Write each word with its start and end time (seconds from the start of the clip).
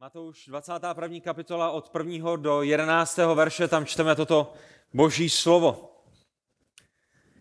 Matouš 0.00 0.46
21. 0.46 1.20
kapitola 1.20 1.70
od 1.70 1.90
1. 1.98 2.36
do 2.36 2.62
11. 2.62 3.16
verše, 3.34 3.68
tam 3.68 3.86
čteme 3.86 4.14
toto 4.14 4.52
boží 4.94 5.30
slovo. 5.30 5.92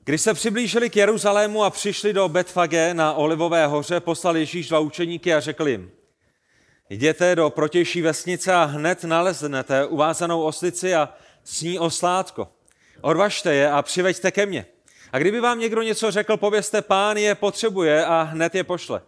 Když 0.04 0.22
se 0.22 0.34
přiblížili 0.34 0.90
k 0.90 0.96
Jeruzalému 0.96 1.64
a 1.64 1.70
přišli 1.70 2.14
do 2.14 2.30
Betfage 2.30 2.94
na 2.94 3.14
Olivové 3.14 3.68
hoře, 3.68 4.00
poslal 4.00 4.38
Ježíš 4.38 4.68
dva 4.68 4.80
učeníky 4.80 5.34
a 5.34 5.40
řekl 5.40 5.68
jim, 5.68 5.92
jděte 6.90 7.36
do 7.36 7.50
protější 7.50 8.02
vesnice 8.02 8.54
a 8.54 8.64
hned 8.64 9.04
naleznete 9.04 9.86
uvázanou 9.86 10.44
oslici 10.44 10.96
a 10.96 11.14
s 11.44 11.62
ní 11.62 11.80
oslátko. 11.80 12.48
Odvažte 13.02 13.54
je 13.54 13.72
a 13.72 13.82
přiveďte 13.82 14.32
ke 14.32 14.46
mně. 14.46 14.66
A 15.12 15.20
kdyby 15.20 15.40
vám 15.40 15.60
někdo 15.60 15.82
něco 15.82 16.12
řekl, 16.12 16.38
povězte, 16.38 16.82
pán 16.82 17.18
je 17.18 17.36
potřebuje 17.36 18.06
a 18.06 18.22
hned 18.22 18.56
je 18.56 18.64
pošle. 18.64 19.02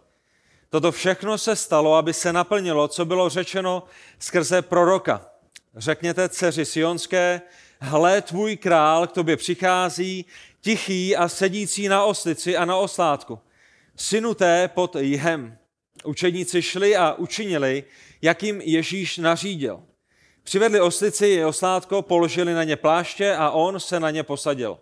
Toto 0.70 0.92
všechno 0.92 1.38
se 1.38 1.56
stalo, 1.56 1.94
aby 1.94 2.12
se 2.12 2.32
naplnilo, 2.32 2.88
co 2.88 3.04
bylo 3.04 3.28
řečeno 3.28 3.82
skrze 4.18 4.62
proroka. 4.62 5.26
Řekněte 5.76 6.28
dceři 6.28 6.64
Sionské, 6.64 7.40
hle, 7.80 8.22
tvůj 8.22 8.56
král 8.56 9.06
k 9.06 9.12
tobě 9.12 9.36
přichází, 9.36 10.26
tichý 10.60 11.16
a 11.16 11.28
sedící 11.28 11.88
na 11.88 12.04
oslici 12.04 12.56
a 12.56 12.64
na 12.64 12.76
oslátku. 12.76 13.38
Synuté 13.96 14.68
pod 14.68 14.96
jihem. 14.96 15.58
Učedníci 16.04 16.62
šli 16.62 16.96
a 16.96 17.14
učinili, 17.14 17.84
jak 18.22 18.42
jim 18.42 18.60
Ježíš 18.60 19.18
nařídil. 19.18 19.82
Přivedli 20.42 20.80
oslici 20.80 21.26
i 21.26 21.44
oslátko, 21.44 22.02
položili 22.02 22.54
na 22.54 22.64
ně 22.64 22.76
pláště 22.76 23.34
a 23.34 23.50
on 23.50 23.80
se 23.80 24.00
na 24.00 24.10
ně 24.10 24.22
posadil. 24.22 24.78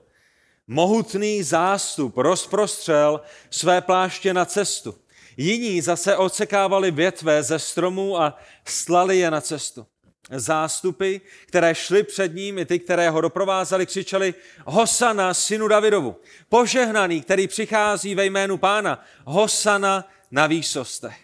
Mohutný 0.66 1.42
zástup 1.42 2.16
rozprostřel 2.16 3.20
své 3.50 3.80
pláště 3.80 4.34
na 4.34 4.44
cestu. 4.44 4.94
Jiní 5.36 5.80
zase 5.80 6.16
odsekávali 6.16 6.90
větve 6.90 7.42
ze 7.42 7.58
stromů 7.58 8.20
a 8.20 8.38
slali 8.64 9.18
je 9.18 9.30
na 9.30 9.40
cestu. 9.40 9.86
Zástupy, 10.30 11.16
které 11.46 11.74
šly 11.74 12.02
před 12.02 12.34
ním, 12.34 12.58
i 12.58 12.64
ty, 12.64 12.78
které 12.78 13.10
ho 13.10 13.20
doprovázeli, 13.20 13.86
křičeli 13.86 14.34
Hosana, 14.64 15.34
synu 15.34 15.68
Davidovu, 15.68 16.16
požehnaný, 16.48 17.22
který 17.22 17.48
přichází 17.48 18.14
ve 18.14 18.24
jménu 18.26 18.56
pána, 18.56 19.04
Hosana 19.24 20.08
na 20.30 20.46
výsostech. 20.46 21.18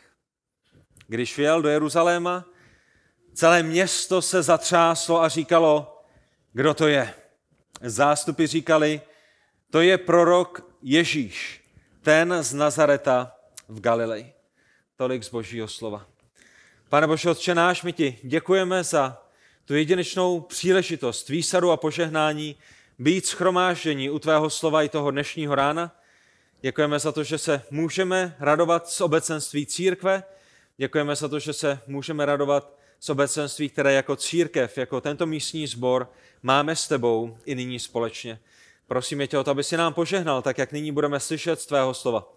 Když 1.07 1.37
vjel 1.37 1.63
do 1.63 1.69
Jeruzaléma, 1.69 2.45
celé 3.35 3.63
město 3.63 4.23
se 4.23 4.43
zatřáslo 4.43 5.23
a 5.23 5.29
říkalo, 5.29 6.03
kdo 6.53 6.75
to 6.75 6.89
je. 6.89 7.15
Zástupy 7.81 8.47
říkali, 8.47 9.01
to 9.71 9.81
je 9.81 9.99
prorok 9.99 10.77
Ježíš, 10.83 11.65
ten 12.03 12.35
z 12.41 12.55
Nazareta 12.55 13.33
v 13.73 13.81
Galileji. 13.81 14.33
Tolik 14.97 15.25
z 15.25 15.29
božího 15.29 15.69
slova. 15.69 16.07
Pane 16.89 17.07
Bože, 17.07 17.31
Otče 17.31 17.55
náš, 17.55 17.83
my 17.83 17.93
ti 17.93 18.19
děkujeme 18.23 18.85
za 18.85 19.23
tu 19.65 19.75
jedinečnou 19.75 20.41
příležitost 20.41 21.29
výsadu 21.29 21.71
a 21.71 21.77
požehnání 21.77 22.57
být 22.99 23.27
schromáždění 23.27 24.11
u 24.11 24.19
tvého 24.19 24.51
slova 24.51 24.83
i 24.83 24.89
toho 24.89 25.11
dnešního 25.11 25.55
rána. 25.55 25.97
Děkujeme 26.61 26.99
za 26.99 27.13
to, 27.13 27.25
že 27.25 27.39
se 27.39 27.63
můžeme 27.71 28.37
radovat 28.41 28.89
z 28.89 29.01
obecenství 29.01 29.67
církve. 29.67 30.23
Děkujeme 30.77 31.17
za 31.17 31.29
to, 31.29 31.39
že 31.39 31.53
se 31.53 31.81
můžeme 31.87 32.27
radovat 32.27 32.79
z 33.01 33.11
obecenství, 33.11 33.69
které 33.69 33.93
jako 33.93 34.17
církev, 34.17 34.79
jako 34.79 35.01
tento 35.01 35.27
místní 35.27 35.67
sbor 35.67 36.13
máme 36.43 36.77
s 36.77 36.89
tebou 36.89 37.39
i 37.45 37.55
nyní 37.55 37.79
společně. 37.79 38.39
Prosíme 38.87 39.27
tě 39.27 39.39
o 39.39 39.45
to, 39.45 39.51
aby 39.51 39.65
si 39.65 39.77
nám 39.77 39.95
požehnal, 39.95 40.43
tak 40.43 40.59
jak 40.59 40.73
nyní 40.73 40.93
budeme 40.93 41.21
slyšet 41.21 41.61
z 41.61 41.67
tvého 41.67 41.95
slova. 41.95 42.33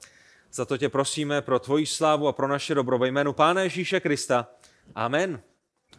Za 0.55 0.65
to 0.65 0.77
tě 0.77 0.89
prosíme 0.89 1.41
pro 1.41 1.59
tvoji 1.59 1.85
slávu 1.85 2.27
a 2.27 2.33
pro 2.33 2.47
naše 2.47 2.75
dobro 2.75 2.97
ve 2.97 3.07
jménu 3.07 3.33
Pána 3.33 3.61
Ježíše 3.61 3.99
Krista. 3.99 4.47
Amen. 4.95 5.41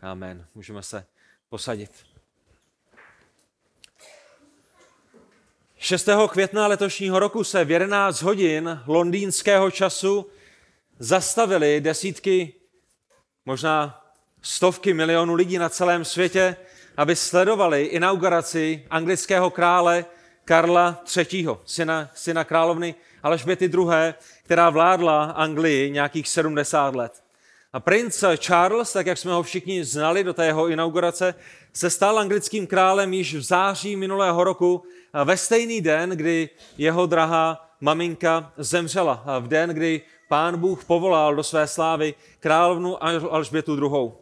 Amen. 0.03 0.47
Můžeme 0.55 0.83
se 0.83 1.07
posadit. 1.48 1.91
6. 5.77 6.08
května 6.29 6.67
letošního 6.67 7.19
roku 7.19 7.45
se 7.45 7.64
v 7.64 7.70
11 7.70 8.23
hodin 8.23 8.80
londýnského 8.86 9.70
času 9.70 10.27
zastavili 10.98 11.80
desítky, 11.80 12.53
možná 13.47 14.05
stovky 14.42 14.95
milionů 14.95 15.35
lidí 15.35 15.59
na 15.59 15.69
celém 15.69 16.05
světě, 16.05 16.57
aby 16.97 17.17
sledovali 17.17 17.83
inauguraci 17.83 18.86
anglického 18.91 19.51
krále 19.51 20.05
Karla 20.45 21.05
III., 21.17 21.47
syna, 21.64 22.11
syna 22.14 22.45
královny 22.45 22.95
Alžběty 23.23 23.65
II., 23.65 24.15
která 24.45 24.71
vládla 24.71 25.25
Anglii 25.25 25.91
nějakých 25.91 26.29
70 26.29 26.95
let. 26.95 27.23
A 27.73 27.81
princ 27.81 28.25
Charles, 28.37 28.93
tak 28.93 29.07
jak 29.07 29.19
jsme 29.19 29.33
ho 29.33 29.43
všichni 29.43 29.85
znali 29.85 30.25
do 30.25 30.35
té 30.35 30.47
jeho 30.47 30.69
inaugurace, 30.69 31.35
se 31.73 31.91
stal 31.91 32.19
anglickým 32.19 32.67
králem 32.67 33.13
již 33.13 33.35
v 33.35 33.43
září 33.43 33.97
minulého 33.97 34.45
roku 34.45 34.83
ve 35.25 35.37
stejný 35.37 35.81
den, 35.81 36.11
kdy 36.11 36.49
jeho 36.79 37.07
drahá 37.07 37.71
maminka 37.81 38.53
zemřela. 38.57 39.25
V 39.41 39.48
den, 39.48 39.71
kdy 39.71 40.01
pán 40.29 40.59
Bůh 40.59 40.85
povolal 40.85 41.35
do 41.35 41.43
své 41.43 41.67
slávy 41.67 42.15
královnu 42.41 43.05
Alžbětu 43.05 43.77
II. 43.77 44.13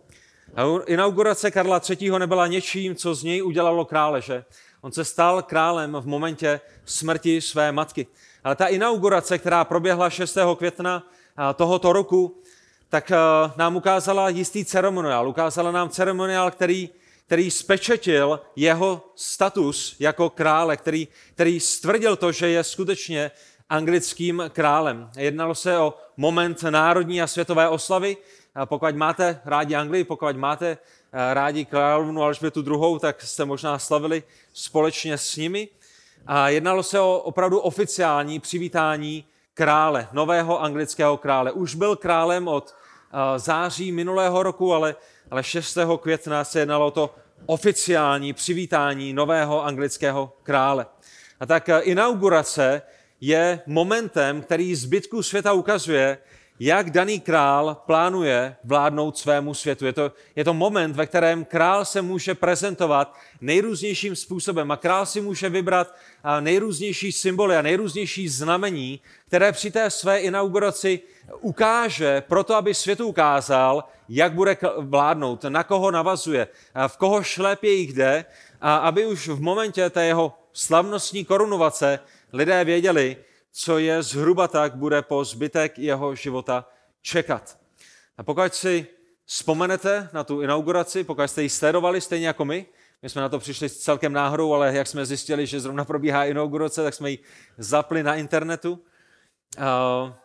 Inaugurace 0.86 1.50
Karla 1.50 1.80
III. 1.90 2.18
nebyla 2.18 2.46
něčím, 2.46 2.94
co 2.94 3.14
z 3.14 3.22
něj 3.22 3.42
udělalo 3.42 3.84
králeže. 3.84 4.44
On 4.80 4.92
se 4.92 5.04
stal 5.04 5.42
králem 5.42 5.96
v 6.00 6.06
momentě 6.06 6.60
smrti 6.84 7.40
své 7.40 7.72
matky. 7.72 8.06
Ale 8.44 8.56
ta 8.56 8.66
inaugurace, 8.66 9.38
která 9.38 9.64
proběhla 9.64 10.10
6. 10.10 10.38
května 10.56 11.06
tohoto 11.54 11.92
roku, 11.92 12.42
tak 12.88 13.12
nám 13.56 13.76
ukázala 13.76 14.28
jistý 14.28 14.64
ceremoniál. 14.64 15.28
Ukázala 15.28 15.70
nám 15.70 15.88
ceremoniál, 15.88 16.50
který, 16.50 16.90
který 17.26 17.50
spečetil 17.50 18.40
jeho 18.56 19.12
status 19.14 19.96
jako 19.98 20.30
krále, 20.30 20.76
který, 20.76 21.08
který 21.34 21.60
stvrdil 21.60 22.16
to, 22.16 22.32
že 22.32 22.48
je 22.48 22.64
skutečně 22.64 23.30
anglickým 23.70 24.42
králem. 24.48 25.10
Jednalo 25.16 25.54
se 25.54 25.78
o 25.78 25.94
moment 26.16 26.62
národní 26.62 27.22
a 27.22 27.26
světové 27.26 27.68
oslavy. 27.68 28.16
Pokud 28.64 28.94
máte 28.94 29.40
rádi 29.44 29.74
Anglii, 29.74 30.04
pokud 30.04 30.36
máte 30.36 30.78
rádi 31.32 31.64
královnu 31.64 32.22
Alžbětu 32.22 32.60
II., 32.60 33.00
tak 33.00 33.22
jste 33.22 33.44
možná 33.44 33.78
slavili 33.78 34.22
společně 34.52 35.18
s 35.18 35.36
nimi. 35.36 35.68
A 36.26 36.48
jednalo 36.48 36.82
se 36.82 37.00
o 37.00 37.18
opravdu 37.18 37.58
oficiální 37.58 38.40
přivítání 38.40 39.24
krále, 39.54 40.08
nového 40.12 40.62
anglického 40.62 41.16
krále. 41.16 41.52
Už 41.52 41.74
byl 41.74 41.96
králem 41.96 42.48
od 42.48 42.74
září 43.36 43.92
minulého 43.92 44.42
roku, 44.42 44.74
ale, 44.74 44.96
ale 45.30 45.42
6. 45.42 45.78
května 46.00 46.44
se 46.44 46.58
jednalo 46.58 46.86
o 46.86 46.90
to 46.90 47.14
oficiální 47.46 48.32
přivítání 48.32 49.12
nového 49.12 49.64
anglického 49.64 50.32
krále. 50.42 50.86
A 51.40 51.46
tak 51.46 51.68
inaugurace 51.80 52.82
je 53.20 53.60
momentem, 53.66 54.42
který 54.42 54.74
zbytku 54.74 55.22
světa 55.22 55.52
ukazuje, 55.52 56.18
jak 56.60 56.90
daný 56.90 57.20
král 57.20 57.76
plánuje 57.86 58.56
vládnout 58.64 59.18
svému 59.18 59.54
světu. 59.54 59.86
Je 59.86 59.92
to, 59.92 60.12
je 60.36 60.44
to 60.44 60.54
moment, 60.54 60.96
ve 60.96 61.06
kterém 61.06 61.44
král 61.44 61.84
se 61.84 62.02
může 62.02 62.34
prezentovat 62.34 63.14
nejrůznějším 63.40 64.16
způsobem 64.16 64.70
a 64.70 64.76
král 64.76 65.06
si 65.06 65.20
může 65.20 65.48
vybrat 65.48 65.94
nejrůznější 66.40 67.12
symboly 67.12 67.56
a 67.56 67.62
nejrůznější 67.62 68.28
znamení, 68.28 69.00
které 69.26 69.52
při 69.52 69.70
té 69.70 69.90
své 69.90 70.20
inauguraci 70.20 71.00
ukáže, 71.40 72.22
proto 72.28 72.54
aby 72.54 72.74
světu 72.74 73.06
ukázal, 73.06 73.84
jak 74.08 74.32
bude 74.32 74.56
vládnout, 74.78 75.44
na 75.44 75.62
koho 75.62 75.90
navazuje, 75.90 76.48
v 76.86 76.96
koho 76.96 77.22
šlépě 77.22 77.72
jich 77.72 77.92
jde 77.92 78.24
a 78.60 78.76
aby 78.76 79.06
už 79.06 79.28
v 79.28 79.40
momentě 79.40 79.90
té 79.90 80.04
jeho 80.04 80.38
slavnostní 80.52 81.24
korunovace 81.24 81.98
lidé 82.32 82.64
věděli, 82.64 83.16
co 83.56 83.78
je 83.78 84.02
zhruba 84.02 84.48
tak, 84.48 84.74
bude 84.74 85.02
po 85.02 85.24
zbytek 85.24 85.78
jeho 85.78 86.14
života 86.14 86.68
čekat. 87.02 87.58
A 88.18 88.22
pokud 88.22 88.54
si 88.54 88.86
vzpomenete 89.24 90.08
na 90.12 90.24
tu 90.24 90.40
inauguraci, 90.40 91.04
pokud 91.04 91.22
jste 91.22 91.42
ji 91.42 91.48
sledovali 91.48 92.00
stejně 92.00 92.26
jako 92.26 92.44
my, 92.44 92.66
my 93.02 93.08
jsme 93.08 93.22
na 93.22 93.28
to 93.28 93.38
přišli 93.38 93.70
celkem 93.70 94.12
náhodou, 94.12 94.54
ale 94.54 94.76
jak 94.76 94.86
jsme 94.86 95.06
zjistili, 95.06 95.46
že 95.46 95.60
zrovna 95.60 95.84
probíhá 95.84 96.24
inaugurace, 96.24 96.82
tak 96.82 96.94
jsme 96.94 97.10
ji 97.10 97.18
zapli 97.58 98.02
na 98.02 98.14
internetu. 98.14 98.78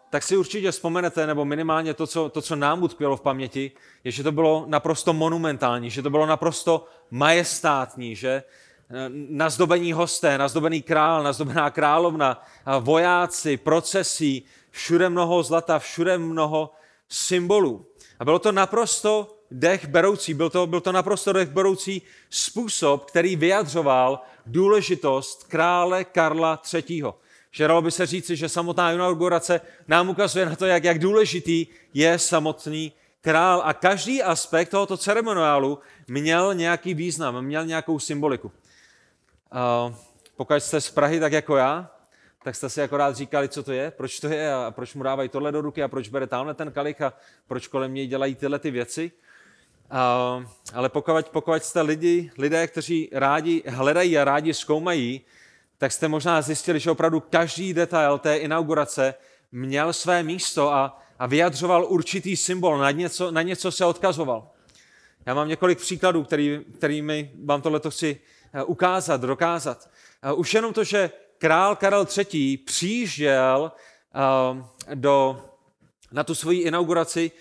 tak 0.09 0.23
si 0.23 0.37
určitě 0.37 0.71
vzpomenete, 0.71 1.27
nebo 1.27 1.45
minimálně 1.45 1.93
to 1.93 2.07
co, 2.07 2.29
to, 2.29 2.41
co 2.41 2.55
nám 2.55 2.83
utkvělo 2.83 3.17
v 3.17 3.21
paměti, 3.21 3.71
je, 4.03 4.11
že 4.11 4.23
to 4.23 4.31
bylo 4.31 4.65
naprosto 4.67 5.13
monumentální, 5.13 5.89
že 5.89 6.01
to 6.01 6.09
bylo 6.09 6.25
naprosto 6.25 6.85
majestátní, 7.11 8.15
že 8.15 8.43
nazdobení 9.29 9.93
hosté, 9.93 10.37
nazdobený 10.37 10.81
král, 10.81 11.23
nazdobená 11.23 11.69
královna, 11.69 12.43
vojáci, 12.79 13.57
procesí, 13.57 14.45
všude 14.71 15.09
mnoho 15.09 15.43
zlata, 15.43 15.79
všude 15.79 16.17
mnoho 16.17 16.73
symbolů. 17.09 17.85
A 18.19 18.25
bylo 18.25 18.39
to 18.39 18.51
naprosto 18.51 19.35
dech 19.51 19.87
beroucí, 19.87 20.33
byl 20.33 20.49
to, 20.49 20.67
byl 20.67 20.81
to 20.81 20.91
naprosto 20.91 21.33
dech 21.33 21.49
beroucí 21.49 22.01
způsob, 22.29 23.05
který 23.05 23.35
vyjadřoval 23.35 24.21
důležitost 24.45 25.43
krále 25.43 26.03
Karla 26.03 26.61
III. 26.73 27.03
Že 27.51 27.67
dalo 27.67 27.81
by 27.81 27.91
se 27.91 28.05
říci, 28.05 28.35
že 28.35 28.49
samotná 28.49 28.91
inaugurace 28.91 29.61
nám 29.87 30.09
ukazuje 30.09 30.45
na 30.45 30.55
to, 30.55 30.65
jak, 30.65 30.83
jak 30.83 30.99
důležitý 30.99 31.67
je 31.93 32.19
samotný 32.19 32.91
král 33.21 33.61
a 33.65 33.73
každý 33.73 34.23
aspekt 34.23 34.69
tohoto 34.69 34.97
ceremoniálu 34.97 35.79
měl 36.07 36.53
nějaký 36.53 36.93
význam, 36.93 37.41
měl 37.41 37.65
nějakou 37.65 37.99
symboliku. 37.99 38.51
Pokud 40.35 40.53
jste 40.53 40.81
z 40.81 40.91
Prahy 40.91 41.19
tak 41.19 41.31
jako 41.31 41.55
já, 41.55 41.91
tak 42.43 42.55
jste 42.55 42.69
si 42.69 42.81
akorát 42.81 43.15
říkali, 43.15 43.49
co 43.49 43.63
to 43.63 43.71
je, 43.71 43.91
proč 43.91 44.19
to 44.19 44.27
je 44.27 44.53
a 44.53 44.71
proč 44.71 44.93
mu 44.93 45.03
dávají 45.03 45.29
tohle 45.29 45.51
do 45.51 45.61
ruky 45.61 45.83
a 45.83 45.87
proč 45.87 46.09
bere 46.09 46.27
tamhle 46.27 46.53
ten 46.53 46.71
kalich 46.71 47.01
a 47.01 47.13
proč 47.47 47.67
kolem 47.67 47.93
něj 47.93 48.07
dělají 48.07 48.35
tyhle 48.35 48.59
ty 48.59 48.71
věci. 48.71 49.11
Uh, 49.91 50.45
ale 50.73 50.89
pokud, 50.89 51.29
pokud 51.29 51.63
jste 51.63 51.81
lidi, 51.81 52.31
lidé, 52.37 52.67
kteří 52.67 53.09
rádi 53.11 53.63
hledají 53.67 54.17
a 54.17 54.23
rádi 54.23 54.53
zkoumají, 54.53 55.21
tak 55.77 55.91
jste 55.91 56.07
možná 56.07 56.41
zjistili, 56.41 56.79
že 56.79 56.91
opravdu 56.91 57.19
každý 57.19 57.73
detail 57.73 58.17
té 58.17 58.37
inaugurace 58.37 59.13
měl 59.51 59.93
své 59.93 60.23
místo 60.23 60.73
a, 60.73 61.01
a 61.19 61.27
vyjadřoval 61.27 61.85
určitý 61.89 62.37
symbol, 62.37 62.77
na 62.77 62.91
něco, 62.91 63.31
na 63.31 63.41
něco 63.41 63.71
se 63.71 63.85
odkazoval. 63.85 64.49
Já 65.25 65.33
mám 65.33 65.47
několik 65.47 65.79
příkladů, 65.79 66.23
který, 66.23 66.59
kterými 66.77 67.31
vám 67.45 67.61
tohle 67.61 67.81
chci 67.89 68.19
ukázat, 68.65 69.21
dokázat. 69.21 69.89
Eh, 70.23 70.33
už 70.33 70.53
jenom 70.53 70.73
to, 70.73 70.83
že 70.83 71.11
král 71.37 71.75
Karel 71.75 72.07
III. 72.17 72.57
přijížděl 72.57 73.71
eh, 73.71 74.95
do, 74.95 75.45
na 76.11 76.23
tu 76.23 76.35
svoji 76.35 76.59
inauguraci 76.59 77.31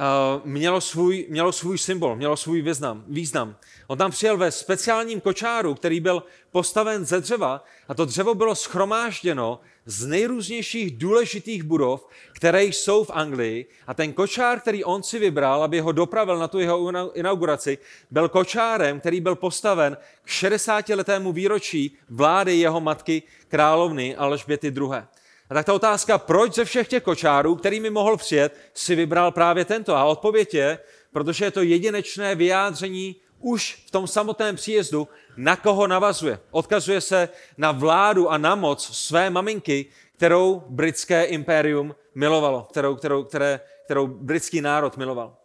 Eh, 0.00 0.40
mělo 0.44 0.80
svůj, 0.80 1.26
mělo 1.28 1.52
svůj 1.52 1.78
symbol, 1.78 2.16
mělo 2.16 2.36
svůj 2.36 2.62
význam, 2.62 3.04
význam. 3.08 3.56
On 3.86 3.98
tam 3.98 4.10
přijel 4.10 4.36
ve 4.36 4.50
speciálním 4.50 5.20
kočáru, 5.20 5.74
který 5.74 6.00
byl 6.00 6.22
postaven 6.50 7.04
ze 7.04 7.20
dřeva 7.20 7.64
a 7.88 7.94
to 7.94 8.04
dřevo 8.04 8.34
bylo 8.34 8.54
schromážděno 8.54 9.60
z 9.88 10.06
nejrůznějších 10.06 10.98
důležitých 10.98 11.62
budov, 11.62 12.08
které 12.32 12.64
jsou 12.64 13.04
v 13.04 13.10
Anglii 13.14 13.66
a 13.86 13.94
ten 13.94 14.12
kočár, 14.12 14.60
který 14.60 14.84
on 14.84 15.02
si 15.02 15.18
vybral, 15.18 15.62
aby 15.62 15.80
ho 15.80 15.92
dopravil 15.92 16.38
na 16.38 16.48
tu 16.48 16.58
jeho 16.58 17.12
inauguraci, 17.16 17.78
byl 18.10 18.28
kočárem, 18.28 19.00
který 19.00 19.20
byl 19.20 19.34
postaven 19.34 19.96
k 20.24 20.28
60-letému 20.28 21.32
výročí 21.32 21.96
vlády 22.08 22.56
jeho 22.56 22.80
matky 22.80 23.22
královny 23.48 24.16
Alžběty 24.16 24.66
II. 24.66 25.02
A 25.50 25.54
tak 25.54 25.66
ta 25.66 25.74
otázka, 25.74 26.18
proč 26.18 26.54
ze 26.54 26.64
všech 26.64 26.88
těch 26.88 27.02
kočárů, 27.02 27.56
kterými 27.56 27.90
mohl 27.90 28.16
přijet, 28.16 28.56
si 28.74 28.94
vybral 28.94 29.32
právě 29.32 29.64
tento? 29.64 29.96
A 29.96 30.04
odpověď 30.04 30.54
je, 30.54 30.78
protože 31.12 31.44
je 31.44 31.50
to 31.50 31.62
jedinečné 31.62 32.34
vyjádření 32.34 33.16
už 33.38 33.84
v 33.86 33.90
tom 33.90 34.06
samotném 34.06 34.56
příjezdu, 34.56 35.08
na 35.36 35.56
koho 35.56 35.86
navazuje. 35.86 36.40
Odkazuje 36.50 37.00
se 37.00 37.28
na 37.56 37.72
vládu 37.72 38.30
a 38.30 38.38
na 38.38 38.54
moc 38.54 38.96
své 38.96 39.30
maminky, 39.30 39.86
kterou 40.16 40.62
britské 40.68 41.24
impérium 41.24 41.94
milovalo, 42.14 42.62
kterou, 42.70 42.96
kterou, 42.96 43.24
které, 43.24 43.60
kterou 43.84 44.06
britský 44.06 44.60
národ 44.60 44.96
miloval. 44.96 45.36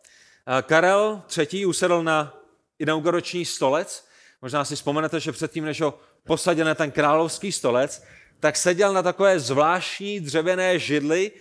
Karel 0.62 1.22
III. 1.38 1.66
usedl 1.66 2.04
na 2.04 2.38
inaugurační 2.80 3.46
stolec. 3.46 4.08
Možná 4.42 4.66
si 4.66 4.76
vzpomenete, 4.76 5.20
že 5.20 5.32
předtím, 5.32 5.66
než 5.66 5.82
ho 5.82 6.00
posadil 6.24 6.66
na 6.66 6.76
ten 6.76 6.92
královský 6.92 7.52
stolec, 7.52 8.04
tak 8.40 8.58
seděl 8.58 8.94
na 8.94 9.04
takové 9.04 9.40
zvláštní 9.40 10.20
dřevěné 10.20 10.80
židli, 10.80 11.32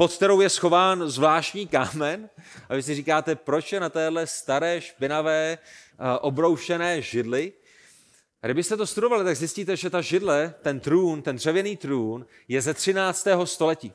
pod 0.00 0.12
kterou 0.12 0.40
je 0.40 0.48
schován 0.48 1.08
zvláštní 1.10 1.66
kámen. 1.66 2.28
A 2.68 2.74
vy 2.74 2.82
si 2.82 2.94
říkáte, 2.94 3.34
proč 3.34 3.72
je 3.72 3.80
na 3.80 3.88
téhle 3.88 4.26
staré, 4.26 4.80
špinavé, 4.80 5.58
eh, 5.58 6.18
obroušené 6.20 7.02
židli? 7.02 7.52
A 8.42 8.46
kdybyste 8.46 8.76
to 8.76 8.86
studovali, 8.86 9.24
tak 9.24 9.36
zjistíte, 9.36 9.76
že 9.76 9.90
ta 9.90 10.00
židle, 10.00 10.54
ten 10.62 10.80
trůn, 10.80 11.22
ten 11.22 11.36
dřevěný 11.36 11.76
trůn, 11.76 12.26
je 12.48 12.62
ze 12.62 12.74
13. 12.74 13.46
století. 13.46 13.92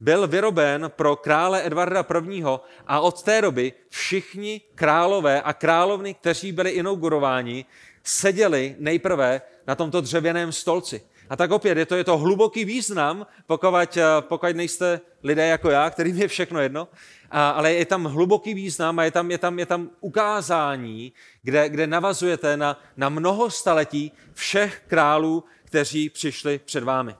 Byl 0.00 0.26
vyroben 0.26 0.90
pro 0.96 1.16
krále 1.16 1.66
Edvarda 1.66 2.06
I. 2.30 2.42
a 2.86 3.00
od 3.00 3.22
té 3.22 3.42
doby 3.42 3.72
všichni 3.88 4.60
králové 4.74 5.42
a 5.42 5.52
královny, 5.52 6.14
kteří 6.14 6.52
byli 6.52 6.70
inaugurováni, 6.70 7.64
seděli 8.04 8.76
nejprve 8.78 9.42
na 9.66 9.74
tomto 9.74 10.00
dřevěném 10.00 10.52
stolci. 10.52 11.02
A 11.30 11.36
tak 11.36 11.50
opět 11.50 11.78
je 11.78 11.86
to, 11.86 11.96
je 11.96 12.04
to 12.04 12.18
hluboký 12.18 12.64
význam, 12.64 13.26
pokud, 13.46 13.96
eh, 13.96 14.02
pokud 14.20 14.56
nejste 14.56 15.00
lidé 15.22 15.46
jako 15.46 15.70
já, 15.70 15.90
kterým 15.90 16.16
je 16.16 16.28
všechno 16.28 16.60
jedno, 16.60 16.88
a, 17.30 17.50
ale 17.50 17.72
je 17.72 17.86
tam 17.86 18.04
hluboký 18.04 18.54
význam 18.54 18.98
a 18.98 19.04
je 19.04 19.10
tam, 19.10 19.30
je 19.30 19.38
tam, 19.38 19.58
je 19.58 19.66
tam 19.66 19.90
ukázání, 20.00 21.12
kde, 21.42 21.68
kde 21.68 21.86
navazujete 21.86 22.56
na, 22.56 22.80
na 22.96 23.08
mnoho 23.08 23.50
staletí 23.50 24.12
všech 24.34 24.82
králů, 24.86 25.44
kteří 25.64 26.10
přišli 26.10 26.60
před 26.64 26.84
vámi. 26.84 27.14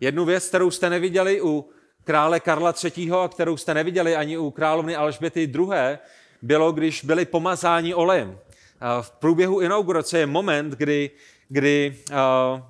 Jednu 0.00 0.24
věc, 0.24 0.48
kterou 0.48 0.70
jste 0.70 0.90
neviděli 0.90 1.42
u 1.42 1.68
krále 2.04 2.40
Karla 2.40 2.74
III. 2.84 3.10
a 3.10 3.28
kterou 3.28 3.56
jste 3.56 3.74
neviděli 3.74 4.16
ani 4.16 4.38
u 4.38 4.50
královny 4.50 4.96
Alžběty 4.96 5.42
II., 5.42 5.98
bylo, 6.42 6.72
když 6.72 7.04
byli 7.04 7.24
pomazáni 7.24 7.94
olejem. 7.94 8.38
A 8.80 9.02
v 9.02 9.10
průběhu 9.10 9.60
inaugurace 9.60 10.18
je 10.18 10.26
moment, 10.26 10.72
kdy 10.72 11.10
kdy 11.48 11.96
uh, 12.10 12.16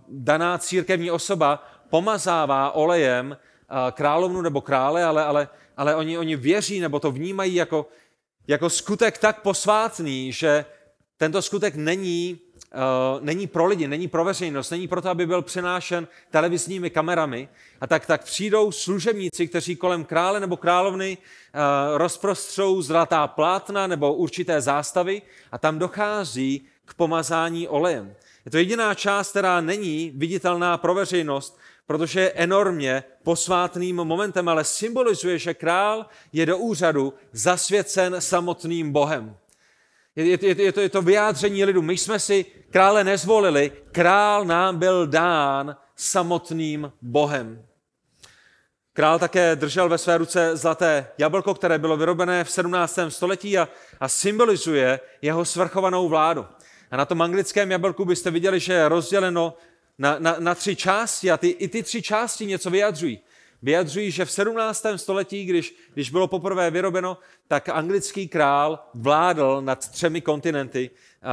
daná 0.08 0.58
církevní 0.58 1.10
osoba 1.10 1.66
pomazává 1.90 2.70
olejem 2.70 3.30
uh, 3.30 3.76
královnu 3.90 4.42
nebo 4.42 4.60
krále, 4.60 5.04
ale, 5.04 5.24
ale, 5.24 5.48
ale 5.76 5.96
oni, 5.96 6.18
oni 6.18 6.36
věří 6.36 6.80
nebo 6.80 7.00
to 7.00 7.10
vnímají 7.10 7.54
jako, 7.54 7.86
jako 8.46 8.70
skutek 8.70 9.18
tak 9.18 9.42
posvátný, 9.42 10.32
že 10.32 10.64
tento 11.16 11.42
skutek 11.42 11.74
není, 11.74 12.38
uh, 12.74 13.24
není 13.24 13.46
pro 13.46 13.66
lidi, 13.66 13.88
není 13.88 14.08
pro 14.08 14.24
veřejnost, 14.24 14.70
není 14.70 14.88
proto, 14.88 15.08
aby 15.08 15.26
byl 15.26 15.42
přenášen 15.42 16.08
televizními 16.30 16.90
kamerami. 16.90 17.48
A 17.80 17.86
tak, 17.86 18.06
tak 18.06 18.24
přijdou 18.24 18.72
služebníci, 18.72 19.48
kteří 19.48 19.76
kolem 19.76 20.04
krále 20.04 20.40
nebo 20.40 20.56
královny 20.56 21.18
uh, 21.18 21.98
rozprostřou 21.98 22.82
zlatá 22.82 23.26
plátna 23.26 23.86
nebo 23.86 24.14
určité 24.14 24.60
zástavy 24.60 25.22
a 25.52 25.58
tam 25.58 25.78
dochází 25.78 26.66
k 26.84 26.94
pomazání 26.94 27.68
olejem. 27.68 28.14
Je 28.44 28.50
to 28.50 28.58
jediná 28.58 28.94
část, 28.94 29.30
která 29.30 29.60
není 29.60 30.12
viditelná 30.14 30.78
pro 30.78 30.94
veřejnost, 30.94 31.58
protože 31.86 32.20
je 32.20 32.32
enormně 32.32 33.04
posvátným 33.22 33.96
momentem, 33.96 34.48
ale 34.48 34.64
symbolizuje, 34.64 35.38
že 35.38 35.54
král 35.54 36.06
je 36.32 36.46
do 36.46 36.58
úřadu 36.58 37.14
zasvěcen 37.32 38.16
samotným 38.18 38.92
Bohem. 38.92 39.36
Je, 40.16 40.24
je, 40.24 40.38
je, 40.42 40.62
je, 40.62 40.72
to, 40.72 40.80
je 40.80 40.88
to 40.88 41.02
vyjádření 41.02 41.64
lidu. 41.64 41.82
My 41.82 41.98
jsme 41.98 42.20
si 42.20 42.44
krále 42.70 43.04
nezvolili, 43.04 43.72
král 43.92 44.44
nám 44.44 44.78
byl 44.78 45.06
dán 45.06 45.76
samotným 45.96 46.92
Bohem. 47.02 47.66
Král 48.92 49.18
také 49.18 49.56
držel 49.56 49.88
ve 49.88 49.98
své 49.98 50.18
ruce 50.18 50.56
zlaté 50.56 51.08
jablko, 51.18 51.54
které 51.54 51.78
bylo 51.78 51.96
vyrobené 51.96 52.44
v 52.44 52.50
17. 52.50 52.98
století 53.08 53.58
a, 53.58 53.68
a 54.00 54.08
symbolizuje 54.08 55.00
jeho 55.22 55.44
svrchovanou 55.44 56.08
vládu. 56.08 56.46
A 56.90 56.96
na 56.96 57.04
tom 57.04 57.22
anglickém 57.22 57.70
jablku 57.70 58.04
byste 58.04 58.30
viděli, 58.30 58.60
že 58.60 58.72
je 58.72 58.88
rozděleno 58.88 59.54
na, 59.98 60.18
na, 60.18 60.36
na 60.38 60.54
tři 60.54 60.76
části 60.76 61.30
a 61.30 61.36
ty, 61.36 61.48
i 61.48 61.68
ty 61.68 61.82
tři 61.82 62.02
části 62.02 62.46
něco 62.46 62.70
vyjadřují. 62.70 63.20
Vyjadřují, 63.62 64.10
že 64.10 64.24
v 64.24 64.30
17. 64.30 64.86
století, 64.96 65.44
když, 65.44 65.76
když 65.94 66.10
bylo 66.10 66.28
poprvé 66.28 66.70
vyrobeno, 66.70 67.18
tak 67.48 67.68
anglický 67.68 68.28
král 68.28 68.78
vládl 68.94 69.60
nad 69.60 69.90
třemi 69.90 70.20
kontinenty, 70.20 70.90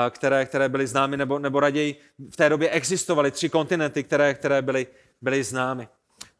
které, 0.09 0.45
které 0.45 0.69
byly 0.69 0.87
známy, 0.87 1.17
nebo, 1.17 1.39
nebo 1.39 1.59
raději 1.59 1.95
v 2.29 2.35
té 2.35 2.49
době 2.49 2.69
existovaly 2.69 3.31
tři 3.31 3.49
kontinenty, 3.49 4.03
které, 4.03 4.33
které 4.33 4.61
byly, 4.61 4.87
byly 5.21 5.43
známy. 5.43 5.87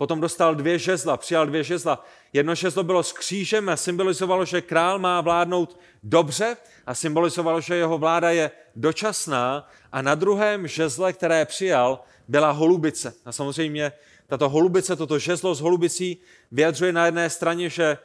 Potom 0.02 0.22
dostal 0.22 0.56
dvě 0.56 0.80
žezla, 0.80 1.18
přijal 1.18 1.46
dvě 1.46 1.64
žezla. 1.64 2.06
Jedno 2.34 2.56
žezlo 2.56 2.84
bylo 2.84 3.04
s 3.04 3.14
křížem 3.14 3.70
a 3.70 3.78
symbolizovalo, 3.78 4.46
že 4.46 4.62
král 4.62 5.00
má 5.00 5.22
vládnout 5.22 5.80
dobře 6.04 6.58
a 6.86 6.96
symbolizovalo, 6.96 7.62
že 7.62 7.76
jeho 7.76 7.98
vláda 7.98 8.32
je 8.32 8.52
dočasná. 8.76 9.70
A 9.92 10.02
na 10.02 10.16
druhém 10.16 10.68
žezle, 10.68 11.14
které 11.14 11.46
přijal, 11.46 12.04
byla 12.28 12.52
holubice. 12.52 13.14
A 13.26 13.32
samozřejmě 13.32 13.92
tato 14.28 14.50
holubice, 14.50 14.96
toto 14.96 15.20
žezlo 15.20 15.56
s 15.56 15.62
holubicí 15.62 16.18
vyjadřuje 16.52 16.94
na 16.94 17.06
jedné 17.06 17.30
straně, 17.30 17.70
že 17.70 17.98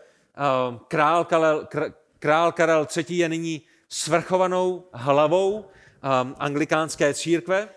uh, 0.73 0.79
král 0.89 1.25
Karel, 1.25 1.69
král 2.19 2.53
Karel 2.53 2.87
III. 2.97 3.19
je 3.19 3.29
nyní 3.29 3.63
svrchovanou 3.89 4.85
hlavou 4.93 5.53
um, 5.55 5.65
anglikánské 6.39 7.15
církve 7.15 7.69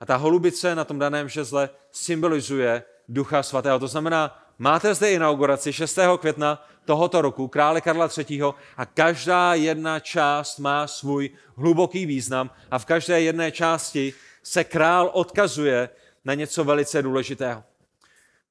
a 0.00 0.06
ta 0.06 0.16
holubice 0.16 0.74
na 0.74 0.84
tom 0.84 0.98
daném 0.98 1.28
žezle 1.28 1.70
symbolizuje 1.92 2.82
Ducha 3.08 3.42
Svatého. 3.42 3.78
To 3.78 3.88
znamená, 3.88 4.42
máte 4.58 4.94
zde 4.94 5.12
inauguraci 5.12 5.72
6. 5.72 5.98
května 6.18 6.66
tohoto 6.84 7.22
roku 7.22 7.48
krále 7.48 7.80
Karla 7.80 8.08
III. 8.18 8.42
a 8.76 8.86
každá 8.86 9.54
jedna 9.54 10.00
část 10.00 10.58
má 10.58 10.86
svůj 10.86 11.30
hluboký 11.56 12.06
význam 12.06 12.50
a 12.70 12.78
v 12.78 12.84
každé 12.84 13.20
jedné 13.20 13.52
části 13.52 14.12
se 14.42 14.64
král 14.64 15.10
odkazuje 15.12 15.88
na 16.24 16.34
něco 16.34 16.64
velice 16.64 17.02
důležitého. 17.02 17.64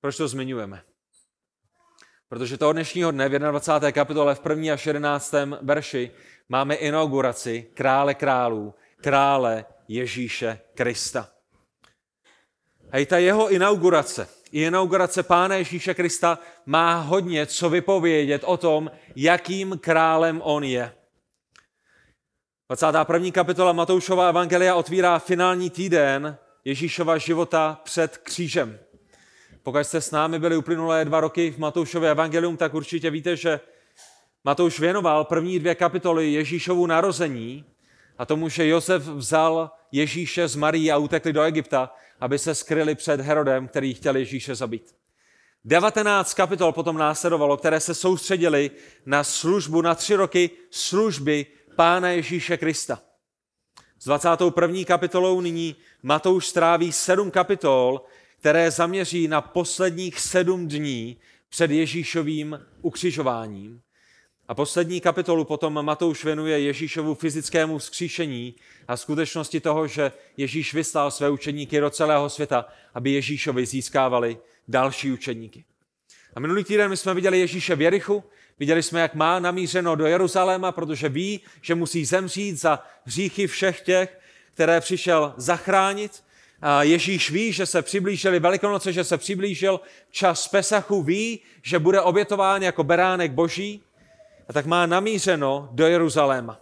Proč 0.02 0.18
to 0.18 0.28
zmiňujeme? 0.28 0.82
Protože 2.30 2.58
toho 2.58 2.74
dnešního 2.74 3.12
dne 3.12 3.30
v 3.30 3.40
21. 3.40 3.92
kapitole 3.92 4.36
v 4.36 4.42
1. 4.50 4.74
až 4.74 4.86
11. 4.86 5.34
verši 5.62 6.12
máme 6.50 6.76
inauguraci 6.76 7.68
krále 7.74 8.14
králů, 8.14 8.74
krále 9.02 9.66
Ježíše 9.88 10.60
Krista. 10.76 11.30
A 12.92 12.98
i 12.98 13.06
ta 13.06 13.18
jeho 13.18 13.50
inaugurace, 13.50 14.28
inaugurace 14.52 15.24
Pána 15.24 15.56
Ježíše 15.56 15.94
Krista 15.94 16.40
má 16.66 16.96
hodně 16.96 17.46
co 17.46 17.70
vypovědět 17.70 18.42
o 18.46 18.58
tom, 18.58 18.92
jakým 19.16 19.80
králem 19.82 20.42
on 20.44 20.64
je. 20.64 20.94
21. 22.70 23.32
kapitola 23.32 23.74
Matoušova 23.74 24.30
Evangelia 24.30 24.76
otvírá 24.76 25.20
finální 25.20 25.70
týden 25.70 26.38
Ježíšova 26.66 27.18
života 27.18 27.82
před 27.84 28.18
křížem. 28.18 28.80
Pokud 29.64 29.84
jste 29.84 30.02
s 30.02 30.12
námi 30.12 30.40
byli 30.40 30.58
uplynulé 30.58 31.06
dva 31.06 31.20
roky 31.20 31.52
v 31.52 31.58
Matoušově 31.58 32.12
evangelium, 32.12 32.58
tak 32.58 32.74
určitě 32.74 33.10
víte, 33.10 33.36
že 33.36 33.60
Matouš 34.44 34.80
věnoval 34.80 35.24
první 35.24 35.60
dvě 35.60 35.76
kapitoly 35.76 36.34
Ježíšovu 36.34 36.86
narození 36.86 37.66
a 38.18 38.26
tomu, 38.26 38.50
že 38.50 38.68
Josef 38.68 39.04
vzal 39.04 39.72
Ježíše 39.92 40.48
z 40.48 40.56
Marí 40.56 40.92
a 40.92 40.98
utekli 40.98 41.34
do 41.34 41.42
Egypta, 41.42 41.90
aby 42.20 42.40
se 42.40 42.56
skryli 42.56 42.96
před 42.96 43.22
Herodem, 43.22 43.68
který 43.68 43.94
chtěl 43.94 44.18
Ježíše 44.18 44.56
zabít. 44.56 44.96
19 45.66 46.34
kapitol 46.34 46.72
potom 46.72 46.98
následovalo, 46.98 47.58
které 47.58 47.80
se 47.80 47.96
soustředily 47.96 48.72
na 49.06 49.24
službu, 49.24 49.82
na 49.82 49.96
tři 49.96 50.16
roky 50.16 50.50
služby 50.72 51.46
Pána 51.76 52.10
Ježíše 52.10 52.58
Krista. 52.58 53.02
S 54.00 54.06
21. 54.06 54.84
kapitolou 54.84 55.42
nyní 55.42 55.76
Matouš 56.04 56.48
stráví 56.48 56.92
sedm 56.92 57.32
kapitol, 57.32 58.02
které 58.40 58.72
zaměří 58.72 59.28
na 59.28 59.42
posledních 59.42 60.20
sedm 60.20 60.68
dní 60.68 61.18
před 61.50 61.72
Ježíšovým 61.72 62.60
ukřižováním. 62.82 63.82
A 64.48 64.56
poslední 64.56 65.02
kapitolu 65.02 65.46
potom 65.46 65.86
Matouš 65.86 66.24
věnuje 66.24 66.60
Ježíšovu 66.60 67.16
fyzickému 67.16 67.78
vzkříšení 67.78 68.56
a 68.88 68.98
skutečnosti 68.98 69.60
toho, 69.60 69.88
že 69.88 70.12
Ježíš 70.38 70.74
vyslal 70.74 71.12
své 71.12 71.30
učeníky 71.30 71.80
do 71.80 71.90
celého 71.90 72.30
světa, 72.30 72.66
aby 72.94 73.12
Ježíšovi 73.12 73.66
získávali 73.66 74.38
další 74.68 75.12
učeníky. 75.12 75.66
A 76.34 76.40
minulý 76.40 76.64
týden 76.64 76.90
my 76.90 76.98
jsme 76.98 77.14
viděli 77.14 77.40
Ježíše 77.40 77.76
v 77.76 77.82
Jerichu, 77.82 78.24
viděli 78.60 78.84
jsme, 78.84 79.02
jak 79.02 79.16
má 79.16 79.40
namířeno 79.40 79.96
do 79.96 80.06
Jeruzaléma, 80.06 80.72
protože 80.72 81.10
ví, 81.10 81.42
že 81.62 81.76
musí 81.76 82.06
zemřít 82.06 82.60
za 82.60 82.84
hříchy 83.04 83.48
všech 83.48 83.82
těch, 83.82 84.20
které 84.54 84.82
přišel 84.82 85.34
zachránit. 85.38 86.24
A 86.62 86.84
Ježíš 86.84 87.32
ví, 87.32 87.52
že 87.52 87.66
se 87.66 87.82
přiblížili 87.82 88.40
Velikonoce, 88.40 88.94
že 88.94 89.04
se 89.04 89.18
přiblížil 89.18 89.80
čas 90.12 90.48
Pesachu, 90.48 91.04
ví, 91.04 91.40
že 91.62 91.80
bude 91.80 92.02
obětován 92.02 92.64
jako 92.64 92.84
beránek 92.84 93.32
boží 93.32 93.84
a 94.48 94.54
tak 94.54 94.66
má 94.66 94.86
namířeno 94.86 95.70
do 95.72 95.88
Jeruzaléma. 95.88 96.60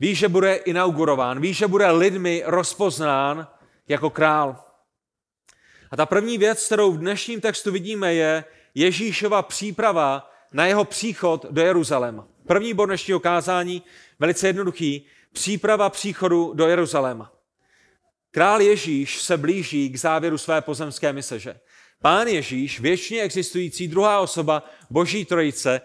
Ví, 0.00 0.14
že 0.14 0.28
bude 0.28 0.54
inaugurován, 0.54 1.40
ví, 1.40 1.54
že 1.54 1.66
bude 1.66 1.90
lidmi 1.90 2.42
rozpoznán 2.46 3.48
jako 3.88 4.10
král. 4.10 4.64
A 5.90 5.96
ta 5.96 6.06
první 6.06 6.38
věc, 6.38 6.66
kterou 6.66 6.92
v 6.92 6.98
dnešním 6.98 7.40
textu 7.40 7.72
vidíme, 7.72 8.14
je 8.14 8.44
Ježíšova 8.74 9.42
příprava 9.42 10.30
na 10.52 10.66
jeho 10.66 10.84
příchod 10.84 11.46
do 11.50 11.62
Jeruzaléma. 11.62 12.28
První 12.46 12.74
bod 12.74 12.86
dnešního 12.86 13.20
kázání, 13.20 13.82
velice 14.18 14.46
jednoduchý, 14.46 15.06
příprava 15.32 15.90
příchodu 15.90 16.52
do 16.54 16.66
Jeruzaléma. 16.66 17.32
Král 18.30 18.60
Ježíš 18.60 19.22
se 19.22 19.36
blíží 19.36 19.90
k 19.90 19.96
závěru 19.96 20.38
své 20.38 20.60
pozemské 20.60 21.12
mise, 21.12 21.38
že? 21.38 21.60
Pán 22.02 22.26
Ježíš, 22.26 22.80
věčně 22.80 23.22
existující 23.22 23.88
druhá 23.88 24.20
osoba 24.20 24.62
Boží 24.90 25.24
trojice, 25.24 25.80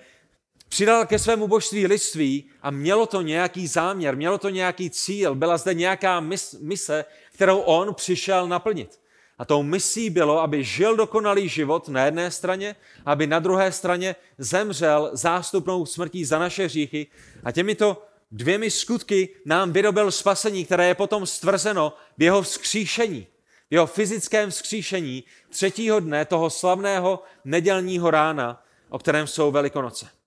přidal 0.71 1.05
ke 1.05 1.19
svému 1.19 1.47
božství 1.47 1.87
lidství 1.87 2.49
a 2.61 2.71
mělo 2.71 3.05
to 3.05 3.21
nějaký 3.21 3.67
záměr, 3.67 4.15
mělo 4.15 4.37
to 4.37 4.49
nějaký 4.49 4.89
cíl, 4.89 5.35
byla 5.35 5.57
zde 5.57 5.73
nějaká 5.73 6.19
mise, 6.59 7.05
kterou 7.33 7.59
on 7.59 7.93
přišel 7.93 8.47
naplnit. 8.47 8.99
A 9.37 9.45
tou 9.45 9.63
misí 9.63 10.09
bylo, 10.09 10.41
aby 10.41 10.63
žil 10.63 10.95
dokonalý 10.95 11.49
život 11.49 11.89
na 11.89 12.05
jedné 12.05 12.31
straně, 12.31 12.75
aby 13.05 13.27
na 13.27 13.39
druhé 13.39 13.71
straně 13.71 14.15
zemřel 14.37 15.09
zástupnou 15.13 15.85
smrtí 15.85 16.25
za 16.25 16.39
naše 16.39 16.65
hříchy 16.65 17.07
a 17.43 17.51
těmito 17.51 18.07
dvěmi 18.31 18.71
skutky 18.71 19.29
nám 19.45 19.71
vyrobil 19.71 20.11
spasení, 20.11 20.65
které 20.65 20.87
je 20.87 20.95
potom 20.95 21.25
stvrzeno 21.25 21.93
v 22.17 22.23
jeho 22.23 22.41
vzkříšení, 22.41 23.27
v 23.69 23.73
jeho 23.73 23.87
fyzickém 23.87 24.49
vzkříšení 24.49 25.23
třetího 25.49 25.99
dne 25.99 26.25
toho 26.25 26.49
slavného 26.49 27.23
nedělního 27.45 28.11
rána, 28.11 28.63
o 28.89 28.99
kterém 28.99 29.27
jsou 29.27 29.51
Velikonoce 29.51 30.20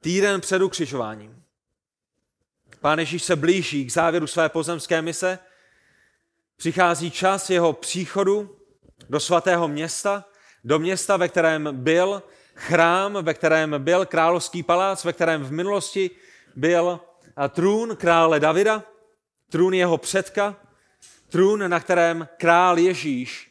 týden 0.00 0.40
před 0.40 0.62
ukřižováním. 0.62 1.42
Pán 2.80 2.98
Ježíš 2.98 3.22
se 3.22 3.36
blíží 3.36 3.86
k 3.86 3.92
závěru 3.92 4.26
své 4.26 4.48
pozemské 4.48 5.02
mise, 5.02 5.38
přichází 6.56 7.10
čas 7.10 7.50
jeho 7.50 7.72
příchodu 7.72 8.56
do 9.08 9.20
svatého 9.20 9.68
města, 9.68 10.24
do 10.64 10.78
města, 10.78 11.16
ve 11.16 11.28
kterém 11.28 11.68
byl 11.72 12.22
chrám, 12.54 13.24
ve 13.24 13.34
kterém 13.34 13.74
byl 13.78 14.06
královský 14.06 14.62
palác, 14.62 15.04
ve 15.04 15.12
kterém 15.12 15.44
v 15.44 15.52
minulosti 15.52 16.10
byl 16.56 17.00
trůn 17.48 17.96
krále 17.96 18.40
Davida, 18.40 18.82
trůn 19.50 19.74
jeho 19.74 19.98
předka, 19.98 20.56
trůn, 21.28 21.70
na 21.70 21.80
kterém 21.80 22.28
král 22.36 22.78
Ježíš 22.78 23.50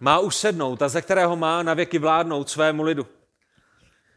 má 0.00 0.18
usednout 0.18 0.82
a 0.82 0.88
ze 0.88 1.02
kterého 1.02 1.36
má 1.36 1.62
na 1.62 1.74
věky 1.74 1.98
vládnout 1.98 2.50
svému 2.50 2.82
lidu. 2.82 3.06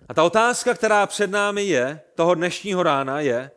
A 0.10 0.14
ta 0.14 0.24
otázka, 0.24 0.74
která 0.74 1.06
před 1.06 1.32
námi 1.32 1.64
je, 1.64 2.02
toho 2.16 2.36
dnešního 2.36 2.84
rána, 2.84 3.20
je, 3.20 3.52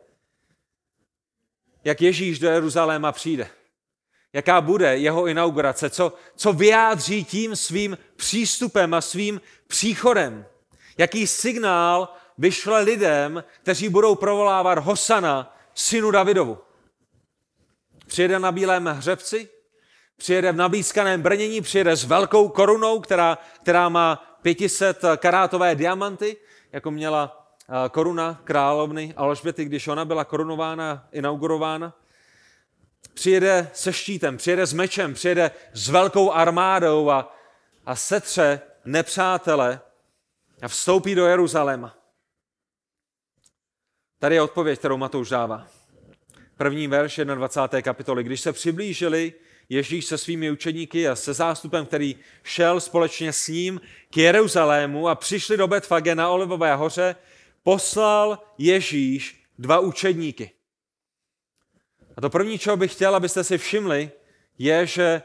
jak 1.83 2.01
Ježíš 2.01 2.39
do 2.39 2.49
Jeruzaléma 2.49 3.11
přijde. 3.11 3.49
Jaká 4.33 4.61
bude 4.61 4.97
jeho 4.97 5.27
inaugurace, 5.27 5.89
co, 5.89 6.13
co 6.35 6.53
vyjádří 6.53 7.25
tím 7.25 7.55
svým 7.55 7.97
přístupem 8.15 8.93
a 8.93 9.01
svým 9.01 9.41
příchodem. 9.67 10.45
Jaký 10.97 11.27
signál 11.27 12.13
vyšle 12.37 12.81
lidem, 12.81 13.43
kteří 13.61 13.89
budou 13.89 14.15
provolávat 14.15 14.77
Hosana, 14.77 15.57
synu 15.73 16.11
Davidovu. 16.11 16.57
Přijede 18.07 18.39
na 18.39 18.51
bílém 18.51 18.85
hřebci, 18.85 19.49
přijede 20.17 20.51
v 20.51 20.55
nabískaném 20.55 21.21
brnění, 21.21 21.61
přijede 21.61 21.95
s 21.95 22.03
velkou 22.03 22.49
korunou, 22.49 22.99
která, 22.99 23.37
která 23.61 23.89
má 23.89 24.28
500 24.41 25.01
karátové 25.17 25.75
diamanty, 25.75 26.37
jako 26.71 26.91
měla 26.91 27.51
eh, 27.85 27.89
koruna 27.89 28.41
královny 28.43 29.13
Alžběty, 29.17 29.65
když 29.65 29.87
ona 29.87 30.05
byla 30.05 30.25
korunována, 30.25 31.07
inaugurována. 31.11 31.93
Přijede 33.13 33.69
se 33.73 33.93
štítem, 33.93 34.37
přijede 34.37 34.65
s 34.65 34.73
mečem, 34.73 35.13
přijede 35.13 35.51
s 35.73 35.89
velkou 35.89 36.31
armádou 36.31 37.09
a, 37.09 37.35
a 37.85 37.95
setře 37.95 38.61
nepřátele 38.85 39.81
a 40.61 40.67
vstoupí 40.67 41.15
do 41.15 41.25
Jeruzaléma. 41.25 41.95
Tady 44.19 44.35
je 44.35 44.41
odpověď, 44.41 44.79
kterou 44.79 44.97
Matouš 44.97 45.29
dává. 45.29 45.67
První 46.57 46.87
verš 46.87 47.19
21. 47.35 47.81
kapitoly. 47.81 48.23
Když 48.23 48.41
se 48.41 48.53
přiblížili 48.53 49.33
Ježíš 49.69 50.05
se 50.05 50.17
svými 50.17 50.51
učeníky 50.51 51.07
a 51.07 51.15
se 51.15 51.33
zástupem, 51.33 51.85
který 51.85 52.15
šel 52.43 52.79
společně 52.79 53.33
s 53.33 53.47
ním 53.47 53.81
k 54.09 54.17
Jeruzalému 54.17 55.07
a 55.07 55.15
přišli 55.15 55.57
do 55.57 55.67
Betfage 55.67 56.15
na 56.15 56.29
Olivové 56.29 56.75
hoře, 56.75 57.15
poslal 57.63 58.39
Ježíš 58.57 59.43
dva 59.59 59.79
učedníky. 59.79 60.51
A 62.17 62.21
to 62.21 62.29
první, 62.29 62.59
čeho 62.59 62.77
bych 62.77 62.93
chtěl, 62.93 63.15
abyste 63.15 63.43
si 63.43 63.57
všimli, 63.57 64.11
je, 64.57 64.85
že 64.85 65.21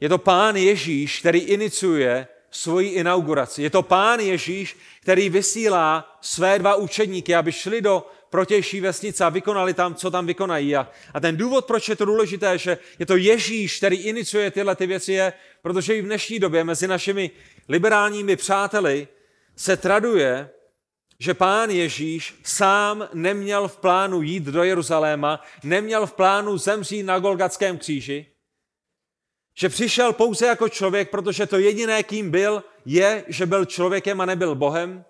je 0.00 0.08
to 0.08 0.18
pán 0.18 0.56
Ježíš, 0.56 1.20
který 1.20 1.38
iniciuje 1.38 2.28
svoji 2.50 2.88
inauguraci. 2.88 3.62
Je 3.62 3.70
to 3.70 3.82
pán 3.82 4.20
Ježíš, 4.20 4.76
který 5.00 5.28
vysílá 5.28 6.18
své 6.20 6.58
dva 6.58 6.74
učedníky, 6.74 7.34
aby 7.34 7.52
šli 7.52 7.80
do 7.80 8.06
protější 8.30 8.80
vesnice 8.80 9.24
a 9.24 9.28
vykonali 9.28 9.74
tam, 9.74 9.94
co 9.94 10.10
tam 10.10 10.26
vykonají. 10.26 10.76
A, 10.76 10.88
a 11.14 11.20
ten 11.20 11.36
důvod, 11.36 11.64
proč 11.64 11.88
je 11.88 11.96
to 11.96 12.04
důležité, 12.04 12.58
že 12.58 12.78
je 12.98 13.06
to 13.06 13.16
Ježíš, 13.16 13.76
který 13.76 13.96
iniciuje 13.96 14.50
tyhle 14.50 14.76
ty 14.76 14.86
věci, 14.86 15.12
je, 15.12 15.32
protože 15.62 15.94
i 15.94 16.02
v 16.02 16.04
dnešní 16.04 16.38
době 16.38 16.64
mezi 16.64 16.88
našimi 16.88 17.30
liberálními 17.68 18.36
přáteli 18.36 19.08
se 19.56 19.76
traduje, 19.76 20.50
že 21.18 21.34
pán 21.34 21.70
Ježíš 21.70 22.34
sám 22.44 23.08
neměl 23.14 23.68
v 23.68 23.76
plánu 23.76 24.22
jít 24.22 24.44
do 24.44 24.62
Jeruzaléma, 24.62 25.40
neměl 25.62 26.06
v 26.06 26.12
plánu 26.12 26.58
zemřít 26.58 27.02
na 27.02 27.18
Golgatském 27.18 27.78
kříži, 27.78 28.26
že 29.58 29.68
přišel 29.68 30.12
pouze 30.12 30.46
jako 30.46 30.68
člověk, 30.68 31.10
protože 31.10 31.46
to 31.46 31.58
jediné, 31.58 32.02
kým 32.02 32.30
byl, 32.30 32.64
je, 32.84 33.24
že 33.28 33.46
byl 33.46 33.64
člověkem 33.64 34.20
a 34.20 34.26
nebyl 34.26 34.54
Bohem, 34.54 35.04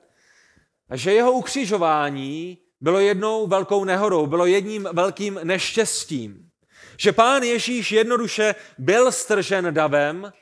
a 0.88 0.96
že 0.96 1.12
jeho 1.12 1.32
ukřižování 1.32 2.58
bylo 2.80 2.98
jednou 2.98 3.46
velkou 3.46 3.84
nehodou, 3.84 4.26
bylo 4.26 4.46
jedním 4.46 4.88
velkým 4.92 5.40
neštěstím. 5.44 6.50
Že 6.96 7.12
pán 7.12 7.42
Ježíš 7.42 7.92
jednoduše 7.92 8.54
byl 8.78 9.12
stržen 9.12 9.74
davem, 9.74 10.32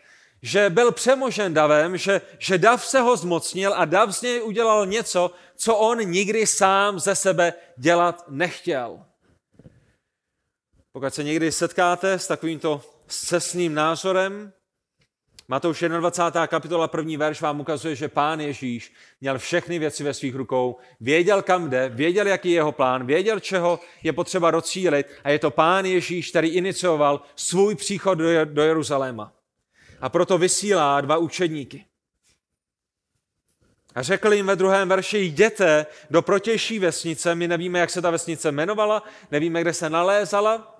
že 0.42 0.70
byl 0.70 0.92
přemožen 0.92 1.54
davem, 1.54 1.96
že, 1.96 2.20
že 2.38 2.58
dav 2.58 2.86
se 2.86 3.00
ho 3.00 3.16
zmocnil 3.16 3.74
a 3.76 3.84
dav 3.84 4.10
z 4.10 4.22
něj 4.22 4.42
udělal 4.42 4.86
něco, 4.86 5.30
co 5.56 5.76
on 5.76 5.98
nikdy 5.98 6.46
sám 6.46 7.00
ze 7.00 7.14
sebe 7.14 7.52
dělat 7.76 8.24
nechtěl. 8.28 9.00
Pokud 10.92 11.14
se 11.14 11.24
někdy 11.24 11.52
setkáte 11.52 12.12
s 12.12 12.26
takovýmto 12.26 12.95
s 13.08 13.26
cestným 13.26 13.74
názorem. 13.74 14.52
Matouš 15.48 15.84
21. 16.00 16.46
kapitola, 16.46 16.88
první 16.88 17.16
verš 17.16 17.40
vám 17.40 17.60
ukazuje, 17.60 17.96
že 17.96 18.08
pán 18.08 18.40
Ježíš 18.40 18.92
měl 19.20 19.38
všechny 19.38 19.78
věci 19.78 20.04
ve 20.04 20.14
svých 20.14 20.34
rukou, 20.34 20.76
věděl, 21.00 21.42
kam 21.42 21.70
jde, 21.70 21.88
věděl, 21.88 22.26
jaký 22.26 22.48
je 22.48 22.54
jeho 22.54 22.72
plán, 22.72 23.06
věděl, 23.06 23.40
čeho 23.40 23.80
je 24.02 24.12
potřeba 24.12 24.50
docílit 24.50 25.06
a 25.24 25.30
je 25.30 25.38
to 25.38 25.50
pán 25.50 25.84
Ježíš, 25.84 26.30
který 26.30 26.48
inicioval 26.48 27.22
svůj 27.36 27.74
příchod 27.74 28.18
do, 28.18 28.44
do 28.44 28.62
Jeruzaléma. 28.62 29.32
A 30.00 30.08
proto 30.08 30.38
vysílá 30.38 31.00
dva 31.00 31.16
učedníky. 31.16 31.84
A 33.94 34.02
řekl 34.02 34.32
jim 34.32 34.46
ve 34.46 34.56
druhém 34.56 34.88
verši, 34.88 35.18
jděte 35.18 35.86
do 36.10 36.22
protější 36.22 36.78
vesnice, 36.78 37.34
my 37.34 37.48
nevíme, 37.48 37.78
jak 37.78 37.90
se 37.90 38.02
ta 38.02 38.10
vesnice 38.10 38.48
jmenovala, 38.48 39.02
nevíme, 39.30 39.60
kde 39.60 39.72
se 39.72 39.90
nalézala. 39.90 40.75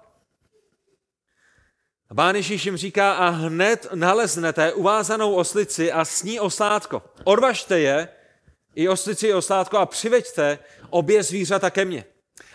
A 2.11 2.15
pán 2.15 2.37
Ježíš 2.37 2.67
jim 2.67 2.77
říká, 2.77 3.13
a 3.13 3.29
hned 3.29 3.87
naleznete 3.95 4.73
uvázanou 4.73 5.35
oslici 5.35 5.93
a 5.93 6.05
s 6.05 6.23
ní. 6.23 6.41
Odvažte 7.25 7.79
je, 7.79 8.09
i 8.75 8.89
oslici, 8.89 9.27
i 9.27 9.35
oslátko 9.35 9.79
a 9.79 9.87
přiveďte 9.87 10.59
obě 10.91 11.23
zvířata 11.23 11.71
ke 11.71 11.85
mně. 11.85 12.05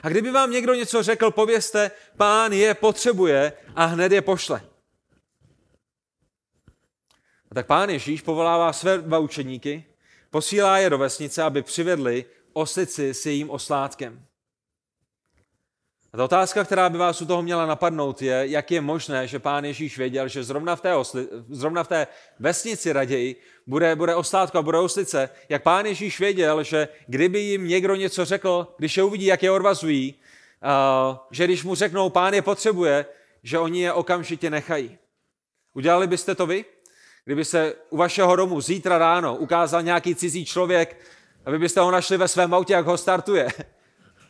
A 0.04 0.10
kdyby 0.10 0.32
vám 0.32 0.52
někdo 0.52 0.74
něco 0.74 1.04
řekl, 1.04 1.32
povězte, 1.32 1.92
pán 2.18 2.54
je 2.54 2.74
potřebuje 2.74 3.54
a 3.76 3.86
hned 3.86 4.12
je 4.12 4.22
pošle. 4.22 4.62
A 7.52 7.56
tak 7.56 7.68
pán 7.68 7.90
Ježíš 7.90 8.22
povolává 8.22 8.74
své 8.74 8.98
dva 8.98 9.20
učeníky, 9.20 9.86
Posílá 10.32 10.78
je 10.78 10.90
do 10.90 10.98
vesnice, 10.98 11.44
aby 11.44 11.62
přivedli 11.62 12.26
oslici 12.54 13.14
s 13.14 13.26
jejím 13.26 13.50
oslátkem. 13.50 14.26
A 16.14 16.18
ta 16.18 16.24
otázka, 16.24 16.64
která 16.64 16.90
by 16.90 16.98
vás 16.98 17.22
u 17.22 17.26
toho 17.26 17.42
měla 17.42 17.66
napadnout, 17.66 18.22
je, 18.22 18.44
jak 18.48 18.72
je 18.72 18.82
možné, 18.82 19.28
že 19.28 19.40
pán 19.40 19.66
Ježíš 19.66 19.98
věděl, 19.98 20.28
že 20.28 20.44
zrovna 20.44 20.76
v 20.76 20.82
té, 20.82 20.96
osli, 20.96 21.28
zrovna 21.50 21.84
v 21.84 21.88
té 21.88 22.08
vesnici 22.40 22.94
raději 22.94 23.36
bude, 23.68 23.96
bude 23.96 24.16
oslátko 24.16 24.58
a 24.58 24.62
bude 24.62 24.78
oslice. 24.78 25.30
Jak 25.50 25.64
pán 25.64 25.86
Ježíš 25.86 26.20
věděl, 26.20 26.64
že 26.64 26.88
kdyby 27.08 27.40
jim 27.40 27.68
někdo 27.68 27.96
něco 27.96 28.26
řekl, 28.26 28.68
když 28.78 28.98
je 28.98 29.04
uvidí, 29.04 29.26
jak 29.26 29.44
je 29.44 29.52
odvazují, 29.52 30.14
uh, 30.14 31.18
že 31.32 31.46
když 31.46 31.64
mu 31.64 31.76
řeknou, 31.76 32.10
pán 32.10 32.34
je 32.34 32.42
potřebuje, 32.42 33.06
že 33.44 33.60
oni 33.60 33.82
je 33.82 33.94
okamžitě 33.94 34.50
nechají. 34.50 34.98
Udělali 35.74 36.08
byste 36.08 36.36
to 36.36 36.46
vy? 36.46 36.66
Kdyby 37.26 37.46
se 37.46 37.74
u 37.90 37.98
vašeho 37.98 38.36
domu 38.36 38.62
zítra 38.62 38.98
ráno 38.98 39.36
ukázal 39.36 39.82
nějaký 39.82 40.16
cizí 40.16 40.46
člověk, 40.46 40.98
aby 41.46 41.60
byste 41.60 41.80
ho 41.80 41.92
našli 41.92 42.18
ve 42.18 42.28
svém 42.28 42.54
autě, 42.54 42.74
jak 42.74 42.86
ho 42.86 42.98
startuje, 42.98 43.48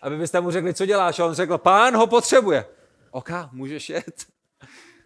aby 0.02 0.18
byste 0.18 0.42
mu 0.42 0.52
řekli, 0.52 0.74
co 0.74 0.86
děláš, 0.86 1.20
a 1.20 1.26
on 1.26 1.34
řekl, 1.34 1.58
pán 1.58 1.96
ho 1.96 2.08
potřebuje. 2.08 2.66
Oka, 3.12 3.50
můžeš 3.52 3.90
jet. 3.90 4.26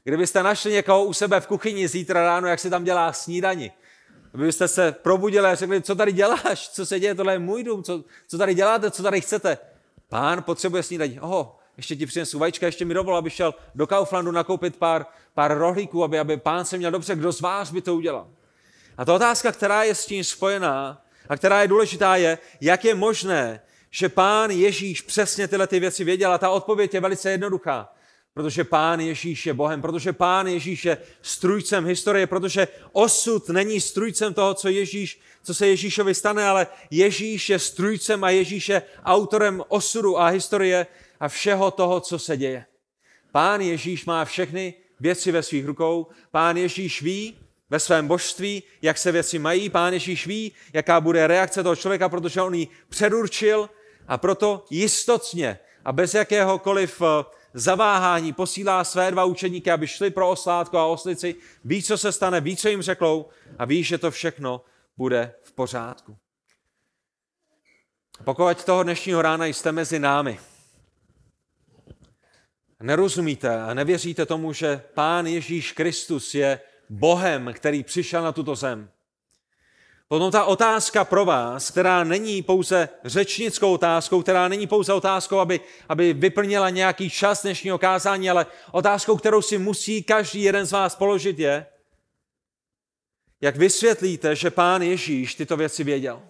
Kdybyste 0.04 0.44
našli 0.44 0.72
někoho 0.72 1.06
u 1.06 1.14
sebe 1.14 1.40
v 1.40 1.48
kuchyni 1.48 1.88
zítra 1.88 2.24
ráno, 2.24 2.48
jak 2.48 2.60
si 2.60 2.70
tam 2.70 2.84
dělá 2.84 3.14
snídani, 3.14 3.72
abyste 4.34 4.68
se 4.68 4.92
probudili 4.92 5.48
a 5.48 5.56
řekli, 5.56 5.82
co 5.82 5.96
tady 5.96 6.12
děláš, 6.12 6.70
co 6.70 6.86
se 6.86 7.00
děje, 7.00 7.16
tohle 7.16 7.34
je 7.34 7.40
můj 7.40 7.64
dům, 7.64 7.84
co, 7.84 8.04
co 8.28 8.38
tady 8.38 8.54
děláte, 8.54 8.92
co 8.92 9.04
tady 9.04 9.22
chcete. 9.22 9.58
Pán 10.10 10.44
potřebuje 10.44 10.84
snídaní. 10.84 11.20
Oho, 11.20 11.60
ještě 11.78 11.96
ti 11.96 12.06
přinesu 12.06 12.40
vajíčka, 12.40 12.66
ještě 12.66 12.86
mi 12.86 12.94
dovol, 12.94 13.18
aby 13.18 13.30
šel 13.30 13.54
do 13.76 13.88
Kauflandu 13.88 14.32
nakoupit 14.32 14.76
pár, 14.76 15.06
pár 15.34 15.58
rohlíků, 15.58 16.04
aby, 16.04 16.20
aby 16.20 16.38
pán 16.38 16.66
se 16.66 16.78
měl 16.78 16.92
dobře, 16.92 17.16
kdo 17.16 17.32
z 17.32 17.42
vás 17.42 17.72
by 17.72 17.82
to 17.82 17.96
udělal. 17.96 18.28
A 18.98 19.06
ta 19.06 19.14
otázka, 19.14 19.52
která 19.52 19.84
je 19.84 19.96
s 19.96 20.06
tím 20.06 20.24
spojená 20.24 21.02
a 21.30 21.38
která 21.38 21.62
je 21.62 21.68
důležitá, 21.68 22.16
je, 22.16 22.38
jak 22.62 22.86
je 22.86 22.96
možné, 22.96 23.62
že 23.96 24.10
pán 24.10 24.52
Ježíš 24.52 25.02
přesně 25.02 25.48
tyhle 25.48 25.68
ty 25.68 25.80
věci 25.80 26.04
věděl. 26.04 26.34
A 26.34 26.38
ta 26.38 26.50
odpověď 26.50 26.94
je 26.94 27.00
velice 27.00 27.32
jednoduchá. 27.32 27.94
Protože 28.34 28.64
pán 28.64 29.00
Ježíš 29.00 29.46
je 29.46 29.54
Bohem, 29.54 29.82
protože 29.82 30.14
pán 30.14 30.48
Ježíš 30.48 30.86
je 30.86 30.98
strujcem 31.22 31.86
historie, 31.86 32.28
protože 32.28 32.68
osud 32.92 33.50
není 33.50 33.82
strujcem 33.82 34.34
toho, 34.34 34.54
co, 34.54 34.70
Ježíš, 34.70 35.20
co 35.44 35.54
se 35.54 35.68
Ježíšovi 35.68 36.16
stane, 36.16 36.44
ale 36.44 36.68
Ježíš 36.92 37.50
je 37.50 37.60
strujcem 37.60 38.24
a 38.24 38.30
Ježíš 38.30 38.70
je 38.70 38.82
autorem 39.04 39.64
osudu 39.68 40.20
a 40.20 40.28
historie 40.28 40.88
a 41.20 41.28
všeho 41.28 41.72
toho, 41.72 42.00
co 42.00 42.20
se 42.20 42.38
děje. 42.38 42.66
Pán 43.32 43.62
Ježíš 43.62 44.06
má 44.06 44.26
všechny 44.26 44.74
věci 45.00 45.32
ve 45.32 45.44
svých 45.44 45.66
rukou. 45.66 46.08
Pán 46.32 46.58
Ježíš 46.58 47.02
ví 47.02 47.38
ve 47.70 47.80
svém 47.80 48.08
božství, 48.08 48.64
jak 48.82 48.98
se 48.98 49.12
věci 49.12 49.40
mají. 49.40 49.70
Pán 49.70 49.94
Ježíš 49.94 50.28
ví, 50.28 50.52
jaká 50.74 51.02
bude 51.02 51.28
reakce 51.28 51.64
toho 51.64 51.76
člověka, 51.76 52.10
protože 52.10 52.42
on 52.42 52.54
ji 52.54 52.68
předurčil 52.90 53.70
a 54.08 54.18
proto 54.18 54.66
jistotně 54.70 55.60
a 55.86 55.92
bez 55.92 56.14
jakéhokoliv 56.14 57.02
eh, 57.02 57.26
zaváhání 57.54 58.34
posílá 58.34 58.84
své 58.84 59.12
dva 59.12 59.24
učeníky, 59.24 59.72
aby 59.72 59.88
šli 59.88 60.10
pro 60.10 60.30
oslátko 60.30 60.78
a 60.78 60.86
oslici, 60.86 61.36
ví, 61.66 61.84
co 61.84 61.98
se 61.98 62.12
stane, 62.12 62.42
ví, 62.42 62.58
co 62.58 62.70
jim 62.70 62.82
řeklou 62.82 63.30
a 63.60 63.66
ví, 63.66 63.84
že 63.84 63.98
to 63.98 64.12
všechno 64.12 64.62
bude 64.98 65.34
v 65.44 65.52
pořádku. 65.52 66.18
Pokud 68.24 68.64
toho 68.64 68.84
dnešního 68.84 69.22
rána 69.22 69.46
jste 69.46 69.72
mezi 69.72 70.00
námi, 70.00 70.40
nerozumíte 72.82 73.62
a 73.62 73.74
nevěříte 73.74 74.26
tomu, 74.26 74.54
že 74.54 74.84
Pán 74.94 75.28
Ježíš 75.28 75.72
Kristus 75.72 76.36
je 76.36 76.60
Bohem, 76.90 77.54
který 77.54 77.84
přišel 77.84 78.24
na 78.24 78.32
tuto 78.32 78.56
zem, 78.56 78.90
Potom 80.08 80.32
ta 80.32 80.46
otázka 80.46 81.06
pro 81.06 81.26
vás, 81.26 81.72
která 81.72 82.04
není 82.04 82.42
pouze 82.42 82.90
řečnickou 83.06 83.74
otázkou, 83.74 84.22
která 84.22 84.48
není 84.48 84.68
pouze 84.68 84.94
otázkou, 84.94 85.40
aby, 85.40 85.60
aby 85.90 86.14
vyplnila 86.14 86.70
nějaký 86.70 87.10
čas 87.10 87.42
dnešního 87.42 87.78
kázání, 87.78 88.30
ale 88.30 88.46
otázkou, 88.72 89.18
kterou 89.18 89.42
si 89.42 89.58
musí 89.58 90.04
každý 90.04 90.42
jeden 90.42 90.66
z 90.66 90.72
vás 90.72 90.96
položit 90.96 91.40
je, 91.40 91.66
jak 93.42 93.56
vysvětlíte, 93.56 94.36
že 94.36 94.52
pán 94.52 94.82
Ježíš 94.82 95.36
tyto 95.36 95.58
věci 95.58 95.84
věděl? 95.84 96.22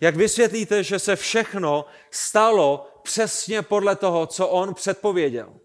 Jak 0.00 0.16
vysvětlíte, 0.16 0.84
že 0.84 0.98
se 0.98 1.16
všechno 1.16 1.84
stalo 2.10 2.88
přesně 3.02 3.62
podle 3.62 3.96
toho, 3.96 4.26
co 4.26 4.48
on 4.48 4.74
předpověděl? 4.74 5.60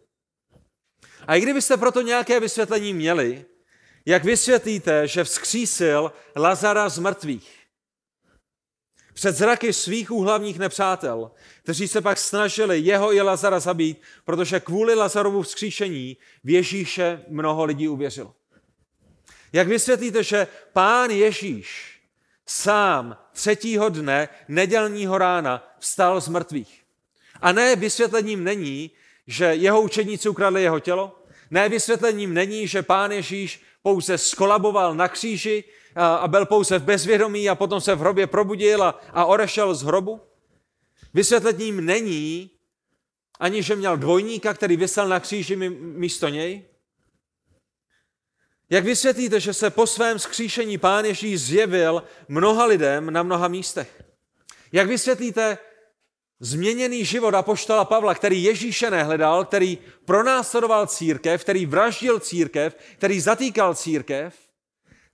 A 1.28 1.36
i 1.36 1.41
kdybyste 1.41 1.78
proto 1.78 2.02
nějaké 2.02 2.39
vysvětlení 2.39 2.93
měli, 2.93 3.46
jak 4.08 4.24
vysvětlíte, 4.24 5.08
že 5.08 5.24
vzkřísil 5.24 6.12
Lazara 6.36 6.89
z 6.89 7.00
mrtvých? 7.00 7.58
Před 9.13 9.36
zraky 9.36 9.74
svých 9.74 10.12
úhlavních 10.12 10.60
nepřátel, 10.60 11.32
kteří 11.63 11.88
se 11.88 12.02
pak 12.02 12.17
snažili 12.17 12.80
jeho 12.80 13.13
i 13.13 13.22
Lazara 13.22 13.60
zabít, 13.60 14.02
protože 14.26 14.60
kvůli 14.60 14.96
Lazarovu 14.96 15.41
vzkříšení 15.41 16.17
v 16.43 16.50
Ježíše 16.50 17.22
mnoho 17.28 17.65
lidí 17.65 17.88
uvěřilo. 17.88 18.36
Jak 19.54 19.67
vysvětlíte, 19.67 20.24
že 20.24 20.48
pán 20.74 21.12
Ježíš 21.12 22.00
sám 22.46 23.17
třetího 23.34 23.89
dne 23.89 24.30
nedělního 24.48 25.17
rána 25.17 25.76
vstal 25.80 26.22
z 26.22 26.28
mrtvých? 26.28 26.84
A 27.41 27.52
ne, 27.52 27.76
vysvětlením 27.76 28.43
není, 28.43 28.91
že 29.28 29.46
jeho 29.46 29.82
učedníci 29.82 30.30
ukradli 30.30 30.63
jeho 30.63 30.80
tělo, 30.80 31.24
ne, 31.52 31.70
vysvětlením 31.70 32.34
není, 32.34 32.67
že 32.67 32.82
pán 32.82 33.12
Ježíš 33.12 33.66
pouze 33.88 34.17
skolaboval 34.17 34.95
na 34.95 35.08
kříži 35.08 35.63
a 35.95 36.28
byl 36.28 36.45
pouze 36.45 36.80
v 36.80 36.84
bezvědomí 36.84 37.50
a 37.50 37.56
potom 37.56 37.82
se 37.82 37.95
v 37.95 38.00
hrobě 38.00 38.28
probudil 38.28 38.84
a, 38.84 39.00
a 39.13 39.26
odešel 39.26 39.76
z 39.76 39.84
hrobu. 39.84 40.21
Vysvětlením 41.13 41.86
není 41.86 42.52
ani, 43.39 43.63
že 43.63 43.76
měl 43.76 43.97
dvojníka, 43.97 44.54
který 44.54 44.78
vysel 44.78 45.08
na 45.08 45.19
kříži 45.19 45.56
místo 45.80 46.28
něj. 46.28 46.65
Jak 48.69 48.84
vysvětlíte, 48.84 49.39
že 49.39 49.54
se 49.54 49.69
po 49.69 49.88
svém 49.88 50.19
skříšení 50.19 50.78
pán 50.78 51.06
Ježíš 51.06 51.41
zjevil 51.41 52.04
mnoha 52.28 52.65
lidem 52.65 53.12
na 53.12 53.23
mnoha 53.23 53.47
místech? 53.47 54.04
Jak 54.71 54.88
vysvětlíte 54.88 55.58
změněný 56.39 57.06
život 57.06 57.36
apoštola 57.36 57.86
Pavla, 57.86 58.15
který 58.15 58.43
Ježíše 58.43 58.91
nehledal, 58.91 59.45
který 59.45 59.78
pronásledoval 60.06 60.88
církev, 60.88 61.41
který 61.41 61.65
vraždil 61.65 62.19
církev, 62.19 62.78
který 62.97 63.21
zatýkal 63.21 63.76
církev, 63.76 64.36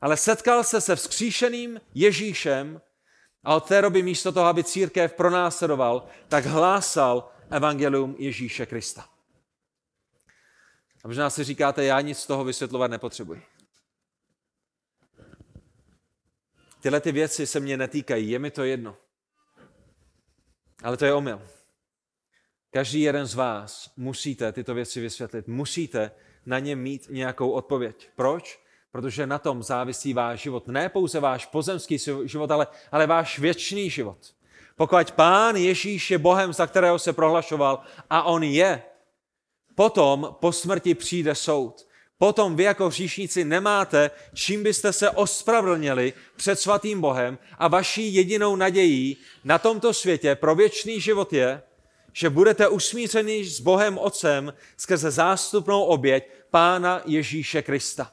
ale 0.01 0.17
setkal 0.17 0.63
se 0.63 0.81
se 0.81 0.95
vzkříšeným 0.95 1.81
Ježíšem 1.93 2.81
a 3.43 3.55
od 3.55 3.67
té 3.67 3.81
doby 3.81 4.03
místo 4.03 4.31
toho, 4.31 4.45
aby 4.45 4.63
církev 4.63 5.13
pronásledoval, 5.13 6.07
tak 6.27 6.45
hlásal 6.45 7.29
evangelium 7.49 8.15
Ježíše 8.19 8.65
Krista. 8.65 9.05
A 11.03 11.07
možná 11.07 11.29
si 11.29 11.43
říkáte, 11.43 11.83
já 11.83 12.01
nic 12.01 12.19
z 12.19 12.27
toho 12.27 12.43
vysvětlovat 12.43 12.91
nepotřebuji. 12.91 13.41
Tyhle 16.81 17.01
ty 17.01 17.11
věci 17.11 17.47
se 17.47 17.59
mě 17.59 17.77
netýkají, 17.77 18.29
je 18.29 18.39
mi 18.39 18.51
to 18.51 18.63
jedno. 18.63 18.97
Ale 20.83 20.97
to 20.97 21.05
je 21.05 21.13
omyl. 21.13 21.41
Každý 22.71 23.01
jeden 23.01 23.25
z 23.25 23.35
vás 23.35 23.91
musíte 23.97 24.51
tyto 24.51 24.73
věci 24.73 25.01
vysvětlit. 25.01 25.47
Musíte 25.47 26.11
na 26.45 26.59
ně 26.59 26.75
mít 26.75 27.07
nějakou 27.09 27.51
odpověď. 27.51 28.09
Proč? 28.15 28.63
Protože 28.91 29.27
na 29.27 29.39
tom 29.39 29.63
závisí 29.63 30.13
váš 30.13 30.41
život. 30.41 30.67
Ne 30.67 30.89
pouze 30.89 31.19
váš 31.19 31.45
pozemský 31.45 31.97
život, 32.25 32.51
ale, 32.51 32.67
ale 32.91 33.07
váš 33.07 33.39
věčný 33.39 33.89
život. 33.89 34.17
Pokud 34.75 35.11
pán 35.11 35.55
Ježíš 35.55 36.11
je 36.11 36.17
Bohem, 36.17 36.53
za 36.53 36.67
kterého 36.67 36.99
se 36.99 37.13
prohlašoval, 37.13 37.83
a 38.09 38.23
on 38.23 38.43
je, 38.43 38.83
Potom 39.75 40.35
po 40.39 40.51
smrti 40.51 40.95
přijde 40.95 41.35
soud. 41.35 41.87
Potom 42.17 42.55
vy 42.55 42.63
jako 42.63 42.87
hříšníci 42.87 43.45
nemáte, 43.45 44.11
čím 44.33 44.63
byste 44.63 44.93
se 44.93 45.09
ospravedlnili 45.09 46.13
před 46.35 46.59
svatým 46.59 47.01
Bohem 47.01 47.37
a 47.57 47.67
vaší 47.67 48.13
jedinou 48.13 48.55
nadějí 48.55 49.17
na 49.43 49.57
tomto 49.57 49.93
světě 49.93 50.35
pro 50.35 50.55
věčný 50.55 51.01
život 51.01 51.33
je, 51.33 51.61
že 52.13 52.29
budete 52.29 52.67
usmířeni 52.67 53.45
s 53.45 53.59
Bohem 53.59 53.97
Otcem 53.97 54.53
skrze 54.77 55.11
zástupnou 55.11 55.83
oběť 55.83 56.23
Pána 56.51 57.01
Ježíše 57.05 57.61
Krista. 57.61 58.11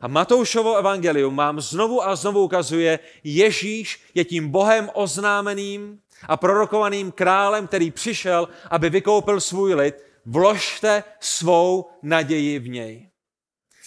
A 0.00 0.08
Matoušovo 0.08 0.76
evangelium 0.76 1.36
vám 1.36 1.60
znovu 1.60 2.04
a 2.04 2.16
znovu 2.16 2.44
ukazuje, 2.44 2.98
Ježíš 3.24 4.00
je 4.14 4.24
tím 4.24 4.48
Bohem 4.48 4.90
oznámeným 4.94 5.98
a 6.28 6.36
prorokovaným 6.36 7.12
králem, 7.12 7.66
který 7.66 7.90
přišel, 7.90 8.48
aby 8.70 8.90
vykoupil 8.90 9.40
svůj 9.40 9.74
lid. 9.74 9.94
Vložte 10.26 11.04
svou 11.20 11.90
naději 12.02 12.58
v 12.58 12.68
něj. 12.68 13.08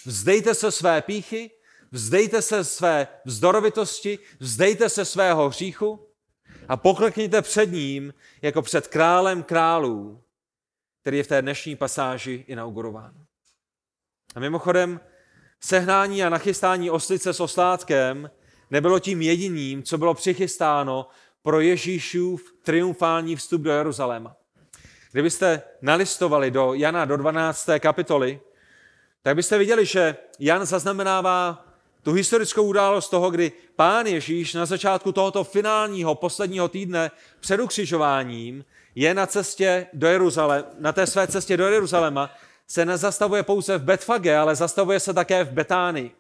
Vzdejte 0.05 0.55
se 0.55 0.71
své 0.71 1.01
píchy, 1.01 1.51
vzdejte 1.91 2.41
se 2.41 2.63
své 2.63 3.07
vzdorovitosti, 3.25 4.19
vzdejte 4.39 4.89
se 4.89 5.05
svého 5.05 5.49
hříchu 5.49 6.07
a 6.67 6.77
poklekněte 6.77 7.41
před 7.41 7.71
ním 7.71 8.13
jako 8.41 8.61
před 8.61 8.87
králem 8.87 9.43
králů, 9.43 10.23
který 11.01 11.17
je 11.17 11.23
v 11.23 11.27
té 11.27 11.41
dnešní 11.41 11.75
pasáži 11.75 12.45
inaugurován. 12.47 13.13
A 14.35 14.39
mimochodem, 14.39 14.99
sehnání 15.59 16.23
a 16.23 16.29
nachystání 16.29 16.89
oslice 16.89 17.33
s 17.33 17.39
oslátkem 17.39 18.31
nebylo 18.71 18.99
tím 18.99 19.21
jediným, 19.21 19.83
co 19.83 19.97
bylo 19.97 20.13
přichystáno 20.13 21.07
pro 21.41 21.59
Ježíšův 21.59 22.53
triumfální 22.63 23.35
vstup 23.35 23.61
do 23.61 23.71
Jeruzaléma. 23.71 24.35
Kdybyste 25.11 25.61
nalistovali 25.81 26.51
do 26.51 26.73
Jana 26.73 27.05
do 27.05 27.17
12. 27.17 27.69
kapitoly, 27.79 28.41
tak 29.23 29.35
byste 29.35 29.57
viděli, 29.57 29.85
že 29.85 30.15
Jan 30.39 30.65
zaznamenává 30.65 31.65
tu 32.03 32.13
historickou 32.13 32.63
událost 32.63 33.09
toho, 33.09 33.31
kdy 33.31 33.51
pán 33.75 34.07
Ježíš 34.07 34.53
na 34.53 34.65
začátku 34.65 35.11
tohoto 35.11 35.43
finálního, 35.43 36.15
posledního 36.15 36.67
týdne 36.67 37.11
před 37.39 37.59
ukřižováním 37.59 38.65
je 38.95 39.13
na 39.13 39.25
cestě 39.25 39.87
do 39.93 40.07
Jeruzalém, 40.07 40.65
na 40.79 40.91
té 40.91 41.07
své 41.07 41.27
cestě 41.27 41.57
do 41.57 41.67
Jeruzaléma, 41.67 42.29
se 42.67 42.85
nezastavuje 42.85 43.43
pouze 43.43 43.77
v 43.77 43.83
Betfage, 43.83 44.37
ale 44.37 44.55
zastavuje 44.55 44.99
se 44.99 45.13
také 45.13 45.43
v 45.43 45.51
Betánii. 45.51 46.11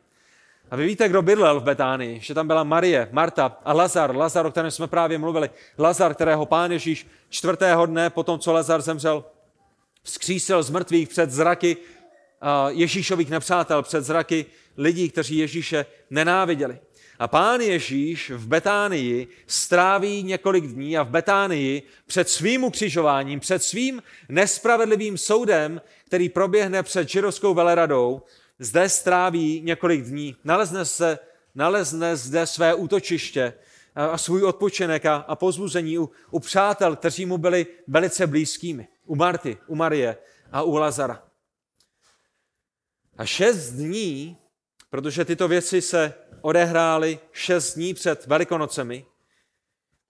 A 0.71 0.75
vy 0.75 0.85
víte, 0.85 1.09
kdo 1.09 1.21
bydlel 1.21 1.59
v 1.59 1.63
Betánii, 1.63 2.19
že 2.19 2.33
tam 2.33 2.47
byla 2.47 2.63
Marie, 2.63 3.09
Marta 3.11 3.57
a 3.65 3.73
Lazar, 3.73 4.15
Lazar, 4.15 4.45
o 4.45 4.51
kterém 4.51 4.71
jsme 4.71 4.87
právě 4.87 5.17
mluvili. 5.17 5.49
Lazar, 5.77 6.13
kterého 6.13 6.45
pán 6.45 6.71
Ježíš 6.71 7.07
čtvrtého 7.29 7.85
dne, 7.85 8.09
po 8.09 8.23
tom, 8.23 8.39
co 8.39 8.53
Lazar 8.53 8.81
zemřel, 8.81 9.25
vzkřísil 10.03 10.63
z 10.63 10.69
mrtvých 10.69 11.09
před 11.09 11.31
zraky 11.31 11.77
Ježíšových 12.69 13.29
nepřátel, 13.29 13.83
před 13.83 14.01
zraky 14.01 14.45
lidí, 14.77 15.09
kteří 15.09 15.37
Ježíše 15.37 15.85
nenáviděli. 16.09 16.79
A 17.19 17.27
pán 17.27 17.61
Ježíš 17.61 18.31
v 18.31 18.47
Betánii 18.47 19.27
stráví 19.47 20.23
několik 20.23 20.67
dní 20.67 20.97
a 20.97 21.03
v 21.03 21.09
Betánii 21.09 21.83
před 22.05 22.29
svým 22.29 22.63
ukřižováním, 22.63 23.39
před 23.39 23.63
svým 23.63 24.03
nespravedlivým 24.29 25.17
soudem, 25.17 25.81
který 26.05 26.29
proběhne 26.29 26.83
před 26.83 27.09
židovskou 27.09 27.53
veleradou, 27.53 28.21
zde 28.59 28.89
stráví 28.89 29.61
několik 29.61 30.03
dní. 30.03 30.35
Nalezne, 30.43 30.85
se, 30.85 31.19
nalezne 31.55 32.15
zde 32.15 32.47
své 32.47 32.73
útočiště 32.73 33.53
a 33.95 34.17
svůj 34.17 34.43
odpočinek 34.43 35.05
a, 35.05 35.15
a 35.15 35.35
pozbuzení 35.35 35.97
u, 35.97 36.09
u 36.31 36.39
přátel, 36.39 36.95
kteří 36.95 37.25
mu 37.25 37.37
byli 37.37 37.67
velice 37.87 38.27
blízkými. 38.27 38.87
U 39.05 39.15
Marty, 39.15 39.57
u 39.67 39.75
Marie 39.75 40.17
a 40.51 40.61
u 40.61 40.75
Lazara. 40.75 41.28
A 43.19 43.25
šest 43.25 43.71
dní, 43.71 44.37
protože 44.89 45.25
tyto 45.25 45.47
věci 45.47 45.81
se 45.81 46.13
odehrály 46.41 47.19
šest 47.31 47.73
dní 47.73 47.93
před 47.93 48.25
Velikonocemi, 48.25 49.05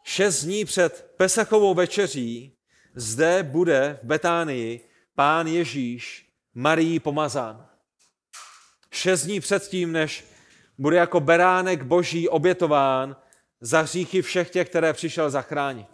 šest 0.03 0.43
dní 0.43 0.65
před 0.65 1.13
Pesachovou 1.17 1.73
večeří, 1.73 2.57
zde 2.95 3.43
bude 3.43 3.99
v 4.03 4.05
Betánii 4.05 4.89
pán 5.15 5.47
Ježíš 5.47 6.29
Marii 6.53 6.99
pomazán. 6.99 7.69
Šest 8.91 9.23
dní 9.23 9.39
předtím, 9.39 9.91
než 9.91 10.25
bude 10.77 10.97
jako 10.97 11.19
beránek 11.19 11.83
boží 11.83 12.29
obětován 12.29 13.15
za 13.61 13.81
hříchy 13.81 14.21
všech 14.21 14.49
těch, 14.49 14.69
které 14.69 14.93
přišel 14.93 15.29
zachránit. 15.29 15.87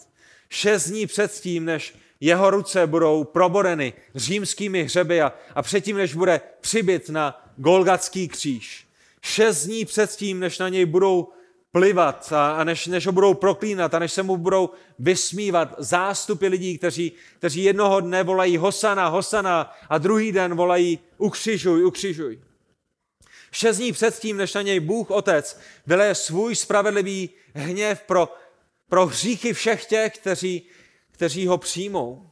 Šest 0.49 0.89
dní 0.89 1.08
předtím, 1.08 1.65
než 1.65 1.95
jeho 2.19 2.49
ruce 2.49 2.88
budou 2.88 3.23
probodeny 3.23 3.93
římskými 4.15 4.84
hřeby 4.84 5.21
a, 5.21 5.34
a 5.56 5.62
předtím, 5.62 5.97
než 5.97 6.13
bude 6.13 6.41
přibyt 6.62 7.10
na 7.10 7.45
Golgatský 7.58 8.28
kříž. 8.28 8.88
Šest 9.21 9.65
dní 9.65 9.86
předtím, 9.86 10.39
než 10.39 10.60
na 10.60 10.69
něj 10.69 10.86
budou 10.86 11.28
plivat 11.71 12.34
a, 12.34 12.51
a 12.51 12.63
než, 12.63 12.88
než 12.88 13.06
ho 13.06 13.12
budou 13.12 13.34
proklínat 13.34 13.93
a 13.93 13.99
než 13.99 14.12
se 14.13 14.23
mu 14.23 14.38
budou 14.38 14.69
vysmívat 14.99 15.75
zástupy 15.78 16.47
lidí, 16.47 16.78
kteří, 16.78 17.12
kteří 17.38 17.63
jednoho 17.63 17.99
dne 17.99 18.23
volají 18.23 18.58
Hosana, 18.58 19.08
Hosana 19.08 19.73
a 19.89 19.97
druhý 19.97 20.32
den 20.32 20.56
volají 20.56 20.99
ukřižuj, 21.17 21.86
ukřižuj. 21.86 22.39
Šest 23.51 23.78
dní 23.78 23.91
předtím, 23.91 24.38
než 24.38 24.54
na 24.54 24.62
něj 24.62 24.80
Bůh 24.80 25.12
Otec 25.12 25.60
vyleje 25.88 26.15
svůj 26.15 26.56
spravedlivý 26.56 27.30
hněv 27.56 28.01
pro, 28.01 28.34
pro 28.89 29.06
hříchy 29.06 29.54
všech 29.54 29.86
těch, 29.86 30.13
kteří, 30.13 30.67
kteří 31.15 31.47
ho 31.47 31.58
přijmou. 31.58 32.30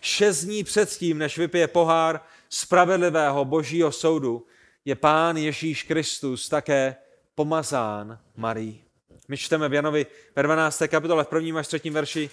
Šest 0.00 0.44
dní 0.44 0.64
předtím, 0.64 1.18
než 1.18 1.38
vypije 1.38 1.68
pohár 1.68 2.20
spravedlivého 2.48 3.44
božího 3.44 3.92
soudu, 3.92 4.46
je 4.84 4.94
Pán 4.94 5.36
Ježíš 5.36 5.82
Kristus 5.82 6.48
také 6.48 6.96
pomazán 7.34 8.18
Marí. 8.36 8.84
My 9.28 9.36
čteme 9.36 9.68
v 9.68 9.74
Janovi 9.74 10.06
ve 10.36 10.42
12. 10.42 10.82
kapitole 10.88 11.24
v 11.24 11.28
prvním 11.28 11.56
až 11.56 11.66
třetím 11.66 11.92
verši 11.92 12.30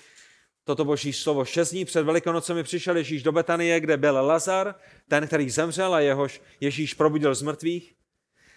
toto 0.63 0.86
boží 0.86 1.13
slovo. 1.13 1.45
Šest 1.45 1.71
dní 1.71 1.86
před 1.86 2.04
Velikonocemi 2.04 2.63
přišel 2.63 2.97
Ježíš 2.97 3.23
do 3.23 3.32
Betanie, 3.32 3.80
kde 3.80 3.97
byl 3.97 4.25
Lazar, 4.25 4.75
ten, 5.08 5.27
který 5.27 5.49
zemřel 5.49 5.93
a 5.93 5.99
jehož 5.99 6.41
Ježíš 6.60 6.93
probudil 6.93 7.36
z 7.36 7.41
mrtvých 7.41 7.95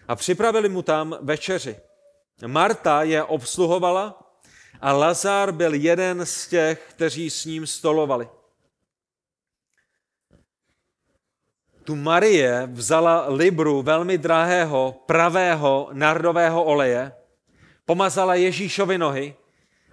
a 0.08 0.16
připravili 0.16 0.68
mu 0.68 0.82
tam 0.82 1.18
večeři. 1.20 1.76
Marta 2.46 3.02
je 3.02 3.24
obsluhovala 3.24 4.23
a 4.84 4.92
Lazar 4.92 5.52
byl 5.52 5.74
jeden 5.74 6.26
z 6.26 6.48
těch, 6.48 6.86
kteří 6.90 7.30
s 7.30 7.44
ním 7.44 7.66
stolovali. 7.66 8.28
Tu 11.84 11.96
Marie 11.96 12.68
vzala 12.72 13.28
libru 13.28 13.82
velmi 13.82 14.18
drahého, 14.18 15.02
pravého 15.06 15.88
nardového 15.92 16.64
oleje, 16.64 17.12
pomazala 17.84 18.34
Ježíšovi 18.34 18.98
nohy 18.98 19.36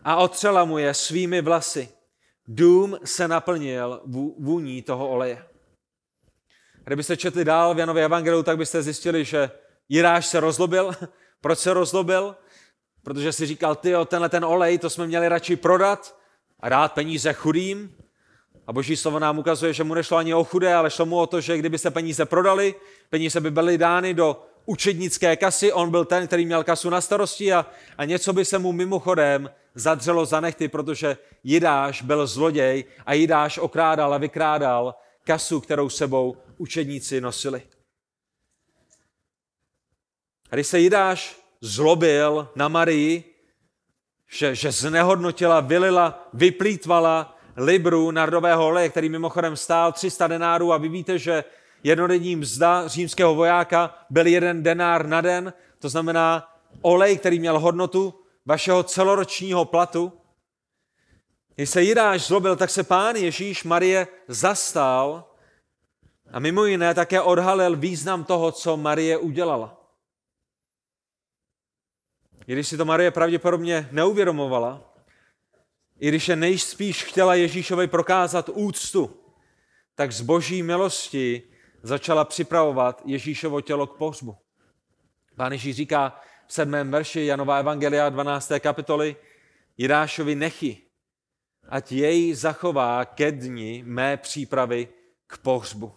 a 0.04 0.16
otřela 0.16 0.66
mu 0.66 0.78
je 0.78 0.94
svými 0.94 1.42
vlasy. 1.42 1.90
Dům 2.48 2.98
se 3.04 3.28
naplnil 3.28 4.02
vůní 4.38 4.82
toho 4.82 5.10
oleje. 5.10 5.46
Kdybyste 6.84 7.18
četli 7.18 7.46
dál 7.46 7.76
v 7.76 7.80
Janově 7.80 8.06
evangeliu, 8.06 8.44
tak 8.44 8.58
byste 8.58 8.84
zjistili, 8.84 9.26
že 9.26 9.52
Jiráš 9.90 10.26
se 10.26 10.40
rozlobil. 10.40 10.92
Proč 11.42 11.60
se 11.60 11.74
rozlobil? 11.74 12.36
Protože 13.04 13.32
si 13.32 13.46
říkal, 13.46 13.76
ty 13.76 13.94
tenhle 14.06 14.30
ten 14.30 14.46
olej, 14.46 14.78
to 14.78 14.90
jsme 14.90 15.08
měli 15.08 15.30
radši 15.30 15.56
prodat 15.56 16.16
a 16.60 16.70
dát 16.70 16.94
peníze 16.94 17.34
chudým. 17.34 17.96
A 18.68 18.74
boží 18.74 18.98
slovo 18.98 19.20
nám 19.20 19.40
ukazuje, 19.40 19.74
že 19.74 19.84
mu 19.84 19.94
nešlo 19.94 20.18
ani 20.18 20.34
o 20.34 20.44
chudé, 20.44 20.74
ale 20.74 20.90
šlo 20.90 21.06
mu 21.06 21.18
o 21.18 21.28
to, 21.28 21.42
že 21.42 21.58
kdyby 21.58 21.78
se 21.78 21.92
peníze 21.92 22.26
prodali, 22.26 22.76
peníze 23.10 23.40
by 23.40 23.52
byly 23.52 23.78
dány 23.78 24.14
do 24.14 24.46
učednické 24.66 25.36
kasy, 25.36 25.74
on 25.74 25.92
byl 25.92 26.06
ten, 26.06 26.28
který 26.28 26.46
měl 26.46 26.64
kasu 26.64 26.90
na 26.90 27.02
starosti 27.02 27.54
a, 27.54 27.66
a 27.98 28.06
něco 28.06 28.34
by 28.34 28.46
se 28.46 28.60
mu 28.60 28.72
mimochodem 28.72 29.50
zadřelo 29.76 30.26
za 30.26 30.40
nechty, 30.40 30.68
protože 30.68 31.18
Jidáš 31.44 32.02
byl 32.02 32.28
zloděj 32.28 32.84
a 33.06 33.14
Jidáš 33.14 33.58
okrádal 33.58 34.14
a 34.14 34.18
vykrádal 34.18 34.96
kasu, 35.24 35.62
kterou 35.62 35.90
sebou 35.90 36.38
učedníci 36.58 37.22
nosili. 37.22 37.62
A 40.52 40.56
když 40.56 40.68
se 40.68 40.80
Jidáš 40.80 41.41
zlobil 41.62 42.48
na 42.56 42.68
Marii, 42.68 43.24
že, 44.30 44.56
že 44.56 44.72
znehodnotila, 44.72 45.60
vylila, 45.60 46.30
vyplýtvala 46.34 47.38
libru 47.58 48.12
nardového 48.12 48.66
oleje, 48.66 48.90
který 48.90 49.10
mimochodem 49.10 49.56
stál 49.56 49.92
300 49.92 50.28
denárů 50.28 50.74
a 50.74 50.78
vy 50.78 50.90
víte, 50.90 51.20
že 51.20 51.44
jednodenní 51.84 52.36
mzda 52.36 52.88
římského 52.88 53.36
vojáka 53.36 54.06
byl 54.10 54.28
jeden 54.28 54.64
denár 54.64 55.08
na 55.08 55.22
den, 55.22 55.54
to 55.80 55.90
znamená 55.90 56.56
olej, 56.82 57.18
který 57.18 57.40
měl 57.40 57.60
hodnotu 57.60 58.14
vašeho 58.46 58.84
celoročního 58.84 59.66
platu. 59.66 60.14
Když 61.56 61.70
se 61.70 61.82
Jidáš 61.82 62.28
zlobil, 62.28 62.56
tak 62.56 62.70
se 62.70 62.84
pán 62.84 63.16
Ježíš 63.16 63.64
Marie 63.64 64.08
zastal 64.28 65.24
a 66.32 66.40
mimo 66.40 66.66
jiné 66.66 66.94
také 66.94 67.22
odhalil 67.22 67.76
význam 67.76 68.24
toho, 68.24 68.52
co 68.52 68.78
Marie 68.78 69.18
udělala. 69.18 69.81
I 72.48 72.54
když 72.54 72.68
si 72.68 72.78
to 72.78 72.86
Marie 72.86 73.12
pravděpodobně 73.12 73.90
neuvědomovala, 73.92 74.94
i 76.00 76.08
když 76.08 76.28
je 76.28 76.36
nejspíš 76.36 77.04
chtěla 77.04 77.36
Ježíšovi 77.36 77.88
prokázat 77.88 78.50
úctu, 78.50 79.18
tak 79.96 80.12
z 80.12 80.22
boží 80.22 80.64
milosti 80.64 81.44
začala 81.84 82.26
připravovat 82.26 83.02
Ježíšovo 83.06 83.62
tělo 83.62 83.88
k 83.88 83.98
pohřbu. 83.98 84.36
Pán 85.36 85.52
Ježíš 85.52 85.76
říká 85.76 86.22
v 86.48 86.54
sedmém 86.54 86.92
verši 86.92 87.22
Janova 87.26 87.58
Evangelia 87.58 88.10
12. 88.10 88.52
kapitoly 88.60 89.16
Jirášovi 89.78 90.36
nechy, 90.36 90.78
ať 91.70 91.92
jej 91.92 92.34
zachová 92.34 93.06
ke 93.06 93.32
dni 93.32 93.84
mé 93.86 94.18
přípravy 94.18 94.88
k 95.28 95.38
pohřbu. 95.38 95.94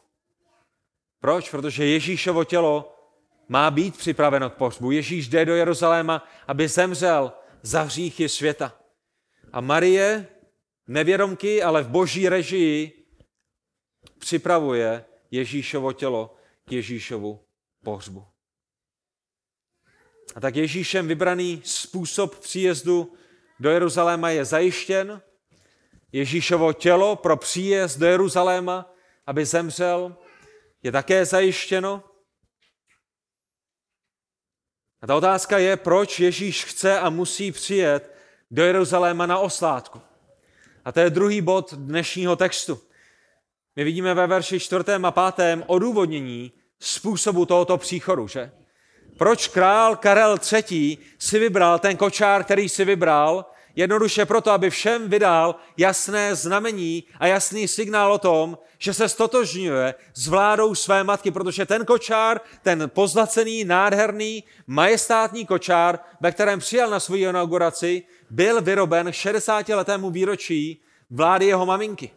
Proč? 1.20 1.50
Protože 1.50 1.86
Ježíšovo 1.86 2.44
tělo 2.44 2.93
má 3.48 3.70
být 3.70 3.96
připraveno 3.96 4.50
k 4.50 4.54
pohřbu. 4.54 4.90
Ježíš 4.90 5.28
jde 5.28 5.44
do 5.44 5.54
Jeruzaléma, 5.54 6.28
aby 6.46 6.68
zemřel 6.68 7.32
za 7.62 7.82
hříchy 7.82 8.28
světa. 8.28 8.80
A 9.52 9.60
Marie, 9.60 10.26
nevědomky, 10.88 11.62
ale 11.62 11.82
v 11.82 11.88
boží 11.88 12.28
režii, 12.28 13.06
připravuje 14.18 15.04
Ježíšovo 15.30 15.92
tělo 15.92 16.36
k 16.64 16.72
Ježíšovu 16.72 17.44
pohřbu. 17.84 18.24
A 20.34 20.40
tak 20.40 20.56
Ježíšem 20.56 21.08
vybraný 21.08 21.62
způsob 21.64 22.38
příjezdu 22.38 23.12
do 23.60 23.70
Jeruzaléma 23.70 24.30
je 24.30 24.44
zajištěn. 24.44 25.22
Ježíšovo 26.12 26.72
tělo 26.72 27.16
pro 27.16 27.36
příjezd 27.36 27.98
do 27.98 28.06
Jeruzaléma, 28.06 28.94
aby 29.26 29.44
zemřel, 29.44 30.16
je 30.82 30.92
také 30.92 31.24
zajištěno. 31.24 32.13
A 35.04 35.06
ta 35.06 35.16
otázka 35.16 35.58
je, 35.58 35.76
proč 35.76 36.20
Ježíš 36.20 36.64
chce 36.64 37.00
a 37.00 37.10
musí 37.10 37.52
přijet 37.52 38.14
do 38.50 38.64
Jeruzaléma 38.64 39.26
na 39.26 39.38
oslátku. 39.38 40.00
A 40.84 40.92
to 40.92 41.00
je 41.00 41.10
druhý 41.10 41.40
bod 41.40 41.74
dnešního 41.74 42.36
textu. 42.36 42.80
My 43.76 43.84
vidíme 43.84 44.14
ve 44.14 44.26
verši 44.26 44.60
čtvrtém 44.60 45.04
a 45.04 45.10
pátém 45.10 45.64
odůvodnění 45.66 46.52
způsobu 46.80 47.46
tohoto 47.46 47.78
příchodu, 47.78 48.28
že? 48.28 48.50
Proč 49.18 49.48
král 49.48 49.96
Karel 49.96 50.36
III. 50.52 50.98
si 51.18 51.38
vybral 51.38 51.78
ten 51.78 51.96
kočár, 51.96 52.44
který 52.44 52.68
si 52.68 52.84
vybral, 52.84 53.44
jednoduše 53.76 54.26
proto, 54.26 54.50
aby 54.50 54.70
všem 54.70 55.08
vydal 55.08 55.56
jasné 55.76 56.34
znamení 56.34 57.04
a 57.18 57.26
jasný 57.26 57.68
signál 57.68 58.12
o 58.12 58.18
tom, 58.18 58.58
že 58.78 58.94
se 58.94 59.08
stotožňuje 59.08 59.94
s 60.14 60.28
vládou 60.28 60.74
své 60.74 61.04
matky, 61.04 61.30
protože 61.30 61.66
ten 61.66 61.84
kočár, 61.84 62.40
ten 62.62 62.90
pozlacený, 62.94 63.64
nádherný, 63.64 64.44
majestátní 64.66 65.46
kočár, 65.46 65.98
ve 66.20 66.32
kterém 66.32 66.58
přijal 66.58 66.90
na 66.90 67.00
svou 67.00 67.14
inauguraci, 67.14 68.02
byl 68.30 68.62
vyroben 68.62 69.12
60 69.12 69.68
letému 69.68 70.10
výročí 70.10 70.80
vlády 71.10 71.46
jeho 71.46 71.66
maminky. 71.66 72.10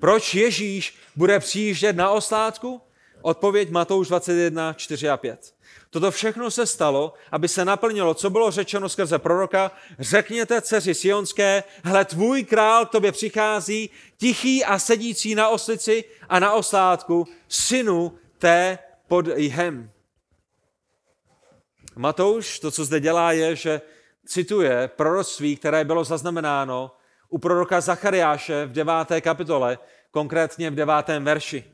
Proč 0.00 0.34
Ježíš 0.34 0.96
bude 1.16 1.40
přijíždět 1.40 1.96
na 1.96 2.10
oslátku? 2.10 2.80
Odpověď 3.26 3.70
Matouš 3.70 4.08
21, 4.08 4.72
4 4.72 5.08
a 5.08 5.16
5. 5.16 5.54
Toto 5.90 6.10
všechno 6.10 6.50
se 6.50 6.66
stalo, 6.66 7.14
aby 7.32 7.48
se 7.48 7.64
naplnilo, 7.64 8.14
co 8.14 8.30
bylo 8.30 8.50
řečeno 8.50 8.88
skrze 8.88 9.18
proroka. 9.18 9.70
Řekněte 9.98 10.60
dceři 10.60 10.94
Sionské, 10.94 11.64
hle, 11.84 12.04
tvůj 12.04 12.44
král 12.44 12.86
k 12.86 12.90
tobě 12.90 13.12
přichází, 13.12 13.90
tichý 14.16 14.64
a 14.64 14.78
sedící 14.78 15.34
na 15.34 15.48
oslici 15.48 16.04
a 16.28 16.38
na 16.38 16.52
oslátku, 16.52 17.26
synu 17.48 18.18
té 18.38 18.78
pod 19.08 19.26
jihem. 19.36 19.90
Matouš 21.96 22.58
to, 22.58 22.70
co 22.70 22.84
zde 22.84 23.00
dělá, 23.00 23.32
je, 23.32 23.56
že 23.56 23.80
cituje 24.26 24.90
proroctví, 24.96 25.56
které 25.56 25.84
bylo 25.84 26.04
zaznamenáno 26.04 26.90
u 27.28 27.38
proroka 27.38 27.80
Zachariáše 27.80 28.66
v 28.66 28.72
deváté 28.72 29.20
kapitole, 29.20 29.78
konkrétně 30.10 30.70
v 30.70 30.74
devátém 30.74 31.24
verši. 31.24 31.73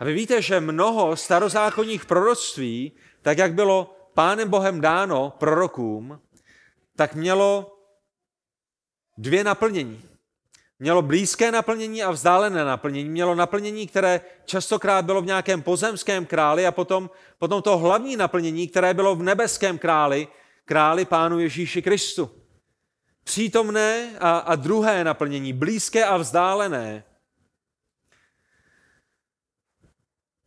A 0.00 0.04
vy 0.04 0.12
víte, 0.12 0.42
že 0.42 0.60
mnoho 0.60 1.16
starozákonních 1.16 2.04
proroctví, 2.04 2.92
tak 3.22 3.38
jak 3.38 3.54
bylo 3.54 3.94
Pánem 4.14 4.48
Bohem 4.48 4.80
dáno 4.80 5.32
prorokům, 5.38 6.20
tak 6.96 7.14
mělo 7.14 7.78
dvě 9.18 9.44
naplnění. 9.44 10.02
Mělo 10.78 11.02
blízké 11.02 11.52
naplnění 11.52 12.02
a 12.02 12.10
vzdálené 12.10 12.64
naplnění. 12.64 13.08
Mělo 13.08 13.34
naplnění, 13.34 13.86
které 13.86 14.20
častokrát 14.44 15.04
bylo 15.04 15.22
v 15.22 15.26
nějakém 15.26 15.62
pozemském 15.62 16.26
králi 16.26 16.66
a 16.66 16.72
potom, 16.72 17.10
potom 17.38 17.62
to 17.62 17.78
hlavní 17.78 18.16
naplnění, 18.16 18.68
které 18.68 18.94
bylo 18.94 19.16
v 19.16 19.22
nebeském 19.22 19.78
králi, 19.78 20.28
králi 20.64 21.04
Pánu 21.04 21.38
Ježíši 21.38 21.82
Kristu. 21.82 22.30
Přítomné 23.24 24.10
a, 24.20 24.38
a 24.38 24.54
druhé 24.54 25.04
naplnění, 25.04 25.52
blízké 25.52 26.04
a 26.04 26.16
vzdálené. 26.16 27.04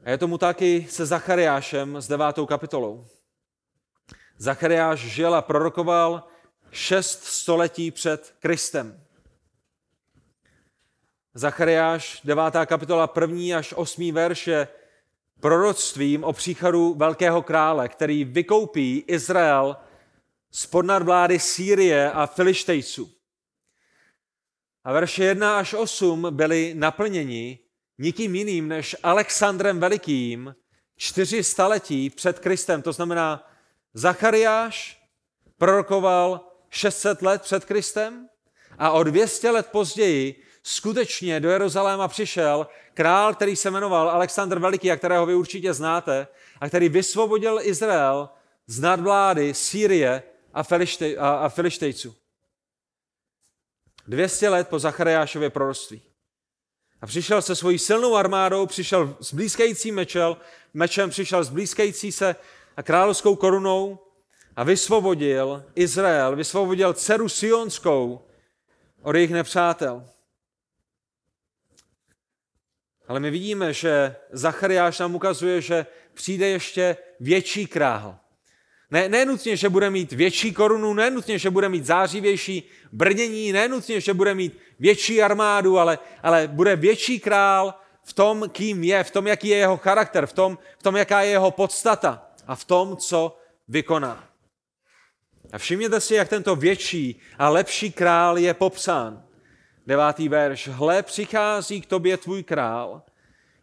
A 0.04 0.10
je 0.10 0.18
tomu 0.18 0.38
taky 0.38 0.88
se 0.90 1.06
Zachariášem 1.06 2.02
s 2.02 2.08
devátou 2.08 2.46
kapitolou. 2.46 3.06
Zachariáš 4.38 5.00
žil 5.00 5.36
a 5.36 5.42
prorokoval 5.42 6.24
šest 6.72 7.24
století 7.24 7.92
před 7.92 8.36
Kristem. 8.40 9.04
Zachariáš, 11.34 12.22
devátá 12.24 12.66
kapitola, 12.66 13.08
první 13.08 13.56
až 13.56 13.74
osmý 13.74 14.12
verš 14.12 14.48
je 14.48 14.68
proroctvím 15.40 16.24
o 16.24 16.34
příchodu 16.34 16.94
velkého 16.94 17.42
krále, 17.42 17.90
který 17.90 18.26
vykoupí 18.26 19.04
Izrael 19.08 19.78
z 20.52 20.66
podnadvlády 20.66 21.40
Sýrie 21.40 22.12
a 22.12 22.26
Filištejců. 22.26 23.12
A 24.84 24.94
verše 24.94 25.24
1 25.24 25.58
až 25.58 25.74
8 25.74 26.28
byly 26.32 26.74
naplněni 26.78 27.60
nikým 28.02 28.36
jiným 28.36 28.68
než 28.68 28.96
Alexandrem 29.04 29.80
Velikým 29.80 30.56
čtyři 30.98 31.44
staletí 31.44 32.10
před 32.10 32.40
Kristem. 32.40 32.82
To 32.82 32.94
znamená, 32.94 33.50
Zachariáš 33.94 35.04
prorokoval 35.58 36.48
600 36.70 37.22
let 37.22 37.42
před 37.42 37.66
Kristem 37.66 38.30
a 38.78 38.92
o 38.92 39.04
200 39.04 39.50
let 39.50 39.68
později 39.68 40.44
skutečně 40.64 41.40
do 41.40 41.50
Jeruzaléma 41.50 42.08
přišel 42.08 42.68
král, 42.94 43.36
který 43.36 43.56
se 43.56 43.72
jmenoval 43.72 44.10
Alexandr 44.10 44.60
Veliký 44.60 44.92
a 44.92 44.98
kterého 44.98 45.26
vy 45.26 45.36
určitě 45.36 45.74
znáte 45.74 46.28
a 46.62 46.70
který 46.70 46.90
vysvobodil 46.90 47.60
Izrael 47.62 48.30
z 48.68 48.80
nadvlády 48.80 49.54
Sýrie 49.54 50.24
a, 50.54 50.64
Filištej, 50.64 51.18
a, 51.20 51.30
a 51.30 51.50
Filištejců. 51.50 52.16
200 54.08 54.50
let 54.50 54.68
po 54.68 54.80
Zachariášově 54.80 55.50
proroctví. 55.50 56.11
A 57.02 57.06
přišel 57.08 57.42
se 57.42 57.56
svojí 57.56 57.80
silnou 57.80 58.16
armádou, 58.16 58.66
přišel 58.66 59.18
s 59.20 59.34
blízkajícím 59.34 59.96
mečel, 59.96 60.38
mečem, 60.74 61.10
přišel 61.10 61.44
s 61.44 61.50
blízkající 61.50 62.12
se 62.12 62.36
a 62.78 62.84
královskou 62.84 63.36
korunou 63.36 64.00
a 64.56 64.64
vysvobodil 64.64 65.66
Izrael, 65.76 66.36
vysvobodil 66.36 66.94
dceru 66.94 67.30
Sionskou 67.30 68.28
od 69.02 69.16
jejich 69.16 69.32
nepřátel. 69.32 70.06
Ale 73.08 73.20
my 73.20 73.32
vidíme, 73.32 73.74
že 73.74 74.16
Zachariáš 74.32 75.00
nám 75.00 75.16
ukazuje, 75.16 75.62
že 75.62 75.86
přijde 76.14 76.48
ještě 76.48 76.98
větší 77.20 77.68
král. 77.68 78.21
Ne, 78.92 79.10
nenutně, 79.10 79.58
že 79.58 79.70
bude 79.70 79.90
mít 79.90 80.12
větší 80.12 80.54
korunu, 80.54 80.94
nenutně, 80.94 81.40
že 81.40 81.50
bude 81.50 81.70
mít 81.70 81.86
zářivější 81.86 82.64
brnění, 82.92 83.52
nenutně, 83.52 84.02
že 84.02 84.14
bude 84.14 84.34
mít 84.34 84.60
větší 84.80 85.22
armádu, 85.22 85.80
ale, 85.80 86.00
ale 86.24 86.48
bude 86.48 86.76
větší 86.76 87.20
král 87.20 87.74
v 88.04 88.14
tom, 88.14 88.50
kým 88.50 88.84
je, 88.84 89.04
v 89.04 89.12
tom, 89.12 89.28
jaký 89.28 89.48
je 89.48 89.58
jeho 89.58 89.78
charakter, 89.78 90.26
v 90.26 90.34
tom, 90.34 90.58
v 90.80 90.84
tom, 90.84 90.96
jaká 90.96 91.22
je 91.22 91.30
jeho 91.30 91.52
podstata 91.52 92.32
a 92.48 92.56
v 92.56 92.66
tom, 92.66 92.98
co 92.98 93.38
vykoná. 93.68 94.24
A 95.52 95.58
všimněte 95.58 96.02
si, 96.02 96.16
jak 96.16 96.30
tento 96.30 96.56
větší 96.56 97.20
a 97.38 97.50
lepší 97.50 97.92
král 97.92 98.38
je 98.38 98.54
popsán. 98.54 99.24
Devátý 99.88 100.30
verš. 100.30 100.68
Hle, 100.68 101.04
přichází 101.04 101.82
k 101.82 101.86
tobě 101.86 102.18
tvůj 102.18 102.44
král, 102.44 103.02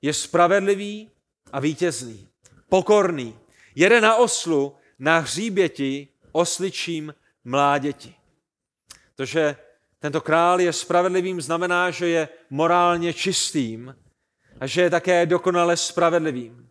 je 0.03 0.13
spravedlivý 0.13 1.11
a 1.53 1.61
vítězný, 1.61 2.29
pokorný, 2.69 3.39
jede 3.75 4.01
na 4.01 4.17
oslu 4.17 4.78
na 4.99 5.19
hříběti 5.19 6.09
osličím 6.33 7.15
mláděti. 7.45 8.15
To, 9.15 9.25
že 9.25 9.57
tento 9.99 10.21
král 10.21 10.61
je 10.61 10.73
spravedlivým, 10.73 11.41
znamená, 11.41 11.91
že 11.91 12.09
je 12.09 12.29
morálně 12.51 13.13
čistým 13.13 13.97
a 14.61 14.67
že 14.67 14.83
je 14.83 14.91
také 14.91 15.27
dokonale 15.27 15.77
spravedlivým. 15.77 16.69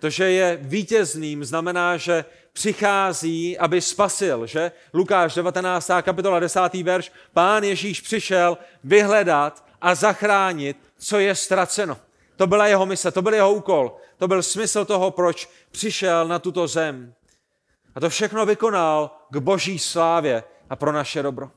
To, 0.00 0.10
že 0.10 0.30
je 0.30 0.58
vítězným, 0.60 1.44
znamená, 1.44 1.96
že 1.96 2.24
přichází, 2.52 3.58
aby 3.58 3.80
spasil, 3.80 4.46
že? 4.46 4.72
Lukáš 4.94 5.34
19. 5.34 5.90
kapitola 6.02 6.40
10. 6.40 6.60
verš, 6.82 7.12
pán 7.32 7.64
Ježíš 7.64 8.00
přišel 8.00 8.58
vyhledat 8.84 9.64
a 9.80 9.94
zachránit, 9.94 10.76
co 10.98 11.18
je 11.18 11.34
ztraceno. 11.34 11.98
To 12.36 12.46
byla 12.46 12.66
jeho 12.66 12.86
mise, 12.86 13.10
to 13.10 13.22
byl 13.22 13.34
jeho 13.34 13.52
úkol, 13.52 13.96
to 14.18 14.28
byl 14.28 14.42
smysl 14.42 14.84
toho, 14.84 15.10
proč 15.10 15.48
přišel 15.70 16.28
na 16.28 16.38
tuto 16.38 16.66
zem. 16.66 17.14
A 17.94 18.00
to 18.00 18.10
všechno 18.10 18.46
vykonal 18.46 19.10
k 19.30 19.36
boží 19.36 19.78
slávě 19.78 20.44
a 20.70 20.76
pro 20.76 20.92
naše 20.92 21.22
dobro. 21.22 21.50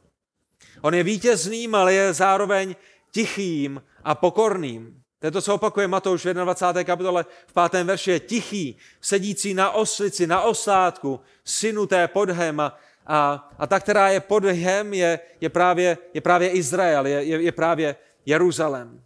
On 0.81 0.93
je 0.93 1.03
vítězným, 1.03 1.75
ale 1.75 1.93
je 1.93 2.13
zároveň 2.13 2.75
tichým 3.11 3.81
a 4.03 4.15
pokorným. 4.15 5.01
To 5.19 5.27
je 5.27 5.31
to, 5.31 5.41
co 5.41 5.55
opakuje 5.55 5.87
Matouš 5.87 6.25
v 6.25 6.33
21. 6.33 6.83
kapitole 6.83 7.25
v 7.47 7.69
5. 7.69 7.83
verši. 7.83 8.11
Je 8.11 8.19
tichý, 8.19 8.77
sedící 9.01 9.53
na 9.53 9.71
oslici, 9.71 10.27
na 10.27 10.41
oslátku, 10.41 11.19
synu 11.45 11.85
té 11.85 12.07
podhem 12.07 12.59
a, 12.59 12.77
a, 13.07 13.49
a 13.57 13.67
ta, 13.67 13.79
která 13.79 14.09
je 14.09 14.19
podhem, 14.19 14.93
je, 14.93 15.19
je, 15.41 15.49
právě, 15.49 15.97
je 16.13 16.21
právě 16.21 16.49
Izrael, 16.49 17.07
je, 17.07 17.23
je, 17.23 17.41
je 17.41 17.51
právě 17.51 17.95
Jeruzalém. 18.25 19.03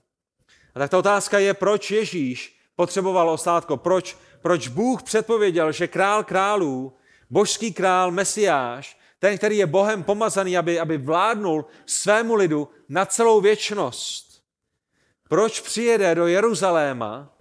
A 0.75 0.79
tak 0.79 0.91
ta 0.91 0.97
otázka 0.97 1.39
je, 1.39 1.53
proč 1.53 1.91
Ježíš 1.91 2.59
potřeboval 2.75 3.29
oslátko, 3.29 3.77
proč, 3.77 4.17
proč 4.41 4.67
Bůh 4.67 5.03
předpověděl, 5.03 5.71
že 5.71 5.87
král 5.87 6.23
králů, 6.23 6.93
božský 7.29 7.73
král, 7.73 8.11
mesiáš, 8.11 8.99
ten, 9.19 9.37
který 9.37 9.57
je 9.57 9.67
Bohem 9.67 10.03
pomazaný, 10.03 10.57
aby, 10.57 10.79
aby 10.79 10.97
vládnul 10.97 11.65
svému 11.85 12.35
lidu 12.35 12.69
na 12.89 13.05
celou 13.05 13.41
věčnost. 13.41 14.43
Proč 15.29 15.61
přijede 15.61 16.15
do 16.15 16.27
Jeruzaléma 16.27 17.33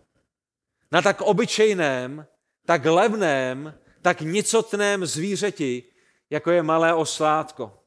na 0.92 1.02
tak 1.02 1.20
obyčejném, 1.20 2.26
tak 2.66 2.84
levném, 2.84 3.74
tak 4.02 4.20
nicotném 4.20 5.06
zvířeti, 5.06 5.82
jako 6.30 6.50
je 6.50 6.62
malé 6.62 6.94
oslátko? 6.94 7.78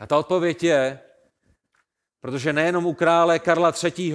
A 0.00 0.06
ta 0.06 0.18
odpověď 0.18 0.62
je, 0.62 1.00
protože 2.20 2.52
nejenom 2.52 2.86
u 2.86 2.94
krále 2.94 3.38
Karla 3.38 3.72
III., 3.84 4.14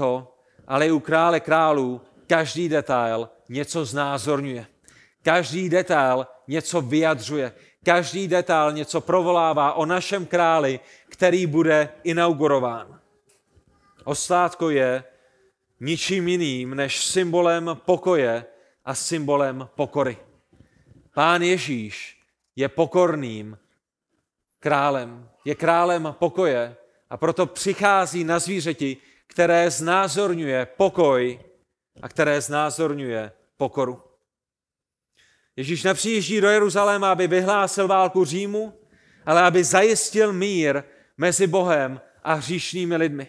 ale 0.68 0.88
i 0.88 0.92
u 0.92 1.00
krále 1.00 1.40
králů 1.40 2.02
každý 2.28 2.70
detail 2.70 3.30
něco 3.50 3.86
znázorňuje. 3.86 4.68
Každý 5.28 5.70
detail 5.70 6.28
něco 6.48 6.82
vyjadřuje. 6.82 7.52
Každý 7.86 8.28
detail 8.28 8.72
něco 8.72 9.02
provolává 9.02 9.74
o 9.74 9.86
našem 9.86 10.26
králi, 10.26 10.80
který 11.10 11.46
bude 11.46 11.90
inaugurován. 12.04 13.00
Oslátko 14.04 14.70
je 14.70 15.04
ničím 15.80 16.28
jiným 16.28 16.76
než 16.76 17.06
symbolem 17.06 17.78
pokoje 17.86 18.46
a 18.86 18.96
symbolem 18.96 19.70
pokory. 19.76 20.18
Pán 21.14 21.42
Ježíš 21.42 22.22
je 22.56 22.70
pokorným 22.70 23.58
králem, 24.60 25.30
je 25.46 25.56
králem 25.56 26.16
pokoje 26.20 26.76
a 27.10 27.18
proto 27.18 27.46
přichází 27.46 28.24
na 28.24 28.40
zvířeti, 28.40 28.98
které 29.28 29.72
znázorňuje 29.72 30.66
pokoj 30.66 31.40
a 32.02 32.10
které 32.10 32.42
znázorňuje 32.42 33.32
pokoru. 33.58 34.07
Ježíš 35.58 35.84
nepřijíždí 35.84 36.42
do 36.42 36.50
Jeruzaléma, 36.50 37.12
aby 37.12 37.28
vyhlásil 37.28 37.88
válku 37.88 38.26
Římu, 38.26 38.74
ale 39.26 39.42
aby 39.42 39.64
zajistil 39.64 40.34
mír 40.34 40.84
mezi 41.18 41.48
Bohem 41.48 42.02
a 42.24 42.34
hříšnými 42.34 42.96
lidmi. 42.96 43.28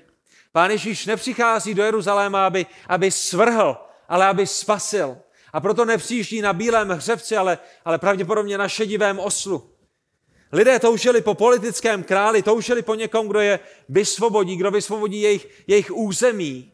Pán 0.52 0.70
Ježíš 0.70 1.06
nepřichází 1.06 1.74
do 1.74 1.82
Jeruzaléma, 1.82 2.46
aby, 2.46 2.66
aby 2.88 3.10
svrhl, 3.10 3.76
ale 4.08 4.26
aby 4.26 4.46
spasil. 4.46 5.16
A 5.52 5.60
proto 5.60 5.84
nepřijíždí 5.84 6.40
na 6.40 6.52
bílém 6.52 6.88
hřebci, 6.88 7.36
ale, 7.36 7.58
ale 7.84 7.98
pravděpodobně 7.98 8.58
na 8.58 8.68
šedivém 8.68 9.18
oslu. 9.18 9.70
Lidé 10.52 10.78
toužili 10.78 11.20
po 11.20 11.34
politickém 11.34 12.02
králi, 12.02 12.42
toužili 12.42 12.82
po 12.82 12.94
někom, 12.94 13.28
kdo 13.28 13.40
je 13.40 13.60
vysvobodí, 13.88 14.56
kdo 14.56 14.70
vysvobodí 14.70 15.20
jejich, 15.20 15.48
jejich 15.66 15.90
území. 15.90 16.72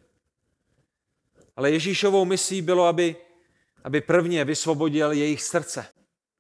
Ale 1.57 1.71
Ježíšovou 1.71 2.25
misí 2.25 2.63
bylo, 2.63 2.87
aby 2.87 3.17
aby 3.85 4.01
prvně 4.01 4.45
vysvobodil 4.45 5.13
jejich 5.13 5.43
srdce. 5.43 5.87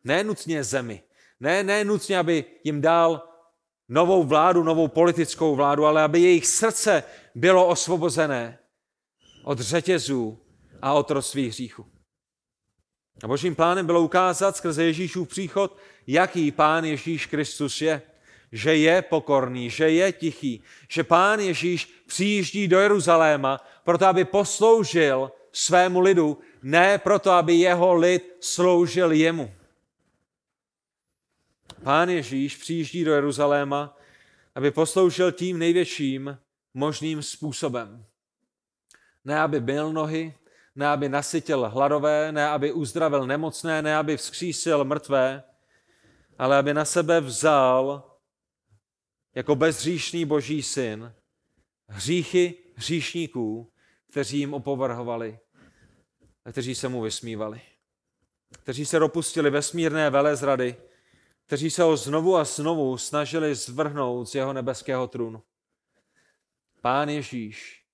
Ne 0.04 0.24
nutně 0.24 0.64
zemi. 0.64 1.02
Ne, 1.40 1.62
ne 1.62 1.84
nutně, 1.84 2.18
aby 2.18 2.44
jim 2.64 2.80
dal 2.80 3.28
novou 3.88 4.24
vládu, 4.24 4.62
novou 4.62 4.88
politickou 4.88 5.56
vládu, 5.56 5.86
ale 5.86 6.02
aby 6.02 6.20
jejich 6.20 6.46
srdce 6.46 7.02
bylo 7.34 7.66
osvobozené 7.66 8.58
od 9.44 9.60
řetězů 9.60 10.38
a 10.82 10.92
od 10.92 11.12
svých 11.20 11.48
hříchů. 11.48 11.86
A 13.22 13.28
božím 13.28 13.54
plánem 13.54 13.86
bylo 13.86 14.02
ukázat 14.02 14.56
skrze 14.56 14.84
Ježíšův 14.84 15.28
příchod, 15.28 15.76
jaký 16.06 16.52
pán 16.52 16.84
Ježíš 16.84 17.26
Kristus 17.26 17.80
je. 17.80 18.02
Že 18.52 18.76
je 18.76 19.02
pokorný, 19.02 19.70
že 19.70 19.90
je 19.90 20.12
tichý, 20.12 20.62
že 20.88 21.04
pán 21.04 21.40
Ježíš 21.40 22.04
přijíždí 22.06 22.68
do 22.68 22.78
Jeruzaléma, 22.78 23.60
proto 23.84 24.06
aby 24.06 24.24
posloužil 24.24 25.32
svému 25.52 26.00
lidu, 26.00 26.38
ne 26.64 26.98
proto, 26.98 27.30
aby 27.30 27.54
jeho 27.54 27.94
lid 27.94 28.36
sloužil 28.40 29.12
jemu. 29.12 29.54
Pán 31.82 32.08
Ježíš 32.08 32.56
přijíždí 32.56 33.04
do 33.04 33.12
Jeruzaléma, 33.12 33.96
aby 34.54 34.70
posloužil 34.70 35.32
tím 35.32 35.58
největším 35.58 36.38
možným 36.74 37.22
způsobem. 37.22 38.06
Ne, 39.24 39.40
aby 39.40 39.60
byl 39.60 39.92
nohy, 39.92 40.34
ne, 40.74 40.88
aby 40.88 41.08
nasytil 41.08 41.68
hladové, 41.68 42.32
ne, 42.32 42.48
aby 42.48 42.72
uzdravil 42.72 43.26
nemocné, 43.26 43.82
ne, 43.82 43.96
aby 43.96 44.16
vzkřísil 44.16 44.84
mrtvé, 44.84 45.42
ale 46.38 46.58
aby 46.58 46.74
na 46.74 46.84
sebe 46.84 47.20
vzal 47.20 48.10
jako 49.34 49.54
bezříšný 49.56 50.24
boží 50.24 50.62
syn 50.62 51.14
hříchy 51.88 52.54
hříšníků, 52.74 53.72
kteří 54.10 54.38
jim 54.38 54.54
opovrhovali 54.54 55.38
a 56.44 56.52
kteří 56.52 56.74
se 56.74 56.88
mu 56.88 57.00
vysmívali. 57.00 57.60
Kteří 58.62 58.86
se 58.86 58.98
dopustili 58.98 59.50
vesmírné 59.50 60.10
velezrady, 60.10 60.76
kteří 61.46 61.70
se 61.70 61.82
ho 61.82 61.96
znovu 61.96 62.36
a 62.36 62.44
znovu 62.44 62.98
snažili 62.98 63.54
zvrhnout 63.54 64.28
z 64.28 64.34
jeho 64.34 64.52
nebeského 64.52 65.08
trůnu. 65.08 65.42
Pán 66.80 67.08
Ježíš 67.08 67.84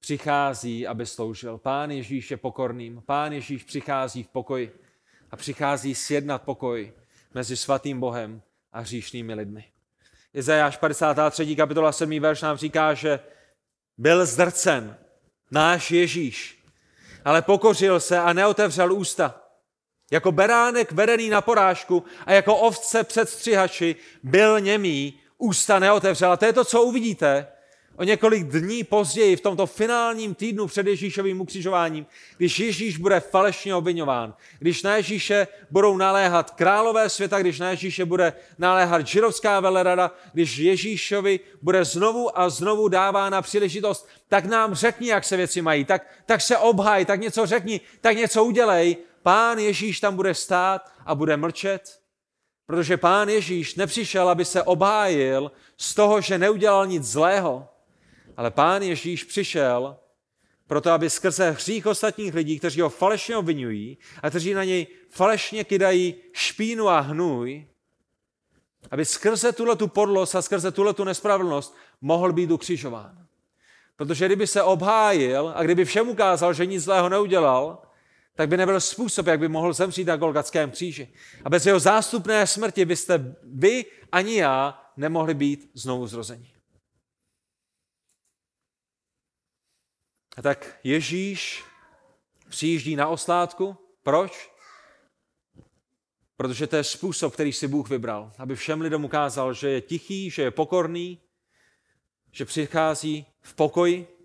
přichází, 0.00 0.86
aby 0.86 1.06
sloužil. 1.06 1.58
Pán 1.58 1.90
Ježíš 1.90 2.30
je 2.30 2.36
pokorným. 2.36 3.02
Pán 3.06 3.32
Ježíš 3.32 3.64
přichází 3.64 4.22
v 4.22 4.28
pokoji 4.28 4.72
a 5.30 5.36
přichází 5.36 5.94
sjednat 5.94 6.42
pokoj 6.42 6.92
mezi 7.34 7.56
svatým 7.56 8.00
Bohem 8.00 8.42
a 8.72 8.80
hříšnými 8.80 9.34
lidmi. 9.34 9.64
Izajáš 10.34 10.76
53. 10.76 11.56
kapitola 11.56 11.92
7. 11.92 12.20
verš 12.20 12.42
nám 12.42 12.56
říká, 12.56 12.94
že 12.94 13.20
byl 13.98 14.26
zdrcen 14.26 14.96
náš 15.50 15.90
Ježíš 15.90 16.59
ale 17.24 17.42
pokořil 17.42 18.00
se 18.00 18.18
a 18.18 18.32
neotevřel 18.32 18.92
ústa. 18.92 19.34
Jako 20.10 20.32
beránek 20.32 20.92
vedený 20.92 21.28
na 21.28 21.40
porážku 21.40 22.04
a 22.26 22.32
jako 22.32 22.56
ovce 22.56 23.04
před 23.04 23.28
střihači 23.28 23.96
byl 24.22 24.60
němý, 24.60 25.20
ústa 25.38 25.78
neotevřel. 25.78 26.32
A 26.32 26.36
to 26.36 26.44
je 26.44 26.52
to, 26.52 26.64
co 26.64 26.82
uvidíte 26.82 27.46
o 28.00 28.04
několik 28.04 28.46
dní 28.46 28.84
později 28.84 29.36
v 29.36 29.40
tomto 29.40 29.66
finálním 29.66 30.34
týdnu 30.34 30.66
před 30.66 30.86
Ježíšovým 30.86 31.40
ukřižováním, 31.40 32.06
když 32.36 32.58
Ježíš 32.58 32.96
bude 32.96 33.20
falešně 33.20 33.74
obvinován, 33.74 34.34
když 34.58 34.82
na 34.82 34.96
Ježíše 34.96 35.46
budou 35.70 35.96
naléhat 35.96 36.50
králové 36.50 37.08
světa, 37.08 37.38
když 37.38 37.58
na 37.58 37.70
Ježíše 37.70 38.04
bude 38.04 38.32
naléhat 38.58 39.06
židovská 39.06 39.60
velerada, 39.60 40.10
když 40.32 40.56
Ježíšovi 40.56 41.40
bude 41.62 41.84
znovu 41.84 42.38
a 42.38 42.50
znovu 42.50 42.88
dávána 42.88 43.42
příležitost, 43.42 44.08
tak 44.28 44.44
nám 44.44 44.74
řekni, 44.74 45.08
jak 45.08 45.24
se 45.24 45.36
věci 45.36 45.62
mají, 45.62 45.84
tak, 45.84 46.06
tak 46.26 46.40
se 46.40 46.56
obhaj, 46.58 47.04
tak 47.04 47.20
něco 47.20 47.46
řekni, 47.46 47.80
tak 48.00 48.16
něco 48.16 48.44
udělej. 48.44 48.96
Pán 49.22 49.58
Ježíš 49.58 50.00
tam 50.00 50.16
bude 50.16 50.34
stát 50.34 50.92
a 51.06 51.14
bude 51.14 51.36
mlčet, 51.36 52.00
protože 52.66 52.96
pán 52.96 53.28
Ježíš 53.28 53.74
nepřišel, 53.74 54.28
aby 54.28 54.44
se 54.44 54.62
obhájil 54.62 55.52
z 55.76 55.94
toho, 55.94 56.20
že 56.20 56.38
neudělal 56.38 56.86
nic 56.86 57.04
zlého, 57.04 57.68
ale 58.40 58.50
pán 58.50 58.82
Ježíš 58.82 59.24
přišel 59.24 59.96
proto, 60.66 60.90
aby 60.90 61.10
skrze 61.10 61.50
hřích 61.50 61.86
ostatních 61.86 62.34
lidí, 62.34 62.58
kteří 62.58 62.80
ho 62.80 62.88
falešně 62.88 63.36
obvinují 63.36 63.98
a 64.22 64.30
kteří 64.30 64.54
na 64.54 64.64
něj 64.64 64.86
falešně 65.10 65.64
kydají 65.64 66.14
špínu 66.32 66.88
a 66.88 67.00
hnůj, 67.00 67.66
aby 68.90 69.04
skrze 69.04 69.52
tuhle 69.52 69.76
tu 69.76 69.88
podlost 69.88 70.34
a 70.34 70.42
skrze 70.42 70.70
tuhle 70.70 70.94
tu 70.94 71.04
nespravedlnost 71.04 71.76
mohl 72.00 72.32
být 72.32 72.50
ukřižován. 72.50 73.26
Protože 73.96 74.26
kdyby 74.26 74.46
se 74.46 74.62
obhájil 74.62 75.52
a 75.56 75.62
kdyby 75.62 75.84
všem 75.84 76.08
ukázal, 76.08 76.52
že 76.52 76.66
nic 76.66 76.84
zlého 76.84 77.08
neudělal, 77.08 77.82
tak 78.34 78.48
by 78.48 78.56
nebyl 78.56 78.80
způsob, 78.80 79.26
jak 79.26 79.40
by 79.40 79.48
mohl 79.48 79.72
zemřít 79.72 80.06
na 80.06 80.16
Golgatském 80.16 80.70
kříži. 80.70 81.08
A 81.44 81.50
bez 81.50 81.66
jeho 81.66 81.80
zástupné 81.80 82.46
smrti 82.46 82.84
byste 82.84 83.36
vy 83.42 83.84
ani 84.12 84.36
já 84.36 84.82
nemohli 84.96 85.34
být 85.34 85.70
znovu 85.74 86.06
zrozeni. 86.06 86.59
A 90.36 90.42
tak 90.42 90.78
Ježíš 90.84 91.64
přijíždí 92.48 92.96
na 92.96 93.08
oslátku. 93.08 93.76
Proč? 94.02 94.50
Protože 96.36 96.66
to 96.66 96.76
je 96.76 96.84
způsob, 96.84 97.32
který 97.32 97.52
si 97.52 97.68
Bůh 97.68 97.88
vybral. 97.88 98.32
Aby 98.38 98.56
všem 98.56 98.80
lidem 98.80 99.04
ukázal, 99.04 99.54
že 99.54 99.70
je 99.70 99.80
tichý, 99.80 100.30
že 100.30 100.42
je 100.42 100.50
pokorný, 100.50 101.22
že 102.32 102.44
přichází 102.44 103.26
v 103.40 103.54
pokoji. 103.54 104.16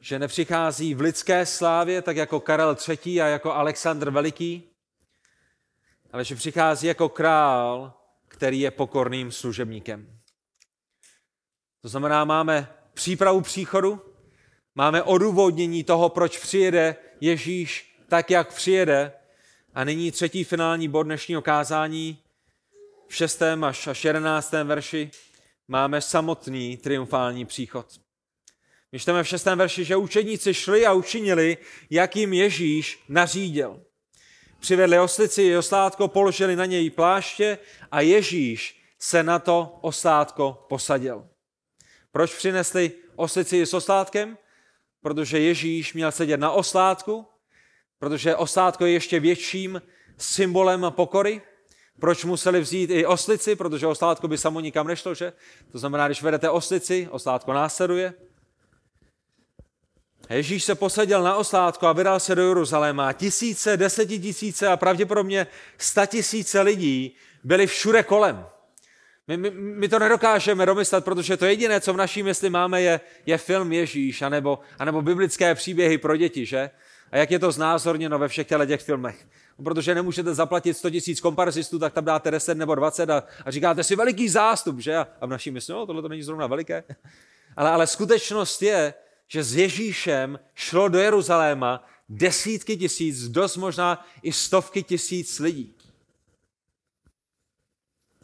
Že 0.00 0.18
nepřichází 0.18 0.94
v 0.94 1.00
lidské 1.00 1.46
slávě, 1.46 2.02
tak 2.02 2.16
jako 2.16 2.40
Karel 2.40 2.76
III. 2.88 3.22
a 3.22 3.26
jako 3.26 3.52
Alexandr 3.52 4.10
Veliký, 4.10 4.70
ale 6.12 6.24
že 6.24 6.34
přichází 6.34 6.86
jako 6.86 7.08
král 7.08 7.97
který 8.38 8.60
je 8.60 8.70
pokorným 8.70 9.32
služebníkem. 9.32 10.18
To 11.82 11.88
znamená, 11.88 12.24
máme 12.24 12.68
přípravu 12.94 13.40
příchodu, 13.40 14.00
máme 14.74 15.02
odůvodnění 15.02 15.84
toho, 15.84 16.08
proč 16.08 16.38
přijede 16.38 16.96
Ježíš 17.20 17.98
tak, 18.08 18.30
jak 18.30 18.54
přijede. 18.54 19.12
A 19.74 19.84
nyní 19.84 20.10
třetí 20.10 20.44
finální 20.44 20.88
bod 20.88 21.02
dnešního 21.02 21.42
kázání, 21.42 22.18
v 23.08 23.14
6. 23.14 23.42
až, 23.42 23.86
až 23.86 24.04
11. 24.04 24.52
verši, 24.64 25.10
máme 25.68 26.00
samotný 26.00 26.76
triumfální 26.76 27.44
příchod. 27.46 27.86
My 28.92 28.98
čteme 28.98 29.22
v 29.22 29.28
6. 29.28 29.44
verši, 29.44 29.84
že 29.84 29.96
učedníci 29.96 30.54
šli 30.54 30.86
a 30.86 30.92
učinili, 30.92 31.56
jak 31.90 32.16
jim 32.16 32.32
Ježíš 32.32 33.04
nařídil. 33.08 33.82
Přivedli 34.60 34.98
oslici 34.98 35.56
oslátko, 35.56 36.08
položili 36.08 36.56
na 36.56 36.64
něj 36.64 36.90
pláště 36.90 37.58
a 37.90 38.00
Ježíš 38.00 38.82
se 38.98 39.22
na 39.22 39.38
to 39.38 39.78
oslátko 39.80 40.66
posadil. 40.68 41.28
Proč 42.12 42.34
přinesli 42.34 42.92
oslici 43.16 43.66
s 43.66 43.74
oslátkem? 43.74 44.38
Protože 45.02 45.38
Ježíš 45.38 45.94
měl 45.94 46.12
sedět 46.12 46.36
na 46.36 46.50
oslátku, 46.50 47.26
protože 47.98 48.36
oslátko 48.36 48.86
je 48.86 48.92
ještě 48.92 49.20
větším 49.20 49.82
symbolem 50.16 50.86
pokory. 50.90 51.42
Proč 52.00 52.24
museli 52.24 52.60
vzít 52.60 52.90
i 52.90 53.06
oslici? 53.06 53.56
Protože 53.56 53.86
oslátko 53.86 54.28
by 54.28 54.38
samo 54.38 54.60
nikam 54.60 54.86
nešlo, 54.86 55.14
že? 55.14 55.32
To 55.72 55.78
znamená, 55.78 56.08
když 56.08 56.22
vedete 56.22 56.50
oslici, 56.50 57.08
oslátko 57.10 57.52
následuje. 57.52 58.14
Ježíš 60.30 60.64
se 60.64 60.74
posadil 60.74 61.22
na 61.22 61.36
oslátko 61.36 61.86
a 61.86 61.92
vydal 61.92 62.20
se 62.20 62.34
do 62.34 62.48
Jeruzaléma. 62.48 63.12
Tisíce, 63.12 63.76
desetitisíce 63.76 64.68
a 64.68 64.76
pravděpodobně 64.76 65.46
statisíce 65.78 66.60
lidí 66.60 67.16
byli 67.44 67.66
všude 67.66 68.02
kolem. 68.02 68.46
My, 69.28 69.36
my, 69.36 69.50
my 69.50 69.88
to 69.88 69.98
nedokážeme 69.98 70.66
domyslet, 70.66 71.04
protože 71.04 71.36
to 71.36 71.46
jediné, 71.46 71.80
co 71.80 71.92
v 71.92 71.96
naší 71.96 72.22
mysli 72.22 72.50
máme, 72.50 72.82
je, 72.82 73.00
je 73.26 73.38
film 73.38 73.72
Ježíš, 73.72 74.22
anebo, 74.22 74.58
anebo 74.78 75.02
biblické 75.02 75.54
příběhy 75.54 75.98
pro 75.98 76.16
děti, 76.16 76.46
že? 76.46 76.70
A 77.10 77.16
jak 77.16 77.30
je 77.30 77.38
to 77.38 77.52
znázorněno 77.52 78.18
ve 78.18 78.28
všech 78.28 78.46
těch 78.66 78.82
filmech. 78.82 79.26
Protože 79.64 79.94
nemůžete 79.94 80.34
zaplatit 80.34 80.74
100 80.74 80.90
tisíc 80.90 81.20
komparzistů, 81.20 81.78
tak 81.78 81.92
tam 81.92 82.04
dáte 82.04 82.30
10 82.30 82.54
nebo 82.54 82.74
20 82.74 83.10
a, 83.10 83.22
a 83.44 83.50
říkáte 83.50 83.84
si 83.84 83.96
veliký 83.96 84.28
zástup, 84.28 84.78
že? 84.78 84.96
A, 84.96 85.08
a 85.20 85.26
v 85.26 85.30
naší 85.30 85.50
mysli, 85.50 85.74
no, 85.74 85.86
tohle 85.86 86.02
to 86.02 86.08
není 86.08 86.22
zrovna 86.22 86.46
veliké. 86.46 86.84
Ale, 87.56 87.70
ale 87.70 87.86
skutečnost 87.86 88.62
je, 88.62 88.94
že 89.28 89.42
s 89.42 89.56
Ježíšem 89.56 90.38
šlo 90.54 90.88
do 90.88 90.98
Jeruzaléma 90.98 91.84
desítky 92.08 92.76
tisíc, 92.76 93.28
dost 93.28 93.56
možná 93.56 94.06
i 94.22 94.32
stovky 94.32 94.82
tisíc 94.82 95.38
lidí. 95.38 95.74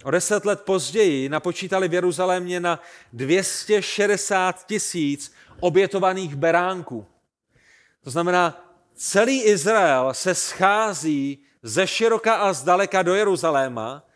O 0.05 0.11
deset 0.11 0.44
let 0.44 0.61
později 0.61 1.28
napočítali 1.28 1.88
v 1.88 1.94
Jeruzalémě 1.94 2.61
na 2.61 2.80
260 3.12 4.66
tisíc 4.66 5.34
obětovaných 5.61 6.36
beránků. 6.36 7.07
To 8.05 8.11
znamená, 8.11 8.76
celý 8.94 9.42
Izrael 9.42 10.14
se 10.14 10.34
schází 10.34 11.44
ze 11.62 11.86
široka 11.86 12.34
a 12.34 12.52
zdaleka 12.52 13.02
do 13.02 13.14
Jeruzaléma 13.14 14.07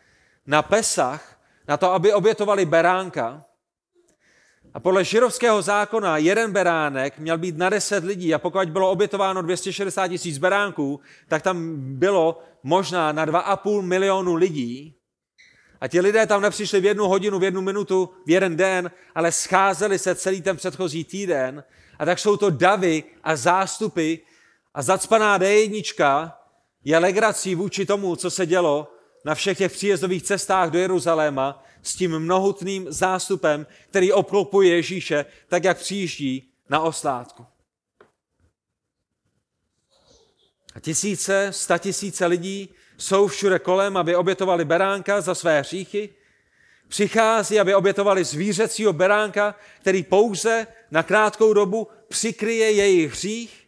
na 0.45 0.61
Pesach, 0.61 1.39
na 1.67 1.77
to, 1.77 1.93
aby 1.93 2.13
obětovali 2.13 2.65
beránka. 2.65 3.45
A 4.73 4.79
podle 4.79 5.03
žirovského 5.03 5.61
zákona 5.61 6.17
jeden 6.17 6.51
beránek 6.51 7.19
měl 7.19 7.37
být 7.37 7.57
na 7.57 7.69
10 7.69 8.03
lidí 8.03 8.33
a 8.33 8.39
pokud 8.39 8.69
bylo 8.69 8.91
obětováno 8.91 9.41
260 9.41 10.07
tisíc 10.07 10.37
beránků, 10.37 10.99
tak 11.27 11.41
tam 11.41 11.75
bylo 11.77 12.41
možná 12.63 13.11
na 13.11 13.25
2,5 13.25 13.81
milionu 13.81 14.35
lidí. 14.35 14.95
A 15.81 15.87
ti 15.87 16.01
lidé 16.01 16.25
tam 16.25 16.41
nepřišli 16.41 16.81
v 16.81 16.85
jednu 16.85 17.07
hodinu, 17.07 17.39
v 17.39 17.43
jednu 17.43 17.61
minutu, 17.61 18.09
v 18.25 18.29
jeden 18.29 18.55
den, 18.55 18.91
ale 19.15 19.31
scházeli 19.31 19.99
se 19.99 20.15
celý 20.15 20.41
ten 20.41 20.57
předchozí 20.57 21.03
týden. 21.03 21.63
A 21.99 22.05
tak 22.05 22.19
jsou 22.19 22.37
to 22.37 22.49
davy 22.49 23.03
a 23.23 23.35
zástupy 23.35 24.15
a 24.73 24.81
zacpaná 24.81 25.39
D1 25.39 26.31
je 26.83 26.97
legrací 26.97 27.55
vůči 27.55 27.85
tomu, 27.85 28.15
co 28.15 28.31
se 28.31 28.45
dělo 28.45 28.93
na 29.25 29.35
všech 29.35 29.57
těch 29.57 29.71
příjezdových 29.71 30.23
cestách 30.23 30.69
do 30.69 30.79
Jeruzaléma 30.79 31.63
s 31.83 31.95
tím 31.95 32.19
mnohutným 32.19 32.85
zástupem, 32.89 33.67
který 33.89 34.13
obklopuje 34.13 34.75
Ježíše, 34.75 35.25
tak 35.47 35.63
jak 35.63 35.77
přijíždí 35.77 36.51
na 36.69 36.79
oslátku. 36.79 37.45
A 40.75 40.79
tisíce, 40.79 41.47
sta 41.51 41.77
tisíce 41.77 42.25
lidí 42.25 42.69
jsou 42.97 43.27
všude 43.27 43.59
kolem, 43.59 43.97
aby 43.97 44.15
obětovali 44.15 44.65
beránka 44.65 45.21
za 45.21 45.35
své 45.35 45.59
hříchy. 45.59 46.09
Přichází, 46.87 47.59
aby 47.59 47.75
obětovali 47.75 48.23
zvířecího 48.23 48.93
beránka, 48.93 49.55
který 49.81 50.03
pouze 50.03 50.67
na 50.91 51.03
krátkou 51.03 51.53
dobu 51.53 51.87
přikryje 52.07 52.71
jejich 52.71 53.11
hřích, 53.11 53.67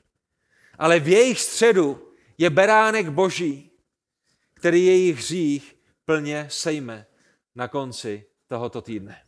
ale 0.80 0.99
v 0.99 1.07
jejich 1.07 1.41
středu 1.41 2.14
je 2.38 2.49
beránek 2.49 3.09
boží, 3.09 3.72
který 4.53 4.86
jejich 4.86 5.18
hřích 5.18 5.76
plně 6.05 6.47
sejme 6.49 7.05
na 7.56 7.68
konci 7.68 8.26
tohoto 8.47 8.82
týdne. 8.82 9.22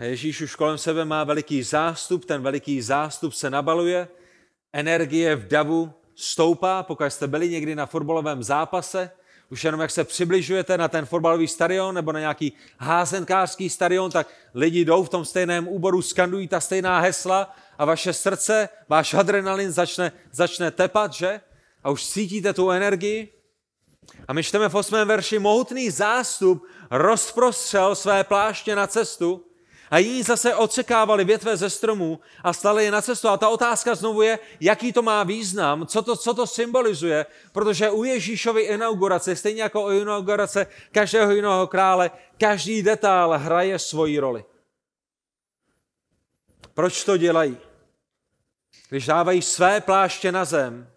Ježíš 0.00 0.40
už 0.40 0.54
kolem 0.54 0.78
sebe 0.78 1.04
má 1.04 1.24
veliký 1.24 1.62
zástup, 1.62 2.24
ten 2.24 2.42
veliký 2.42 2.82
zástup 2.82 3.32
se 3.34 3.50
nabaluje, 3.50 4.08
energie 4.72 5.36
v 5.36 5.48
davu 5.48 5.94
stoupá, 6.14 6.82
pokud 6.82 7.04
jste 7.04 7.26
byli 7.26 7.50
někdy 7.50 7.74
na 7.74 7.86
fotbalovém 7.86 8.42
zápase, 8.42 9.10
už 9.50 9.64
jenom 9.64 9.80
jak 9.80 9.90
se 9.90 10.04
přibližujete 10.04 10.78
na 10.78 10.88
ten 10.88 11.06
fotbalový 11.06 11.48
stadion 11.48 11.94
nebo 11.94 12.12
na 12.12 12.20
nějaký 12.20 12.52
házenkářský 12.78 13.70
stadion, 13.70 14.10
tak 14.10 14.28
lidi 14.54 14.84
jdou 14.84 15.04
v 15.04 15.08
tom 15.08 15.24
stejném 15.24 15.68
úboru, 15.68 16.02
skandují 16.02 16.48
ta 16.48 16.60
stejná 16.60 17.00
hesla 17.00 17.56
a 17.78 17.84
vaše 17.84 18.12
srdce, 18.12 18.68
váš 18.88 19.14
adrenalin 19.14 19.70
začne, 19.70 20.12
začne 20.32 20.70
tepat, 20.70 21.12
že? 21.12 21.40
A 21.84 21.90
už 21.90 22.06
cítíte 22.06 22.52
tu 22.52 22.70
energii. 22.70 23.33
A 24.28 24.32
my 24.32 24.42
čteme 24.42 24.68
v 24.68 24.74
8. 24.74 24.94
verši, 25.04 25.38
mohutný 25.38 25.90
zástup 25.90 26.66
rozprostřel 26.90 27.94
své 27.94 28.24
pláště 28.24 28.76
na 28.76 28.86
cestu 28.86 29.44
a 29.90 29.98
jiní 29.98 30.22
zase 30.22 30.54
odsekávali 30.54 31.24
větve 31.24 31.56
ze 31.56 31.70
stromů 31.70 32.20
a 32.42 32.52
stali 32.52 32.84
je 32.84 32.90
na 32.90 33.02
cestu. 33.02 33.28
A 33.28 33.36
ta 33.36 33.48
otázka 33.48 33.94
znovu 33.94 34.22
je, 34.22 34.38
jaký 34.60 34.92
to 34.92 35.02
má 35.02 35.22
význam, 35.22 35.86
co 35.86 36.02
to, 36.02 36.16
co 36.16 36.34
to 36.34 36.46
symbolizuje, 36.46 37.26
protože 37.52 37.90
u 37.90 38.04
Ježíšovy 38.04 38.62
inaugurace, 38.62 39.36
stejně 39.36 39.62
jako 39.62 39.86
u 39.86 39.90
inaugurace 39.90 40.66
každého 40.92 41.32
jiného 41.32 41.66
krále, 41.66 42.10
každý 42.38 42.82
detail 42.82 43.38
hraje 43.38 43.78
svoji 43.78 44.18
roli. 44.18 44.44
Proč 46.74 47.04
to 47.04 47.16
dělají? 47.16 47.58
Když 48.88 49.06
dávají 49.06 49.42
své 49.42 49.80
pláště 49.80 50.32
na 50.32 50.44
zem, 50.44 50.90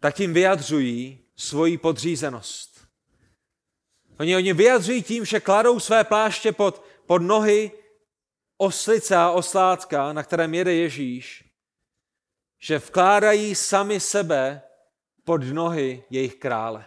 tak 0.00 0.14
tím 0.14 0.34
vyjadřují 0.34 1.27
svoji 1.38 1.78
podřízenost. 1.78 2.88
Oni, 4.20 4.36
oni 4.36 4.52
vyjadřují 4.52 5.02
tím, 5.02 5.24
že 5.24 5.40
kladou 5.40 5.80
své 5.80 6.04
pláště 6.04 6.52
pod, 6.52 6.84
pod 7.06 7.18
nohy 7.18 7.72
oslice 8.56 9.16
a 9.16 9.30
oslátka, 9.30 10.12
na 10.12 10.22
kterém 10.22 10.54
jede 10.54 10.74
Ježíš, 10.74 11.44
že 12.60 12.78
vkládají 12.78 13.54
sami 13.54 14.00
sebe 14.00 14.62
pod 15.24 15.42
nohy 15.42 16.04
jejich 16.10 16.34
krále. 16.34 16.84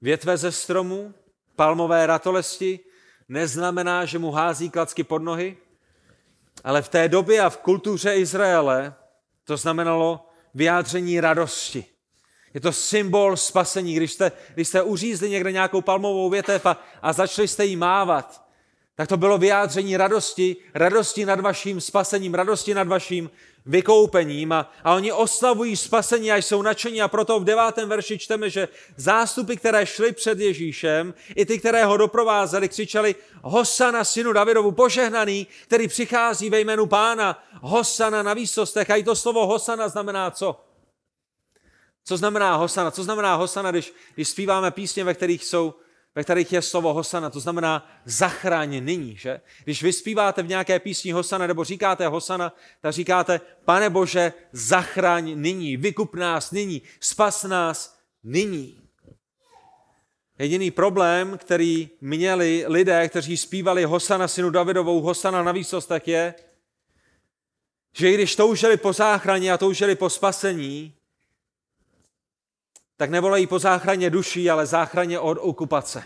Větve 0.00 0.36
ze 0.36 0.52
stromu, 0.52 1.14
palmové 1.56 2.06
ratolesti, 2.06 2.80
neznamená, 3.28 4.04
že 4.04 4.18
mu 4.18 4.30
hází 4.30 4.70
klacky 4.70 5.04
pod 5.04 5.18
nohy, 5.18 5.56
ale 6.64 6.82
v 6.82 6.88
té 6.88 7.08
době 7.08 7.40
a 7.40 7.50
v 7.50 7.56
kultuře 7.56 8.16
Izraele 8.16 8.94
to 9.44 9.56
znamenalo 9.56 10.27
vyjádření 10.58 11.20
radosti. 11.20 11.84
Je 12.54 12.60
to 12.60 12.72
symbol 12.72 13.36
spasení. 13.36 13.94
Když 13.94 14.12
jste, 14.12 14.32
když 14.54 14.68
jste 14.68 14.82
uřízli 14.82 15.30
někde 15.30 15.52
nějakou 15.52 15.80
palmovou 15.80 16.30
větev 16.30 16.66
a, 16.66 16.76
a 17.02 17.12
začali 17.12 17.48
jste 17.48 17.64
jí 17.64 17.76
mávat, 17.76 18.47
tak 18.98 19.08
to 19.08 19.16
bylo 19.16 19.38
vyjádření 19.38 19.96
radosti, 19.96 20.56
radosti 20.74 21.26
nad 21.26 21.40
vaším 21.40 21.80
spasením, 21.80 22.34
radosti 22.34 22.74
nad 22.74 22.88
vaším 22.88 23.30
vykoupením 23.66 24.52
a, 24.52 24.72
a 24.84 24.94
oni 24.94 25.12
oslavují 25.12 25.76
spasení 25.76 26.32
a 26.32 26.36
jsou 26.36 26.62
nadšení 26.62 27.02
a 27.02 27.08
proto 27.08 27.40
v 27.40 27.44
devátém 27.44 27.88
verši 27.88 28.18
čteme, 28.18 28.50
že 28.50 28.68
zástupy, 28.96 29.56
které 29.56 29.86
šly 29.86 30.12
před 30.12 30.38
Ježíšem, 30.40 31.14
i 31.34 31.46
ty, 31.46 31.58
které 31.58 31.84
ho 31.84 31.96
doprovázeli, 31.96 32.68
křičeli 32.68 33.14
Hosana 33.42 34.04
synu 34.04 34.32
Davidovu, 34.32 34.72
požehnaný, 34.72 35.46
který 35.62 35.88
přichází 35.88 36.50
ve 36.50 36.60
jménu 36.60 36.86
pána, 36.86 37.44
Hosana 37.62 38.22
na 38.22 38.34
výsostech. 38.34 38.90
A 38.90 38.96
i 38.96 39.02
to 39.02 39.16
slovo 39.16 39.46
Hosana 39.46 39.88
znamená 39.88 40.30
co? 40.30 40.60
Co 42.04 42.16
znamená 42.16 42.56
Hosana? 42.56 42.90
Co 42.90 43.04
znamená 43.04 43.34
Hosana, 43.34 43.70
když, 43.70 43.92
když 44.14 44.28
zpíváme 44.28 44.70
písně, 44.70 45.04
ve 45.04 45.14
kterých 45.14 45.44
jsou 45.44 45.74
ve 46.18 46.24
kterých 46.24 46.52
je 46.52 46.62
slovo 46.62 46.94
Hosana, 46.94 47.30
to 47.30 47.40
znamená 47.40 47.90
zachráň 48.04 48.84
nyní, 48.84 49.16
že? 49.16 49.40
Když 49.64 49.82
vy 49.82 49.92
zpíváte 49.92 50.42
v 50.42 50.48
nějaké 50.48 50.78
písni 50.78 51.12
Hosana 51.12 51.46
nebo 51.46 51.64
říkáte 51.64 52.06
Hosana, 52.06 52.52
tak 52.80 52.92
říkáte, 52.92 53.40
pane 53.64 53.90
Bože, 53.90 54.32
zachráň 54.52 55.40
nyní, 55.40 55.76
vykup 55.76 56.14
nás 56.14 56.50
nyní, 56.50 56.82
spas 57.00 57.44
nás 57.44 57.98
nyní. 58.24 58.80
Jediný 60.38 60.70
problém, 60.70 61.38
který 61.38 61.88
měli 62.00 62.64
lidé, 62.66 63.08
kteří 63.08 63.36
zpívali 63.36 63.84
Hosana 63.84 64.28
synu 64.28 64.50
Davidovou, 64.50 65.00
Hosana 65.00 65.42
na 65.42 65.52
výsostech 65.52 66.08
je, 66.08 66.34
že 67.92 68.10
i 68.10 68.14
když 68.14 68.36
toužili 68.36 68.76
po 68.76 68.92
záchraně 68.92 69.52
a 69.52 69.58
toužili 69.58 69.94
po 69.94 70.10
spasení, 70.10 70.94
tak 72.98 73.10
nevolají 73.10 73.46
po 73.46 73.58
záchraně 73.58 74.10
duší, 74.10 74.50
ale 74.50 74.66
záchraně 74.66 75.18
od 75.18 75.38
okupace. 75.40 76.04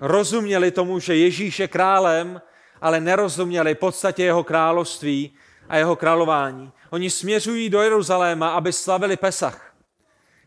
Rozuměli 0.00 0.70
tomu, 0.70 0.98
že 0.98 1.16
Ježíš 1.16 1.58
je 1.58 1.68
králem, 1.68 2.42
ale 2.80 3.00
nerozuměli 3.00 3.74
podstatě 3.74 4.24
jeho 4.24 4.44
království 4.44 5.34
a 5.68 5.76
jeho 5.76 5.96
králování. 5.96 6.72
Oni 6.90 7.10
směřují 7.10 7.70
do 7.70 7.82
Jeruzaléma, 7.82 8.54
aby 8.54 8.72
slavili 8.72 9.16
Pesach. 9.16 9.74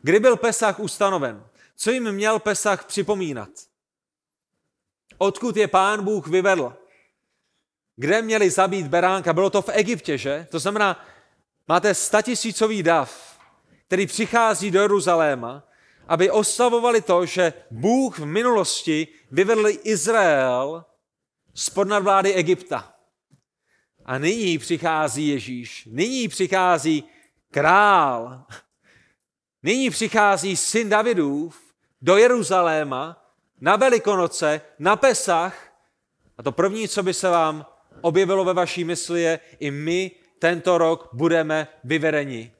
Kdy 0.01 0.19
byl 0.19 0.37
Pesach 0.37 0.79
ustanoven? 0.79 1.43
Co 1.75 1.91
jim 1.91 2.11
měl 2.11 2.39
Pesach 2.39 2.85
připomínat? 2.85 3.49
Odkud 5.17 5.57
je 5.57 5.67
pán 5.67 6.03
Bůh 6.03 6.27
vyvedl? 6.27 6.73
Kde 7.95 8.21
měli 8.21 8.49
zabít 8.49 8.87
beránka? 8.87 9.33
Bylo 9.33 9.49
to 9.49 9.61
v 9.61 9.69
Egyptě, 9.69 10.17
že? 10.17 10.47
To 10.51 10.59
znamená, 10.59 11.05
máte 11.67 11.93
statisícový 11.93 12.83
dav, 12.83 13.28
který 13.89 14.07
přichází 14.07 14.71
do 14.71 14.81
Jeruzaléma, 14.81 15.63
aby 16.07 16.31
oslavovali 16.31 17.01
to, 17.01 17.25
že 17.25 17.53
Bůh 17.71 18.19
v 18.19 18.25
minulosti 18.25 19.07
vyvedl 19.31 19.67
Izrael 19.83 20.85
z 21.53 21.69
podnadvlády 21.69 22.33
Egypta. 22.33 22.93
A 24.05 24.17
nyní 24.17 24.57
přichází 24.57 25.27
Ježíš, 25.27 25.87
nyní 25.91 26.27
přichází 26.27 27.03
král, 27.51 28.45
nyní 29.63 29.89
přichází 29.89 30.57
syn 30.57 30.89
Davidův 30.89 31.61
do 32.01 32.17
Jeruzaléma 32.17 33.33
na 33.61 33.75
Velikonoce, 33.75 34.61
na 34.79 34.95
Pesach. 34.95 35.73
A 36.37 36.43
to 36.43 36.51
první, 36.51 36.87
co 36.87 37.03
by 37.03 37.13
se 37.13 37.29
vám 37.29 37.65
objevilo 38.01 38.45
ve 38.45 38.53
vaší 38.53 38.83
mysli, 38.83 39.21
je, 39.21 39.39
i 39.59 39.71
my 39.71 40.11
tento 40.39 40.77
rok 40.77 41.09
budeme 41.13 41.67
vyvedeni. 41.83 42.58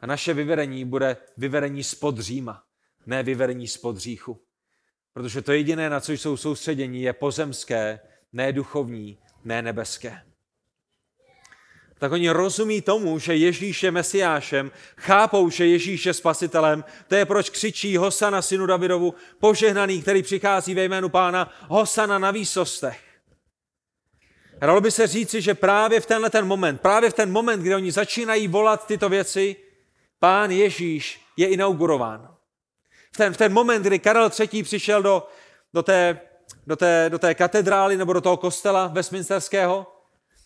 A 0.00 0.06
naše 0.06 0.34
vyvedení 0.34 0.84
bude 0.84 1.16
vyvedení 1.36 1.84
spod 1.84 2.18
Říma, 2.18 2.62
ne 3.06 3.22
vyvedení 3.22 3.68
spod 3.68 3.96
říchu. 3.96 4.42
Protože 5.12 5.42
to 5.42 5.52
jediné, 5.52 5.90
na 5.90 6.00
co 6.00 6.12
jsou 6.12 6.36
soustředění, 6.36 7.02
je 7.02 7.12
pozemské, 7.12 8.00
ne 8.32 8.52
duchovní, 8.52 9.18
ne 9.44 9.62
nebeské 9.62 10.22
tak 11.98 12.12
oni 12.12 12.30
rozumí 12.30 12.80
tomu, 12.80 13.18
že 13.18 13.36
Ježíš 13.36 13.82
je 13.82 13.90
mesiášem, 13.90 14.70
chápou, 14.96 15.50
že 15.50 15.66
Ježíš 15.66 16.06
je 16.06 16.14
spasitelem. 16.14 16.84
To 17.08 17.14
je 17.14 17.24
proč 17.24 17.50
křičí 17.50 17.96
Hosana 17.96 18.42
synu 18.42 18.66
Davidovu, 18.66 19.14
požehnaný, 19.38 20.02
který 20.02 20.22
přichází 20.22 20.74
ve 20.74 20.84
jménu 20.84 21.08
pána, 21.08 21.52
Hosana 21.68 22.18
na 22.18 22.30
výsostech. 22.30 23.00
Dalo 24.58 24.80
by 24.80 24.90
se 24.90 25.06
říci, 25.06 25.42
že 25.42 25.54
právě 25.54 26.00
v 26.00 26.06
tenhle 26.06 26.30
ten 26.30 26.46
moment, 26.46 26.80
právě 26.80 27.10
v 27.10 27.14
ten 27.14 27.32
moment, 27.32 27.60
kdy 27.60 27.74
oni 27.74 27.92
začínají 27.92 28.48
volat 28.48 28.86
tyto 28.86 29.08
věci, 29.08 29.56
pán 30.20 30.50
Ježíš 30.50 31.20
je 31.36 31.48
inaugurován. 31.48 32.34
V 33.12 33.16
ten, 33.16 33.32
v 33.32 33.36
ten 33.36 33.52
moment, 33.52 33.82
kdy 33.82 33.98
Karel 33.98 34.30
III. 34.40 34.62
přišel 34.62 35.02
do, 35.02 35.28
do, 35.74 35.82
té, 35.82 36.20
do, 36.66 36.76
té, 36.76 37.10
do 37.10 37.18
té 37.18 37.34
katedrály 37.34 37.96
nebo 37.96 38.12
do 38.12 38.20
toho 38.20 38.36
kostela 38.36 38.86
Westminsterského, 38.86 39.86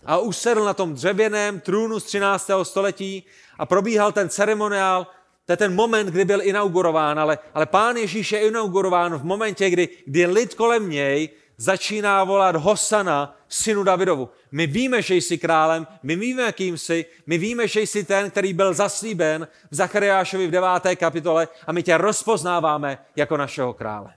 a 0.05 0.19
usedl 0.19 0.65
na 0.65 0.75
tom 0.75 0.95
dřevěném 0.95 1.61
trůnu 1.61 2.01
z 2.01 2.05
13. 2.05 2.51
století 2.63 3.27
a 3.59 3.67
probíhal 3.67 4.13
ten 4.13 4.29
ceremoniál, 4.29 5.07
to 5.47 5.53
je 5.53 5.57
ten 5.57 5.75
moment, 5.75 6.07
kdy 6.07 6.25
byl 6.25 6.43
inaugurován, 6.43 7.19
ale, 7.19 7.39
ale 7.55 7.67
pán 7.67 7.97
Ježíš 7.97 8.33
je 8.33 8.41
inaugurován 8.49 9.19
v 9.19 9.25
momentě, 9.25 9.71
kdy, 9.71 9.89
kdy 10.07 10.27
lid 10.27 10.55
kolem 10.55 10.91
něj 10.91 11.29
začíná 11.61 12.25
volat 12.25 12.57
Hosana, 12.57 13.37
synu 13.49 13.83
Davidovu. 13.83 14.29
My 14.53 14.67
víme, 14.67 15.03
že 15.03 15.15
jsi 15.15 15.39
králem, 15.39 15.87
my 16.03 16.17
víme, 16.17 16.53
kým 16.53 16.79
jsi, 16.79 17.07
my 17.27 17.39
víme, 17.39 17.69
že 17.69 17.81
jsi 17.81 18.05
ten, 18.05 18.31
který 18.31 18.53
byl 18.53 18.75
zaslíben 18.75 19.49
v 19.71 19.75
Zachariášovi 19.75 20.47
v 20.47 20.51
9. 20.51 20.97
kapitole 20.97 21.49
a 21.67 21.73
my 21.73 21.83
tě 21.83 21.97
rozpoznáváme 21.97 22.99
jako 23.17 23.37
našeho 23.37 23.73
krále. 23.73 24.15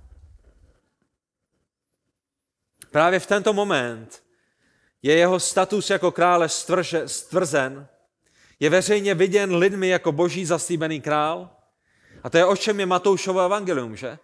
Právě 2.91 3.19
v 3.19 3.27
tento 3.27 3.53
moment 3.53 4.23
je 5.01 5.15
jeho 5.15 5.39
status 5.39 5.89
jako 5.89 6.11
krále 6.11 6.49
stvrže, 6.49 7.07
stvrzen, 7.07 7.87
je 8.59 8.69
veřejně 8.69 9.15
viděn 9.15 9.55
lidmi 9.55 9.87
jako 9.87 10.11
boží 10.11 10.45
zaslíbený 10.45 11.01
král. 11.01 11.49
A 12.23 12.29
to 12.29 12.37
je 12.37 12.45
o 12.45 12.55
čem 12.55 12.79
je 12.79 12.85
Matoušovo 12.85 13.39
evangelium, 13.39 13.95
že? 13.95 14.19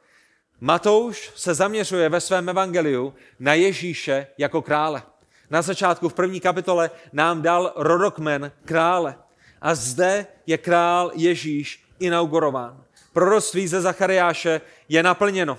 Matouš 0.61 1.31
se 1.35 1.53
zaměřuje 1.53 2.09
ve 2.09 2.21
svém 2.21 2.49
evangeliu 2.49 3.13
na 3.39 3.53
Ježíše 3.53 4.27
jako 4.37 4.61
krále. 4.61 5.03
Na 5.49 5.61
začátku 5.61 6.09
v 6.09 6.13
první 6.13 6.39
kapitole 6.39 6.91
nám 7.13 7.41
dal 7.41 7.73
rodokmen 7.75 8.51
krále. 8.65 9.15
A 9.61 9.75
zde 9.75 10.27
je 10.45 10.57
král 10.57 11.11
Ježíš 11.15 11.83
inaugurován. 11.99 12.83
Proroctví 13.13 13.67
ze 13.67 13.81
Zachariáše 13.81 14.61
je 14.89 15.03
naplněno. 15.03 15.57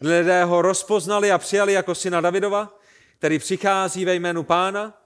Lidé 0.00 0.44
ho 0.44 0.62
rozpoznali 0.62 1.32
a 1.32 1.38
přijali 1.38 1.72
jako 1.72 1.94
syna 1.94 2.20
Davidova 2.20 2.82
který 3.22 3.38
přichází 3.38 4.04
ve 4.04 4.14
jménu 4.14 4.42
pána, 4.42 4.98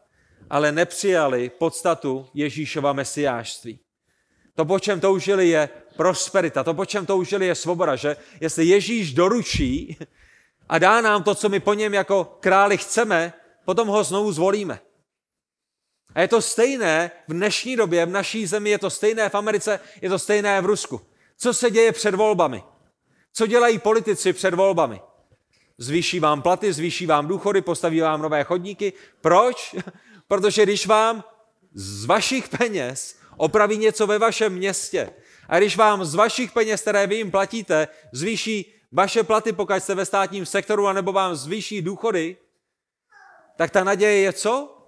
ale 0.51 0.73
nepřijali 0.73 1.51
podstatu 1.59 2.27
Ježíšova 2.35 2.93
mesiářství. 2.93 3.79
To, 4.55 4.65
po 4.65 4.81
čem 4.81 5.01
toužili, 5.01 5.49
je 5.49 5.69
prosperita. 5.97 6.65
To, 6.65 6.75
po 6.75 6.85
čem 6.85 7.07
toužili, 7.07 7.47
je 7.47 7.55
svoboda, 7.55 7.97
že 7.97 8.17
jestli 8.41 8.65
Ježíš 8.65 9.15
doručí 9.15 9.97
a 10.69 10.79
dá 10.79 11.01
nám 11.01 11.23
to, 11.23 11.35
co 11.35 11.49
my 11.49 11.61
po 11.61 11.75
něm 11.75 11.95
jako 11.95 12.37
králi 12.41 12.79
chceme, 12.79 13.33
potom 13.65 13.89
ho 13.89 14.05
znovu 14.05 14.33
zvolíme. 14.33 14.81
A 16.15 16.21
je 16.21 16.29
to 16.29 16.43
stejné 16.43 17.11
v 17.29 17.33
dnešní 17.33 17.77
době, 17.77 18.07
v 18.07 18.11
naší 18.11 18.47
zemi, 18.47 18.71
je 18.71 18.79
to 18.79 18.91
stejné 18.91 19.29
v 19.29 19.35
Americe, 19.35 19.81
je 20.03 20.09
to 20.09 20.19
stejné 20.19 20.61
v 20.61 20.67
Rusku. 20.67 21.01
Co 21.37 21.55
se 21.55 21.71
děje 21.71 21.93
před 21.93 22.15
volbami? 22.15 22.63
Co 23.33 23.47
dělají 23.47 23.79
politici 23.79 24.33
před 24.33 24.55
volbami? 24.55 25.01
Zvýší 25.79 26.21
vám 26.21 26.43
platy, 26.43 26.73
zvýší 26.73 27.07
vám 27.07 27.27
důchody, 27.27 27.61
postaví 27.61 28.01
vám 28.01 28.23
nové 28.23 28.45
chodníky. 28.45 28.93
Proč? 29.21 29.77
Protože 30.29 30.63
když 30.63 30.87
vám 30.87 31.25
z 31.75 32.05
vašich 32.05 32.49
peněz 32.49 33.19
opraví 33.37 33.79
něco 33.79 34.07
ve 34.07 34.19
vašem 34.19 34.53
městě 34.53 35.13
a 35.49 35.59
když 35.59 35.77
vám 35.77 36.05
z 36.05 36.15
vašich 36.15 36.53
peněz, 36.53 36.81
které 36.81 37.07
vy 37.07 37.17
jim 37.17 37.31
platíte, 37.31 37.89
zvýší 38.13 38.73
vaše 38.93 39.23
platy, 39.23 39.53
pokud 39.53 39.75
jste 39.75 39.95
ve 39.95 40.07
státním 40.07 40.47
sektoru, 40.47 40.87
anebo 40.87 41.13
vám 41.13 41.35
zvýší 41.35 41.83
důchody, 41.83 42.37
tak 43.57 43.71
ta 43.71 43.85
naděje 43.85 44.21
je 44.21 44.33
co? 44.33 44.79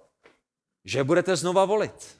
Že 0.85 1.03
budete 1.03 1.35
znova 1.35 1.65
volit. 1.65 2.19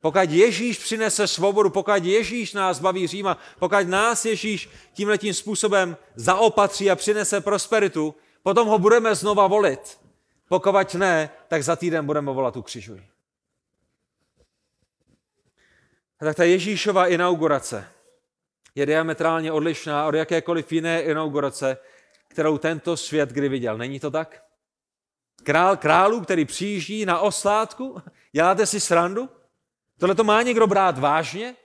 Pokud 0.00 0.30
Ježíš 0.30 0.78
přinese 0.78 1.26
svobodu, 1.26 1.70
pokud 1.70 2.04
Ježíš 2.04 2.52
nás 2.52 2.80
baví 2.80 3.06
Říma, 3.06 3.38
pokud 3.58 3.88
nás 3.88 4.24
Ježíš 4.24 4.68
tímhletím 4.92 5.34
způsobem 5.34 5.96
zaopatří 6.14 6.90
a 6.90 6.96
přinese 6.96 7.40
prosperitu, 7.40 8.14
potom 8.42 8.68
ho 8.68 8.78
budeme 8.78 9.14
znova 9.14 9.46
volit. 9.46 9.98
Pokud 10.48 10.94
ne, 10.94 11.30
tak 11.48 11.64
za 11.64 11.76
týden 11.76 12.06
budeme 12.06 12.32
volat 12.32 12.56
ukřižuj. 12.56 13.13
Tak 16.24 16.36
ta 16.36 16.44
Ježíšova 16.44 17.06
inaugurace 17.06 17.88
je 18.74 18.86
diametrálně 18.86 19.52
odlišná 19.52 20.06
od 20.06 20.14
jakékoliv 20.14 20.72
jiné 20.72 21.02
inaugurace, 21.02 21.78
kterou 22.28 22.58
tento 22.58 22.96
svět 22.96 23.30
kdy 23.30 23.48
viděl. 23.48 23.78
Není 23.78 24.00
to 24.00 24.10
tak? 24.10 24.44
Král 25.42 25.76
králů, 25.76 26.20
který 26.20 26.44
přijíždí 26.44 27.06
na 27.06 27.18
oslátku, 27.18 28.02
děláte 28.32 28.66
si 28.66 28.80
srandu? 28.80 29.28
Tohle 29.98 30.14
to 30.14 30.24
má 30.24 30.42
někdo 30.42 30.66
brát 30.66 30.98
vážně? 30.98 31.56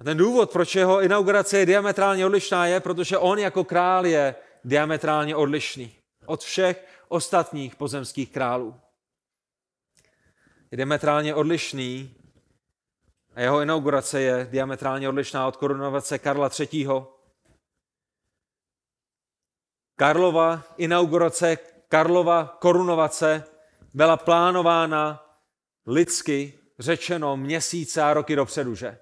A 0.00 0.04
ten 0.04 0.16
důvod, 0.18 0.52
proč 0.52 0.74
jeho 0.74 1.02
inaugurace 1.02 1.58
je 1.58 1.66
diametrálně 1.66 2.26
odlišná, 2.26 2.66
je, 2.66 2.80
protože 2.80 3.18
on 3.18 3.38
jako 3.38 3.64
král 3.64 4.06
je 4.06 4.34
diametrálně 4.64 5.36
odlišný 5.36 5.94
od 6.26 6.42
všech 6.42 6.86
ostatních 7.08 7.76
pozemských 7.76 8.32
králů. 8.32 8.80
Je 10.72 10.76
diametrálně 10.76 11.34
odlišný 11.34 12.14
a 13.34 13.40
jeho 13.40 13.60
inaugurace 13.60 14.20
je 14.20 14.48
diametrálně 14.50 15.08
odlišná 15.08 15.46
od 15.46 15.56
korunovace 15.56 16.18
Karla 16.18 16.50
III. 16.60 16.86
Karlova 19.98 20.62
inaugurace, 20.76 21.58
Karlova 21.88 22.56
korunovace 22.60 23.44
byla 23.94 24.16
plánována 24.16 25.26
lidsky 25.86 26.58
řečeno 26.78 27.36
měsíce 27.36 28.02
a 28.02 28.14
roky 28.14 28.36
dopředu, 28.36 28.74
že? 28.74 28.98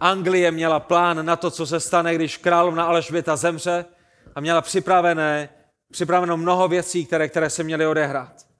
Anglie 0.00 0.50
měla 0.50 0.80
plán 0.80 1.26
na 1.26 1.36
to, 1.36 1.50
co 1.50 1.66
se 1.66 1.80
stane, 1.80 2.14
když 2.14 2.36
královna 2.36 2.84
Alžběta 2.84 3.36
zemře 3.36 3.84
a 4.34 4.40
měla 4.40 4.60
připravené, 4.60 5.48
připraveno 5.92 6.36
mnoho 6.36 6.68
věcí, 6.68 7.06
které, 7.06 7.28
které 7.28 7.50
se 7.50 7.62
měly 7.62 7.86
odehrát. 7.86 8.51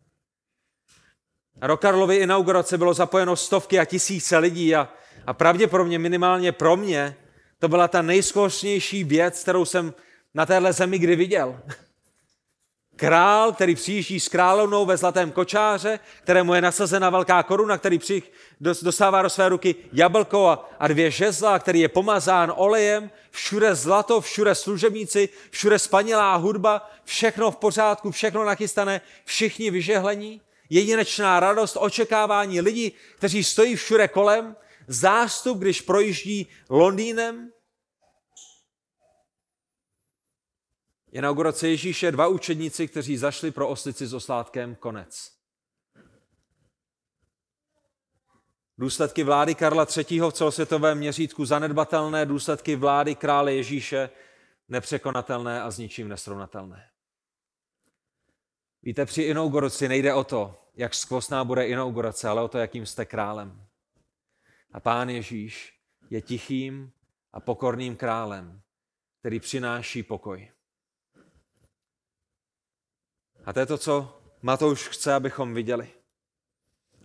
Do 1.67 1.77
Karlovy 1.77 2.17
inaugurace 2.17 2.79
bylo 2.79 2.95
zapojeno 2.95 3.37
stovky 3.37 3.79
a 3.79 3.85
tisíce 3.85 4.39
lidí 4.39 4.75
a, 4.75 4.89
a 5.27 5.33
pravděpodobně 5.33 5.99
minimálně 5.99 6.53
pro 6.53 6.77
mě 6.77 7.17
to 7.59 7.69
byla 7.69 7.89
ta 7.89 8.03
nejskoušnější 8.03 9.05
věc, 9.05 9.43
kterou 9.43 9.65
jsem 9.65 9.95
na 10.35 10.47
téhle 10.47 10.73
zemi 10.73 10.99
kdy 10.99 11.17
viděl. 11.17 11.61
Král, 12.97 13.53
který 13.53 13.75
přijíždí 13.75 14.21
s 14.21 14.29
královnou 14.29 14.87
ve 14.87 14.97
zlatém 14.97 15.31
kočáře, 15.31 16.01
kterému 16.23 16.55
je 16.55 16.61
nasazena 16.61 17.11
velká 17.11 17.43
koruna, 17.43 17.79
který 17.79 17.99
přijich, 17.99 18.33
dostává 18.61 19.23
do 19.23 19.31
své 19.31 19.49
ruky 19.49 19.75
jablko 19.93 20.49
a, 20.49 20.71
a 20.79 20.89
dvě 20.89 21.11
žezla, 21.11 21.59
který 21.59 21.81
je 21.81 21.89
pomazán 21.89 22.53
olejem, 22.57 23.11
všude 23.31 23.75
zlato, 23.75 24.21
všude 24.21 24.55
služebníci, 24.55 25.29
všude 25.51 25.79
spanilá 25.79 26.37
hudba, 26.37 26.91
všechno 27.05 27.51
v 27.51 27.57
pořádku, 27.57 28.11
všechno 28.11 28.45
nachystané, 28.45 29.01
všichni 29.25 29.71
vyžehlení, 29.71 30.41
jedinečná 30.75 31.41
radost, 31.41 31.77
očekávání 31.81 32.61
lidí, 32.61 32.93
kteří 33.17 33.45
stojí 33.45 33.77
všude 33.77 34.09
kolem, 34.09 34.57
zástup, 34.87 35.59
když 35.59 35.81
projíždí 35.81 36.47
Londýnem, 36.69 37.53
Inaugurace 41.13 41.69
Ježíše 41.69 42.13
dva 42.13 42.27
učedníci, 42.27 42.89
kteří 42.89 43.17
zašli 43.17 43.51
pro 43.51 43.69
oslici 43.69 44.07
s 44.07 44.15
oslátkem, 44.15 44.75
konec. 44.75 45.31
Důsledky 48.79 49.25
vlády 49.25 49.55
Karla 49.55 49.87
III. 49.97 50.21
v 50.21 50.31
celosvětovém 50.31 50.99
měřítku 50.99 51.45
zanedbatelné, 51.45 52.27
důsledky 52.27 52.77
vlády 52.77 53.15
krále 53.15 53.55
Ježíše 53.55 54.11
nepřekonatelné 54.69 55.63
a 55.63 55.71
s 55.71 55.79
ničím 55.79 56.09
nesrovnatelné. 56.09 56.89
Víte, 58.83 59.07
při 59.07 59.23
inauguraci 59.23 59.89
nejde 59.89 60.15
o 60.15 60.25
to, 60.25 60.62
jak 60.75 60.95
skvostná 60.95 61.45
bude 61.45 61.67
inaugurace, 61.67 62.29
ale 62.29 62.43
o 62.43 62.49
to, 62.49 62.59
jakým 62.59 62.87
jste 62.87 63.05
králem. 63.05 63.67
A 64.73 64.81
pán 64.81 65.09
Ježíš 65.09 65.81
je 66.11 66.23
tichým 66.23 66.93
a 67.33 67.41
pokorným 67.41 67.97
králem, 67.97 68.63
který 69.21 69.41
přináší 69.41 70.03
pokoj. 70.03 70.51
A 73.45 73.53
to 73.53 73.61
je 73.61 73.67
to, 73.67 73.79
co 73.79 74.23
Matouš 74.43 74.89
chce, 74.89 75.15
abychom 75.15 75.55
viděli. 75.55 75.91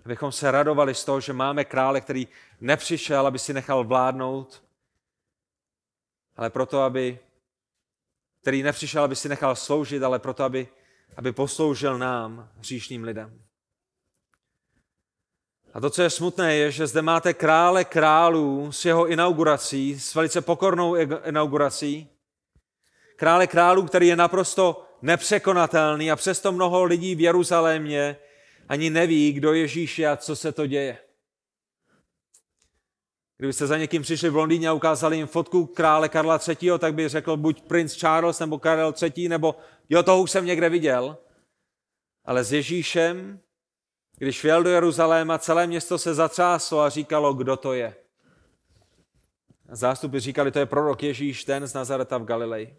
Abychom 0.06 0.32
se 0.32 0.52
radovali 0.52 0.96
z 0.96 1.06
toho, 1.06 1.22
že 1.22 1.34
máme 1.34 1.66
krále, 1.66 2.02
který 2.02 2.28
nepřišel, 2.62 3.28
aby 3.28 3.40
si 3.40 3.54
nechal 3.54 3.84
vládnout, 3.84 4.64
ale 6.36 6.50
proto, 6.50 6.82
aby, 6.82 7.20
který 8.42 8.64
nepřišel, 8.64 9.04
aby 9.04 9.16
si 9.16 9.30
nechal 9.30 9.56
sloužit, 9.56 10.04
ale 10.04 10.20
proto, 10.20 10.44
aby, 10.44 10.68
aby 11.18 11.32
posloužil 11.32 11.98
nám, 11.98 12.52
hříšným 12.58 13.04
lidem. 13.04 13.47
A 15.78 15.82
to, 15.82 15.90
co 15.90 16.02
je 16.02 16.10
smutné, 16.10 16.56
je, 16.56 16.72
že 16.72 16.88
zde 16.88 17.02
máte 17.02 17.34
krále 17.34 17.86
králů 17.86 18.72
s 18.72 18.86
jeho 18.86 19.08
inaugurací, 19.08 20.00
s 20.00 20.16
velice 20.16 20.42
pokornou 20.42 20.96
inaugurací. 21.26 22.10
Krále 23.16 23.48
králů, 23.48 23.84
který 23.84 24.08
je 24.08 24.16
naprosto 24.16 24.86
nepřekonatelný 25.02 26.12
a 26.12 26.16
přesto 26.16 26.52
mnoho 26.52 26.84
lidí 26.84 27.16
v 27.16 27.22
Jeruzalémě 27.22 28.18
ani 28.70 28.90
neví, 28.90 29.34
kdo 29.34 29.54
Ježíš 29.54 30.00
je 30.00 30.10
a 30.10 30.18
co 30.18 30.36
se 30.36 30.52
to 30.52 30.68
děje. 30.68 30.98
Kdybyste 33.38 33.68
za 33.68 33.78
někým 33.78 34.02
přišli 34.02 34.30
v 34.30 34.36
Londýně 34.36 34.70
a 34.70 34.74
ukázali 34.74 35.18
jim 35.18 35.28
fotku 35.28 35.66
krále 35.66 36.10
Karla 36.10 36.40
III., 36.48 36.72
tak 36.80 36.94
by 36.94 37.08
řekl 37.08 37.38
buď 37.38 37.62
princ 37.62 37.94
Charles 37.94 38.40
nebo 38.40 38.60
Karel 38.60 38.94
III., 39.02 39.30
nebo 39.30 39.56
jo, 39.90 40.04
toho 40.04 40.22
už 40.22 40.32
jsem 40.32 40.46
někde 40.46 40.70
viděl. 40.70 41.18
Ale 42.26 42.44
s 42.44 42.54
Ježíšem, 42.54 43.40
když 44.18 44.44
vjel 44.44 44.64
do 44.64 44.70
Jeruzaléma, 44.70 45.38
celé 45.38 45.68
město 45.68 45.98
se 45.98 46.14
zatřáslo 46.14 46.82
a 46.82 46.90
říkalo, 46.90 47.34
kdo 47.34 47.58
to 47.58 47.74
je. 47.74 47.96
Zástupy 49.72 50.20
říkali, 50.20 50.52
to 50.52 50.60
je 50.60 50.66
prorok 50.66 51.04
Ježíš, 51.04 51.44
ten 51.44 51.68
z 51.68 51.74
Nazareta 51.74 52.18
v 52.18 52.26
Galileji. 52.26 52.78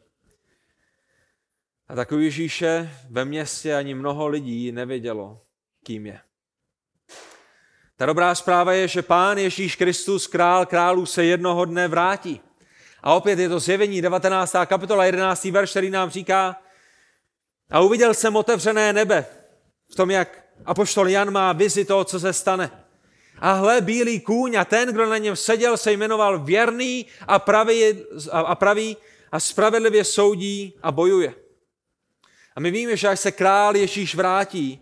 A 1.88 1.94
takový 1.94 2.24
Ježíše 2.24 2.90
ve 3.10 3.24
městě 3.24 3.74
ani 3.74 3.94
mnoho 3.94 4.28
lidí 4.28 4.72
nevědělo, 4.72 5.40
kým 5.84 6.06
je. 6.06 6.20
Ta 7.96 8.06
dobrá 8.06 8.34
zpráva 8.34 8.72
je, 8.72 8.88
že 8.88 9.02
Pán 9.02 9.38
Ježíš 9.38 9.76
Kristus, 9.76 10.26
král 10.26 10.66
králů, 10.66 11.06
se 11.06 11.24
jednoho 11.24 11.64
dne 11.64 11.88
vrátí. 11.88 12.40
A 13.02 13.14
opět 13.14 13.38
je 13.38 13.48
to 13.48 13.60
zjevení 13.60 14.02
19. 14.02 14.56
kapitola 14.66 15.04
11. 15.04 15.44
verš, 15.44 15.70
který 15.70 15.90
nám 15.90 16.10
říká, 16.10 16.62
a 17.70 17.80
uviděl 17.80 18.14
jsem 18.14 18.36
otevřené 18.36 18.92
nebe 18.92 19.26
v 19.92 19.94
tom, 19.94 20.10
jak 20.10 20.47
apoštol 20.64 21.08
Jan 21.08 21.30
má 21.30 21.52
vizi 21.52 21.84
toho, 21.84 22.04
co 22.04 22.20
se 22.20 22.32
stane. 22.32 22.70
A 23.38 23.52
hle, 23.52 23.80
bílý 23.80 24.20
kůň 24.20 24.56
a 24.56 24.64
ten, 24.64 24.88
kdo 24.88 25.06
na 25.06 25.18
něm 25.18 25.36
seděl, 25.36 25.76
se 25.76 25.92
jmenoval 25.92 26.38
věrný 26.38 27.06
a 27.26 27.38
pravý, 27.38 28.04
a 28.32 28.54
pravý 28.54 28.96
a 29.32 29.40
spravedlivě 29.40 30.04
soudí 30.04 30.74
a 30.82 30.92
bojuje. 30.92 31.34
A 32.56 32.60
my 32.60 32.70
víme, 32.70 32.96
že 32.96 33.08
až 33.08 33.20
se 33.20 33.32
král 33.32 33.76
Ježíš 33.76 34.14
vrátí, 34.14 34.80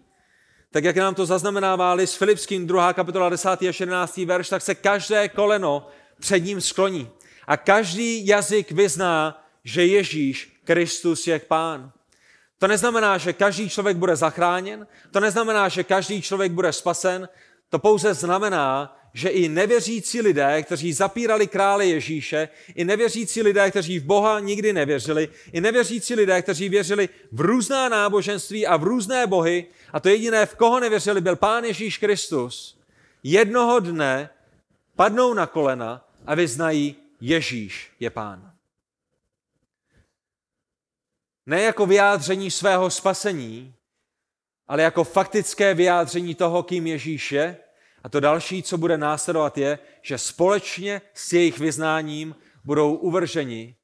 tak 0.71 0.85
jak 0.85 0.97
nám 0.97 1.15
to 1.15 1.27
zaznamenává 1.27 1.93
list 1.93 2.15
Filipským 2.15 2.67
2. 2.67 2.93
kapitola 2.93 3.29
10. 3.29 3.49
a 3.49 3.57
11. 3.61 4.17
verš, 4.17 4.49
tak 4.49 4.63
se 4.63 4.75
každé 4.75 5.29
koleno 5.29 5.89
před 6.21 6.41
ním 6.41 6.61
skloní. 6.61 7.11
A 7.47 7.57
každý 7.57 8.27
jazyk 8.27 8.71
vyzná, 8.71 9.45
že 9.65 9.87
Ježíš 9.87 10.61
Kristus 10.65 11.27
je 11.27 11.39
pán. 11.39 11.93
To 12.59 12.67
neznamená, 12.67 13.19
že 13.19 13.33
každý 13.33 13.69
člověk 13.71 13.97
bude 13.97 14.17
zachráněn, 14.17 14.87
to 15.11 15.21
neznamená, 15.21 15.69
že 15.69 15.85
každý 15.85 16.23
člověk 16.23 16.53
bude 16.53 16.73
spasen, 16.73 17.29
to 17.69 17.79
pouze 17.79 18.15
znamená, 18.15 18.97
že 19.13 19.29
i 19.29 19.49
nevěřící 19.49 20.21
lidé, 20.21 20.63
kteří 20.63 20.93
zapírali 20.93 21.47
krále 21.47 21.87
Ježíše, 21.87 22.49
i 22.75 22.85
nevěřící 22.85 23.43
lidé, 23.43 23.71
kteří 23.71 23.99
v 23.99 24.05
Boha 24.05 24.41
nikdy 24.41 24.73
nevěřili, 24.73 25.29
i 25.53 25.61
nevěřící 25.61 26.15
lidé, 26.15 26.43
kteří 26.43 26.69
věřili 26.69 27.09
v 27.33 27.41
různá 27.41 27.89
náboženství 27.89 28.67
a 28.67 28.77
v 28.77 28.83
různé 28.83 29.27
bohy, 29.27 29.67
a 29.93 30.01
to 30.01 30.09
jediné, 30.09 30.47
v 30.47 30.55
koho 30.55 30.81
nevěřili, 30.81 31.21
byl 31.21 31.37
Pán 31.37 31.65
Ježíš 31.65 31.99
Kristus, 31.99 32.79
jednoho 33.23 33.81
dne 33.81 34.31
padnou 34.97 35.35
na 35.35 35.47
kolena 35.47 36.05
a 36.27 36.35
vyznají, 36.35 36.97
Ježíš 37.21 37.91
je 38.01 38.11
Pán. 38.11 38.56
Ne 41.47 41.63
jako 41.63 41.87
vyjádření 41.87 42.51
svého 42.51 42.91
spasení, 42.91 43.75
ale 44.69 44.83
jako 44.83 45.05
faktické 45.05 45.75
vyjádření 45.75 46.35
toho, 46.35 46.63
kým 46.63 46.87
Ježíš 46.87 47.33
je, 47.33 47.57
a 48.03 48.09
to 48.09 48.21
další, 48.21 48.63
co 48.63 48.79
bude 48.79 48.99
následovat, 48.99 49.59
je, 49.59 49.79
že 50.03 50.19
společně 50.19 51.03
s 51.15 51.33
jejich 51.33 51.59
vyznáním 51.59 52.37
budou 52.65 52.95
uvrženi 52.95 53.77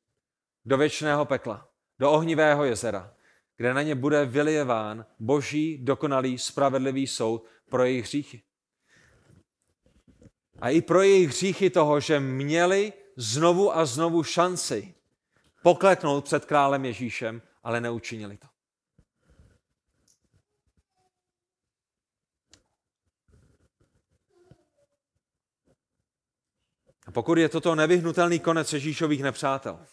do 0.65 0.77
věčného 0.77 1.25
pekla, 1.25 1.69
do 1.99 2.11
ohnivého 2.11 2.65
jezera, 2.65 3.15
kde 3.57 3.75
na 3.75 3.83
ně 3.83 3.95
bude 3.95 4.25
vylijeván 4.25 5.07
boží, 5.19 5.79
dokonalý, 5.79 6.39
spravedlivý 6.39 7.07
soud 7.07 7.45
pro 7.71 7.85
jejich 7.85 8.05
hříchy. 8.05 8.43
A 10.61 10.69
i 10.69 10.81
pro 10.81 11.03
jejich 11.03 11.29
hříchy 11.29 11.71
toho, 11.71 12.01
že 12.01 12.21
měli 12.21 12.93
znovu 13.17 13.77
a 13.77 13.85
znovu 13.85 14.23
šanci 14.23 14.95
pokleknout 15.63 16.25
před 16.25 16.45
králem 16.45 16.85
Ježíšem, 16.85 17.43
ale 17.63 17.81
neučinili 17.81 18.37
to. 18.37 18.47
A 27.07 27.11
pokud 27.11 27.39
je 27.39 27.49
toto 27.49 27.75
nevyhnutelný 27.75 28.41
konec 28.41 28.73
Ježíšových 28.73 29.23
nepřátel, 29.23 29.87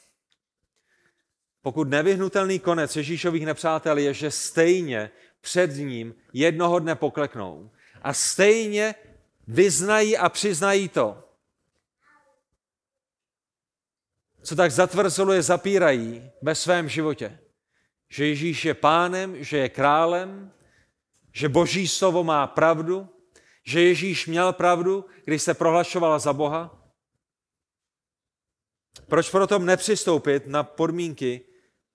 pokud 1.62 1.90
nevyhnutelný 1.90 2.60
konec 2.60 2.96
Ježíšových 2.96 3.46
nepřátel 3.46 3.98
je, 3.98 4.14
že 4.14 4.32
stejně 4.32 5.12
před 5.42 5.72
ním 5.76 6.16
jednoho 6.34 6.80
dne 6.80 6.96
pokleknou 6.96 7.72
a 8.02 8.14
stejně 8.14 8.96
vyznají 9.48 10.18
a 10.18 10.30
přiznají 10.30 10.90
to, 10.90 11.24
co 14.44 14.56
tak 14.56 14.72
zatvrzoluje, 14.72 15.42
zapírají 15.42 16.32
ve 16.42 16.56
svém 16.56 16.90
životě. 16.90 17.40
Že 18.10 18.26
Ježíš 18.26 18.66
je 18.66 18.74
pánem, 18.74 19.44
že 19.44 19.58
je 19.58 19.70
králem, 19.70 20.52
že 21.34 21.50
boží 21.50 21.88
slovo 21.88 22.24
má 22.24 22.48
pravdu, 22.48 23.10
že 23.64 23.82
Ježíš 23.82 24.28
měl 24.28 24.54
pravdu, 24.54 25.06
když 25.26 25.42
se 25.42 25.54
prohlašoval 25.54 26.20
za 26.20 26.34
Boha, 26.34 26.80
proč 29.08 29.30
proto 29.30 29.60
nepřistoupit 29.60 30.48
na 30.48 30.64
podmínky 30.64 31.42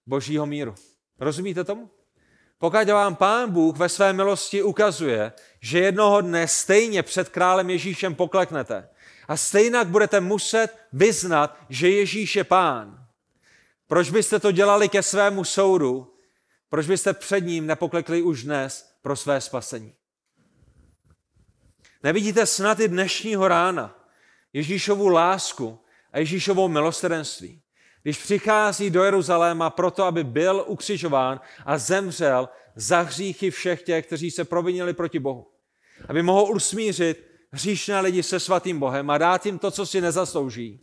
božího 0.07 0.47
míru? 0.47 0.75
Rozumíte 1.19 1.65
tomu? 1.65 1.91
Pokud 2.59 2.89
vám 2.89 3.17
pán 3.17 3.51
Bůh 3.51 3.77
ve 3.77 3.89
své 3.89 4.13
milosti 4.13 4.63
ukazuje, 4.63 5.33
že 5.61 5.79
jednoho 5.79 6.21
dne 6.21 6.49
stejně 6.49 7.03
před 7.03 7.29
králem 7.29 7.71
Ježíšem 7.71 8.15
pokleknete 8.15 8.89
A 9.29 9.37
stejnak 9.37 9.89
budete 9.89 10.21
muset 10.21 10.69
vyznat, 10.93 11.59
že 11.69 11.91
Ježíš 11.91 12.37
je 12.37 12.45
pán. 12.45 13.04
Proč 13.87 14.11
byste 14.11 14.39
to 14.39 14.53
dělali 14.53 14.89
ke 14.89 15.03
svému 15.03 15.45
soudu? 15.45 16.15
Proč 16.69 16.87
byste 16.87 17.13
před 17.13 17.41
ním 17.41 17.67
nepoklekli 17.67 18.23
už 18.23 18.43
dnes 18.43 18.95
pro 19.03 19.17
své 19.17 19.41
spasení? 19.41 19.95
Nevidíte 22.03 22.47
snad 22.47 22.81
i 22.81 22.89
dnešního 22.89 23.49
rána 23.49 24.09
Ježíšovu 24.53 25.09
lásku 25.09 25.79
a 26.13 26.19
Ježíšovo 26.19 26.69
milostrdenství? 26.69 27.61
Když 28.03 28.19
přichází 28.19 28.91
do 28.91 29.05
Jeruzaléma 29.05 29.71
proto, 29.71 30.05
aby 30.05 30.25
byl 30.25 30.65
ukřižován 30.67 31.41
a 31.67 31.79
zemřel 31.79 32.49
za 32.77 33.01
hříchy 33.01 33.51
všech 33.51 33.83
těch, 33.83 34.07
kteří 34.07 34.31
se 34.31 34.45
provinili 34.45 34.95
proti 34.95 35.19
Bohu. 35.19 35.47
Aby 36.09 36.23
mohl 36.23 36.53
usmířit 36.53 37.27
hříšné 37.51 38.01
lidi 38.01 38.23
se 38.23 38.41
svatým 38.41 38.79
Bohem 38.79 39.11
a 39.11 39.19
dát 39.19 39.47
jim 39.47 39.59
to, 39.59 39.71
co 39.71 39.87
si 39.87 40.01
nezaslouží. 40.01 40.81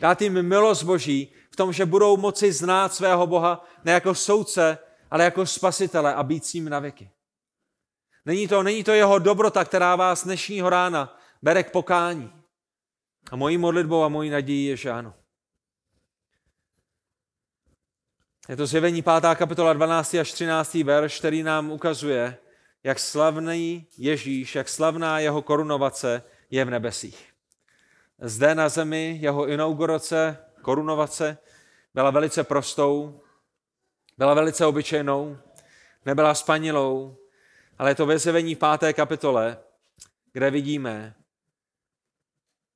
Dát 0.00 0.22
jim 0.22 0.42
milost 0.42 0.82
Boží 0.82 1.32
tom, 1.60 1.72
že 1.72 1.86
budou 1.86 2.16
moci 2.16 2.52
znát 2.52 2.94
svého 2.94 3.26
Boha 3.26 3.64
ne 3.84 3.92
jako 3.92 4.14
soudce, 4.14 4.78
ale 5.10 5.24
jako 5.24 5.46
spasitele 5.46 6.14
a 6.14 6.22
být 6.22 6.44
s 6.44 6.54
ním 6.54 6.68
na 6.68 6.78
věky. 6.78 7.10
Není 8.24 8.48
to, 8.48 8.62
není 8.62 8.84
to 8.84 8.92
jeho 8.92 9.18
dobrota, 9.18 9.64
která 9.64 9.96
vás 9.96 10.24
dnešního 10.24 10.70
rána 10.70 11.18
bere 11.42 11.62
k 11.62 11.70
pokání. 11.70 12.32
A 13.30 13.36
mojí 13.36 13.58
modlitbou 13.58 14.02
a 14.04 14.08
mojí 14.08 14.30
nadějí 14.30 14.64
je, 14.64 14.76
že 14.76 14.90
ano. 14.90 15.14
Je 18.48 18.56
to 18.56 18.66
zjevení 18.66 19.02
5. 19.02 19.14
kapitola 19.34 19.72
12. 19.72 20.14
až 20.14 20.32
13. 20.32 20.74
verš, 20.74 21.18
který 21.18 21.42
nám 21.42 21.70
ukazuje, 21.70 22.38
jak 22.84 22.98
slavný 22.98 23.86
Ježíš, 23.98 24.54
jak 24.54 24.68
slavná 24.68 25.18
jeho 25.18 25.42
korunovace 25.42 26.22
je 26.50 26.64
v 26.64 26.70
nebesích. 26.70 27.32
Zde 28.20 28.54
na 28.54 28.68
zemi 28.68 29.18
jeho 29.20 29.46
inaugurace, 29.46 30.38
korunovace, 30.62 31.38
byla 31.94 32.10
velice 32.10 32.44
prostou, 32.44 33.20
byla 34.18 34.34
velice 34.34 34.66
obyčejnou, 34.66 35.38
nebyla 36.06 36.34
spanilou, 36.34 37.16
ale 37.78 37.90
je 37.90 37.94
to 37.94 38.06
ve 38.06 38.18
zjevení 38.18 38.56
5. 38.78 38.92
kapitole, 38.92 39.58
kde 40.32 40.50
vidíme, 40.50 41.14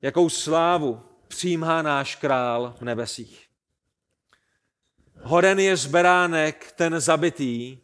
jakou 0.03 0.29
slávu 0.29 1.03
přijímá 1.29 1.83
náš 1.83 2.17
král 2.17 2.75
v 2.79 2.83
nebesích. 2.83 3.47
Hoden 5.23 5.59
je 5.59 5.77
zberánek, 5.77 6.73
ten 6.73 7.01
zabitý, 7.01 7.79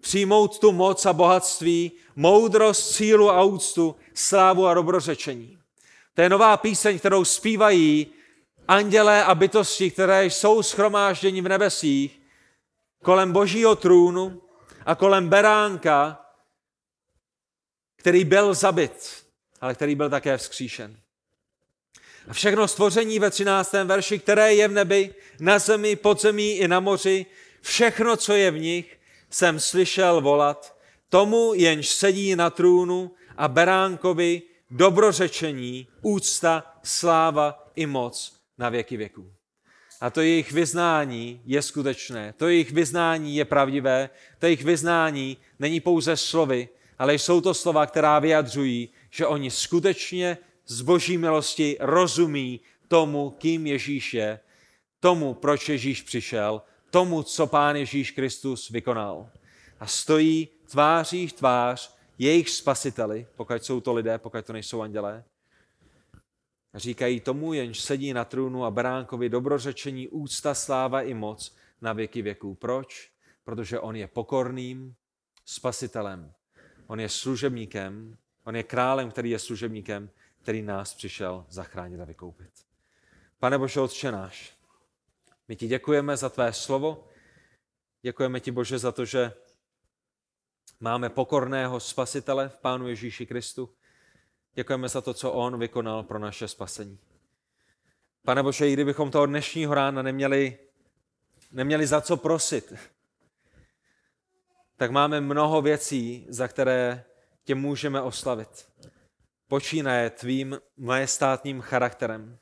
přijmout 0.00 0.58
tu 0.58 0.72
moc 0.72 1.06
a 1.06 1.12
bohatství, 1.12 1.92
moudrost, 2.16 2.90
sílu 2.90 3.30
a 3.30 3.42
úctu, 3.42 3.96
slávu 4.14 4.66
a 4.66 4.74
dobrořečení. 4.74 5.58
To 6.14 6.22
je 6.22 6.28
nová 6.28 6.56
píseň, 6.56 6.98
kterou 6.98 7.24
zpívají 7.24 8.06
andělé 8.68 9.24
a 9.24 9.34
bytosti, 9.34 9.90
které 9.90 10.26
jsou 10.26 10.62
schromážděni 10.62 11.40
v 11.40 11.48
nebesích 11.48 12.20
kolem 13.04 13.32
božího 13.32 13.76
trůnu 13.76 14.42
a 14.86 14.94
kolem 14.94 15.28
beránka, 15.28 16.26
který 17.96 18.24
byl 18.24 18.54
zabit, 18.54 19.24
ale 19.60 19.74
který 19.74 19.94
byl 19.94 20.10
také 20.10 20.38
vzkříšen. 20.38 20.96
A 22.28 22.32
všechno 22.32 22.68
stvoření 22.68 23.18
ve 23.18 23.30
13. 23.30 23.72
verši, 23.72 24.18
které 24.18 24.54
je 24.54 24.68
v 24.68 24.72
nebi, 24.72 25.14
na 25.40 25.58
zemi, 25.58 25.96
pod 25.96 26.20
zemí 26.20 26.52
i 26.52 26.68
na 26.68 26.80
moři, 26.80 27.26
všechno, 27.60 28.16
co 28.16 28.32
je 28.32 28.50
v 28.50 28.58
nich, 28.58 29.00
jsem 29.30 29.60
slyšel 29.60 30.20
volat, 30.20 30.76
tomu 31.08 31.54
jenž 31.54 31.88
sedí 31.88 32.36
na 32.36 32.50
trůnu 32.50 33.10
a 33.36 33.48
beránkovi 33.48 34.42
dobrořečení, 34.70 35.88
úcta, 36.02 36.78
sláva 36.82 37.72
i 37.74 37.86
moc 37.86 38.43
na 38.58 38.68
věky 38.68 38.96
věků. 38.96 39.32
A 40.00 40.10
to 40.10 40.20
jejich 40.20 40.52
vyznání 40.52 41.40
je 41.44 41.62
skutečné, 41.62 42.34
to 42.36 42.48
jejich 42.48 42.72
vyznání 42.72 43.36
je 43.36 43.44
pravdivé, 43.44 44.10
to 44.38 44.46
jejich 44.46 44.64
vyznání 44.64 45.36
není 45.58 45.80
pouze 45.80 46.16
slovy, 46.16 46.68
ale 46.98 47.14
jsou 47.14 47.40
to 47.40 47.54
slova, 47.54 47.86
která 47.86 48.18
vyjadřují, 48.18 48.88
že 49.10 49.26
oni 49.26 49.50
skutečně 49.50 50.38
z 50.66 50.80
boží 50.80 51.18
milosti 51.18 51.76
rozumí 51.80 52.60
tomu, 52.88 53.30
kým 53.30 53.66
Ježíš 53.66 54.14
je, 54.14 54.40
tomu, 55.00 55.34
proč 55.34 55.68
Ježíš 55.68 56.02
přišel, 56.02 56.62
tomu, 56.90 57.22
co 57.22 57.46
Pán 57.46 57.76
Ježíš 57.76 58.10
Kristus 58.10 58.70
vykonal. 58.70 59.30
A 59.80 59.86
stojí 59.86 60.48
tváří 60.70 61.26
v 61.26 61.32
tvář 61.32 61.94
jejich 62.18 62.50
spasiteli, 62.50 63.26
pokud 63.36 63.64
jsou 63.64 63.80
to 63.80 63.92
lidé, 63.92 64.18
pokud 64.18 64.46
to 64.46 64.52
nejsou 64.52 64.80
andělé. 64.80 65.24
Říkají 66.74 67.20
tomu, 67.20 67.52
jenž 67.52 67.80
sedí 67.80 68.12
na 68.12 68.24
trůnu 68.24 68.64
a 68.64 68.70
beránkovi 68.70 69.28
dobrořečení, 69.28 70.08
úcta, 70.08 70.54
sláva 70.54 71.02
i 71.02 71.14
moc 71.14 71.56
na 71.80 71.92
věky 71.92 72.22
věků. 72.22 72.54
Proč? 72.54 73.10
Protože 73.44 73.80
on 73.80 73.96
je 73.96 74.08
pokorným 74.08 74.94
spasitelem. 75.44 76.32
On 76.86 77.00
je 77.00 77.08
služebníkem, 77.08 78.16
on 78.44 78.56
je 78.56 78.62
králem, 78.62 79.10
který 79.10 79.30
je 79.30 79.38
služebníkem, 79.38 80.10
který 80.42 80.62
nás 80.62 80.94
přišel 80.94 81.46
zachránit 81.48 82.00
a 82.00 82.04
vykoupit. 82.04 82.50
Pane 83.38 83.58
Bože, 83.58 83.80
Otče 83.80 84.12
náš, 84.12 84.56
my 85.48 85.56
ti 85.56 85.66
děkujeme 85.68 86.16
za 86.16 86.28
tvé 86.28 86.52
slovo, 86.52 87.08
děkujeme 88.02 88.40
ti, 88.40 88.50
Bože, 88.50 88.78
za 88.78 88.92
to, 88.92 89.04
že 89.04 89.32
máme 90.80 91.08
pokorného 91.08 91.80
spasitele 91.80 92.48
v 92.48 92.56
Pánu 92.56 92.88
Ježíši 92.88 93.26
Kristu. 93.26 93.74
Děkujeme 94.54 94.88
za 94.88 95.00
to, 95.00 95.14
co 95.14 95.32
On 95.32 95.58
vykonal 95.58 96.02
pro 96.02 96.18
naše 96.18 96.48
spasení. 96.48 96.98
Pane 98.22 98.42
Bože, 98.42 98.68
i 98.68 98.72
kdybychom 98.72 99.10
toho 99.10 99.26
dnešního 99.26 99.74
rána 99.74 100.02
neměli, 100.02 100.58
neměli 101.52 101.86
za 101.86 102.00
co 102.00 102.16
prosit, 102.16 102.72
tak 104.76 104.90
máme 104.90 105.20
mnoho 105.20 105.62
věcí, 105.62 106.26
za 106.28 106.48
které 106.48 107.04
tě 107.44 107.54
můžeme 107.54 108.02
oslavit. 108.02 108.68
Počínaje 109.48 110.10
tvým 110.10 110.58
majestátním 110.76 111.60
charakterem. 111.60 112.38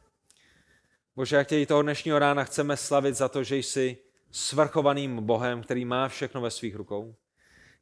Bože, 1.17 1.37
jak 1.37 1.49
tě 1.49 1.61
i 1.61 1.67
toho 1.67 1.83
dnešního 1.83 2.19
rána 2.19 2.45
chceme 2.45 2.77
slavit 2.77 3.15
za 3.15 3.29
to, 3.29 3.45
že 3.45 3.57
jsi 3.57 3.99
svrchovaným 4.31 5.27
Bohem, 5.27 5.63
který 5.63 5.85
má 5.85 6.09
všechno 6.09 6.41
ve 6.41 6.51
svých 6.51 6.77
rukou. 6.77 7.15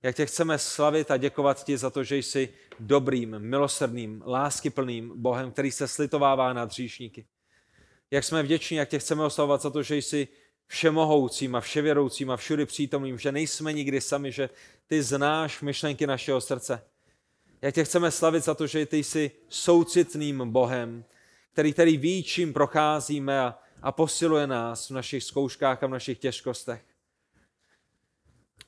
Jak 0.03 0.17
tě 0.17 0.27
chceme 0.27 0.59
slavit 0.59 1.11
a 1.11 1.17
děkovat 1.17 1.65
ti 1.65 1.79
za 1.79 1.91
to, 1.91 2.05
že 2.05 2.17
jsi 2.17 2.49
dobrým, 2.81 3.39
milosrdným, 3.39 4.23
láskyplným 4.27 5.13
Bohem, 5.15 5.51
který 5.51 5.71
se 5.71 5.89
slitovává 5.89 6.53
nad 6.53 6.71
hříšníky. 6.71 7.27
Jak 8.11 8.25
jsme 8.25 8.43
vděční, 8.43 8.77
jak 8.77 8.89
tě 8.89 8.99
chceme 8.99 9.25
oslavovat 9.25 9.63
za 9.63 9.71
to, 9.71 9.83
že 9.83 9.97
jsi 9.97 10.29
všemohoucím 10.67 11.55
a 11.55 11.61
vševěroucím 11.61 12.31
a 12.31 12.37
všudy 12.37 12.67
přítomným, 12.67 13.19
že 13.19 13.33
nejsme 13.33 13.73
nikdy 13.73 14.01
sami, 14.01 14.33
že 14.33 14.51
ty 14.87 15.03
znáš 15.03 15.61
myšlenky 15.61 16.07
našeho 16.07 16.41
srdce. 16.41 16.83
Jak 17.63 17.75
tě 17.75 17.85
chceme 17.85 18.11
slavit 18.11 18.45
za 18.45 18.55
to, 18.55 18.67
že 18.67 18.87
ty 18.87 19.05
jsi 19.05 19.31
soucitným 19.49 20.51
Bohem, 20.51 21.05
který, 21.53 21.73
který 21.73 21.97
ví, 21.97 22.23
čím 22.23 22.53
procházíme 22.53 23.41
a, 23.41 23.59
a 23.83 23.93
posiluje 23.93 24.47
nás 24.47 24.91
v 24.91 24.93
našich 24.93 25.25
zkouškách 25.25 25.83
a 25.83 25.87
v 25.87 25.91
našich 25.91 26.19
těžkostech. 26.19 26.90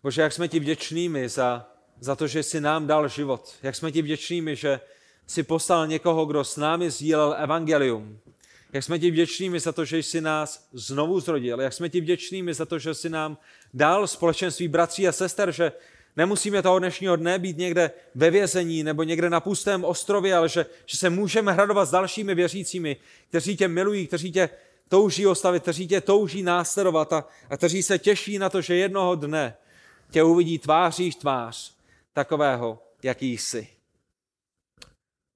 Bože, 0.03 0.23
jak 0.23 0.33
jsme 0.33 0.49
ti 0.49 0.61
vděčnými 0.61 1.29
za, 1.29 1.71
za 2.01 2.17
to, 2.17 2.27
že 2.27 2.43
jsi 2.43 2.61
nám 2.61 2.87
dal 2.87 3.09
život. 3.09 3.55
Jak 3.63 3.77
jsme 3.77 3.93
ti 3.93 4.03
vděčnými, 4.03 4.57
že 4.57 4.81
jsi 5.27 5.43
poslal 5.43 5.87
někoho, 5.87 6.27
kdo 6.27 6.45
s 6.45 6.57
námi 6.57 6.91
sdílel 6.91 7.37
evangelium. 7.39 8.19
Jak 8.73 8.85
jsme 8.85 8.99
ti 8.99 9.11
vděčnými 9.11 9.61
za 9.61 9.73
to, 9.73 9.85
že 9.85 9.99
jsi 9.99 10.21
nás 10.21 10.69
znovu 10.73 11.21
zrodil. 11.21 11.61
Jak 11.61 11.73
jsme 11.73 11.89
ti 11.89 12.01
vděčnými 12.01 12.55
za 12.55 12.67
to, 12.67 12.79
že 12.79 12.95
jsi 12.95 13.11
nám 13.11 13.39
dal 13.75 14.07
společenství 14.07 14.69
bratří 14.69 15.09
a 15.09 15.13
sester, 15.13 15.53
že 15.53 15.73
nemusíme 16.17 16.63
toho 16.63 16.79
dnešního 16.79 17.17
dne 17.17 17.39
být 17.39 17.59
někde 17.59 17.91
ve 18.15 18.31
vězení 18.31 18.83
nebo 18.83 19.03
někde 19.03 19.31
na 19.31 19.41
pustém 19.41 19.85
ostrově, 19.85 20.35
ale 20.35 20.49
že, 20.49 20.67
že 20.87 20.99
se 20.99 21.11
můžeme 21.11 21.53
hradovat 21.53 21.89
s 21.89 21.91
dalšími 21.91 22.35
věřícími, 22.35 22.97
kteří 23.29 23.57
tě 23.57 23.69
milují, 23.69 24.07
kteří 24.07 24.33
tě 24.33 24.49
touží 24.89 25.27
ostavit, 25.27 25.63
kteří 25.63 25.89
tě 25.89 26.01
touží 26.01 26.43
následovat 26.43 27.13
a, 27.13 27.25
a 27.51 27.57
kteří 27.57 27.83
se 27.83 27.99
těší 27.99 28.39
na 28.39 28.51
to, 28.51 28.61
že 28.61 28.75
jednoho 28.75 29.15
dne 29.15 29.55
tě 30.13 30.23
uvidí 30.23 30.59
tváří 30.59 31.11
v 31.11 31.15
tvář 31.15 31.75
takového, 32.13 32.83
jaký 33.03 33.39
jsi. 33.39 33.69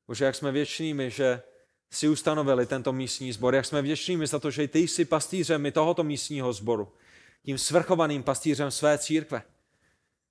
Bože, 0.06 0.24
jak 0.24 0.34
jsme 0.34 0.52
věčnými, 0.52 1.10
že 1.10 1.42
si 1.90 2.08
ustanovili 2.08 2.66
tento 2.66 2.92
místní 2.92 3.32
sbor, 3.32 3.54
jak 3.54 3.66
jsme 3.66 3.82
vděčnými 3.82 4.26
za 4.26 4.38
to, 4.38 4.50
že 4.50 4.68
ty 4.68 4.78
jsi 4.78 5.04
pastýřem 5.04 5.66
i 5.66 5.72
tohoto 5.72 6.04
místního 6.04 6.52
sboru, 6.52 6.92
tím 7.42 7.58
svrchovaným 7.58 8.22
pastýřem 8.22 8.70
své 8.70 8.98
církve. 8.98 9.42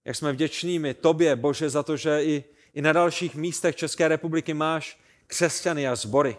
Jak 0.05 0.15
jsme 0.15 0.31
vděčnými 0.31 0.93
tobě, 0.93 1.35
Bože, 1.35 1.69
za 1.69 1.83
to, 1.83 1.97
že 1.97 2.23
i, 2.23 2.43
i 2.73 2.81
na 2.81 2.93
dalších 2.93 3.35
místech 3.35 3.75
České 3.75 4.07
republiky 4.07 4.53
máš 4.53 4.99
křesťany 5.27 5.87
a 5.87 5.95
sbory, 5.95 6.37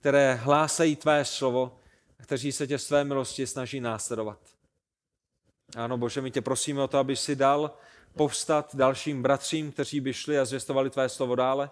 které 0.00 0.34
hlásají 0.34 0.96
tvé 0.96 1.24
slovo 1.24 1.80
a 2.20 2.22
kteří 2.22 2.52
se 2.52 2.66
tě 2.66 2.78
své 2.78 3.04
milosti 3.04 3.46
snaží 3.46 3.80
následovat. 3.80 4.59
Ano, 5.76 5.98
Bože, 5.98 6.20
my 6.20 6.30
tě 6.30 6.40
prosíme 6.40 6.82
o 6.82 6.88
to, 6.88 6.98
aby 6.98 7.16
si 7.16 7.36
dal 7.36 7.76
povstat 8.16 8.74
dalším 8.74 9.22
bratřím, 9.22 9.72
kteří 9.72 10.00
by 10.00 10.12
šli 10.12 10.38
a 10.38 10.44
zvěstovali 10.44 10.90
tvé 10.90 11.08
slovo 11.08 11.34
dále. 11.34 11.70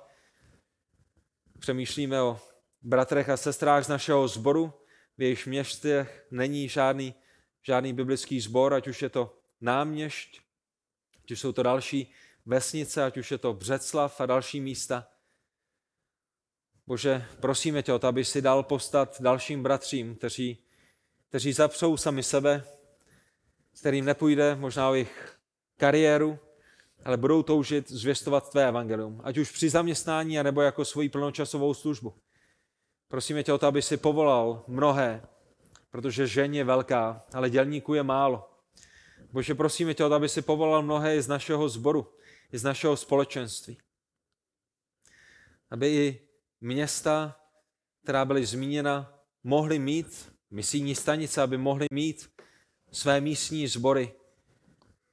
Přemýšlíme 1.58 2.22
o 2.22 2.40
bratrech 2.82 3.28
a 3.28 3.36
sestrách 3.36 3.84
z 3.84 3.88
našeho 3.88 4.28
sboru, 4.28 4.72
v 5.18 5.22
jejich 5.22 5.46
městech 5.46 6.26
není 6.30 6.68
žádný, 6.68 7.14
žádný 7.62 7.92
biblický 7.92 8.40
sbor, 8.40 8.74
ať 8.74 8.88
už 8.88 9.02
je 9.02 9.08
to 9.08 9.38
náměšť, 9.60 10.40
ať 11.24 11.30
už 11.30 11.40
jsou 11.40 11.52
to 11.52 11.62
další 11.62 12.12
vesnice, 12.46 13.04
ať 13.04 13.16
už 13.16 13.30
je 13.30 13.38
to 13.38 13.52
Břeclav 13.52 14.20
a 14.20 14.26
další 14.26 14.60
místa. 14.60 15.08
Bože, 16.86 17.26
prosíme 17.40 17.82
tě 17.82 17.92
o 17.92 17.98
to, 17.98 18.06
aby 18.06 18.24
si 18.24 18.42
dal 18.42 18.62
postat 18.62 19.20
dalším 19.20 19.62
bratřím, 19.62 20.16
kteří, 20.16 20.64
kteří 21.28 21.52
zapřou 21.52 21.96
sami 21.96 22.22
sebe, 22.22 22.64
s 23.78 23.80
kterým 23.80 24.04
nepůjde 24.04 24.54
možná 24.54 24.90
o 24.90 24.94
jejich 24.94 25.38
kariéru, 25.76 26.38
ale 27.04 27.16
budou 27.16 27.42
toužit 27.42 27.90
zvěstovat 27.90 28.50
tvé 28.50 28.68
evangelium, 28.68 29.20
ať 29.24 29.38
už 29.38 29.50
při 29.50 29.70
zaměstnání, 29.70 30.42
nebo 30.42 30.62
jako 30.62 30.84
svoji 30.84 31.08
plnočasovou 31.08 31.74
službu. 31.74 32.14
Prosíme 33.08 33.42
tě 33.42 33.52
o 33.52 33.58
to, 33.58 33.66
aby 33.66 33.82
si 33.82 33.96
povolal 33.96 34.64
mnohé, 34.66 35.22
protože 35.90 36.26
žen 36.26 36.54
je 36.54 36.64
velká, 36.64 37.24
ale 37.32 37.50
dělníků 37.50 37.94
je 37.94 38.02
málo. 38.02 38.50
Bože, 39.32 39.54
prosíme 39.54 39.94
tě 39.94 40.04
o 40.04 40.08
to, 40.08 40.14
aby 40.14 40.28
si 40.28 40.42
povolal 40.42 40.82
mnohé 40.82 41.16
i 41.16 41.22
z 41.22 41.28
našeho 41.28 41.68
sboru, 41.68 42.14
i 42.52 42.58
z 42.58 42.62
našeho 42.62 42.96
společenství. 42.96 43.78
Aby 45.70 45.88
i 45.88 46.28
města, 46.60 47.36
která 48.02 48.24
byly 48.24 48.46
zmíněna, 48.46 49.20
mohly 49.44 49.78
mít 49.78 50.32
misijní 50.50 50.94
stanice, 50.94 51.42
aby 51.42 51.58
mohly 51.58 51.86
mít 51.92 52.37
své 52.90 53.20
místní 53.20 53.68
sbory, 53.68 54.14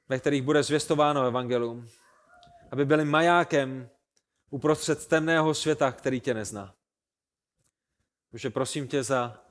ve 0.08 0.18
kterých 0.18 0.42
bude 0.42 0.62
zvěstováno 0.62 1.26
evangelium. 1.26 1.88
Aby 2.70 2.84
byly 2.84 3.04
majákem 3.04 3.88
uprostřed 4.50 5.06
temného 5.06 5.54
světa, 5.54 5.92
který 5.92 6.20
tě 6.20 6.34
nezná. 6.34 6.74
Takže 8.30 8.50
prosím 8.50 8.88
tě 8.88 9.02
za 9.02 9.42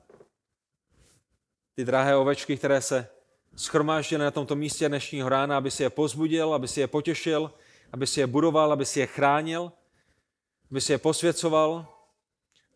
ty 1.75 1.85
drahé 1.85 2.15
ovečky, 2.15 2.57
které 2.57 2.81
se 2.81 3.07
schromáždily 3.55 4.23
na 4.23 4.31
tomto 4.31 4.55
místě 4.55 4.89
dnešního 4.89 5.29
rána, 5.29 5.57
aby 5.57 5.71
si 5.71 5.83
je 5.83 5.89
pozbudil, 5.89 6.53
aby 6.53 6.67
si 6.67 6.79
je 6.79 6.87
potěšil, 6.87 7.53
aby 7.91 8.07
si 8.07 8.19
je 8.19 8.27
budoval, 8.27 8.71
aby 8.71 8.85
si 8.85 8.99
je 8.99 9.07
chránil, 9.07 9.71
aby 10.71 10.81
si 10.81 10.91
je 10.91 10.97
posvěcoval, 10.97 11.87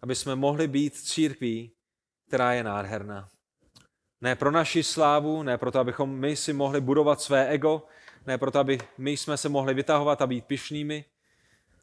aby 0.01 0.15
jsme 0.15 0.35
mohli 0.35 0.67
být 0.67 0.95
církví, 0.95 1.71
která 2.27 2.53
je 2.53 2.63
nádherná. 2.63 3.29
Ne 4.21 4.35
pro 4.35 4.51
naši 4.51 4.83
slávu, 4.83 5.43
ne 5.43 5.57
proto, 5.57 5.79
abychom 5.79 6.15
my 6.15 6.35
si 6.35 6.53
mohli 6.53 6.81
budovat 6.81 7.21
své 7.21 7.47
ego, 7.47 7.87
ne 8.27 8.37
proto, 8.37 8.59
aby 8.59 8.77
my 8.97 9.17
jsme 9.17 9.37
se 9.37 9.49
mohli 9.49 9.73
vytahovat 9.73 10.21
a 10.21 10.27
být 10.27 10.45
pišnými, 10.45 11.05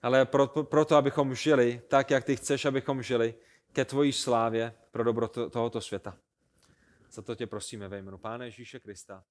ale 0.02 0.24
proto, 0.24 0.64
proto 0.64 0.96
abychom 0.96 1.34
žili 1.34 1.80
tak, 1.88 2.10
jak 2.10 2.24
ty 2.24 2.36
chceš, 2.36 2.64
abychom 2.64 3.02
žili 3.02 3.34
ke 3.72 3.84
tvojí 3.84 4.12
slávě 4.12 4.74
pro 4.90 5.04
dobro 5.04 5.28
tohoto 5.28 5.80
světa. 5.80 6.16
Za 7.10 7.22
to 7.22 7.34
tě 7.34 7.46
prosíme 7.46 7.88
ve 7.88 7.98
jménu 7.98 8.18
Pána 8.18 8.44
Ježíše 8.44 8.80
Krista. 8.80 9.24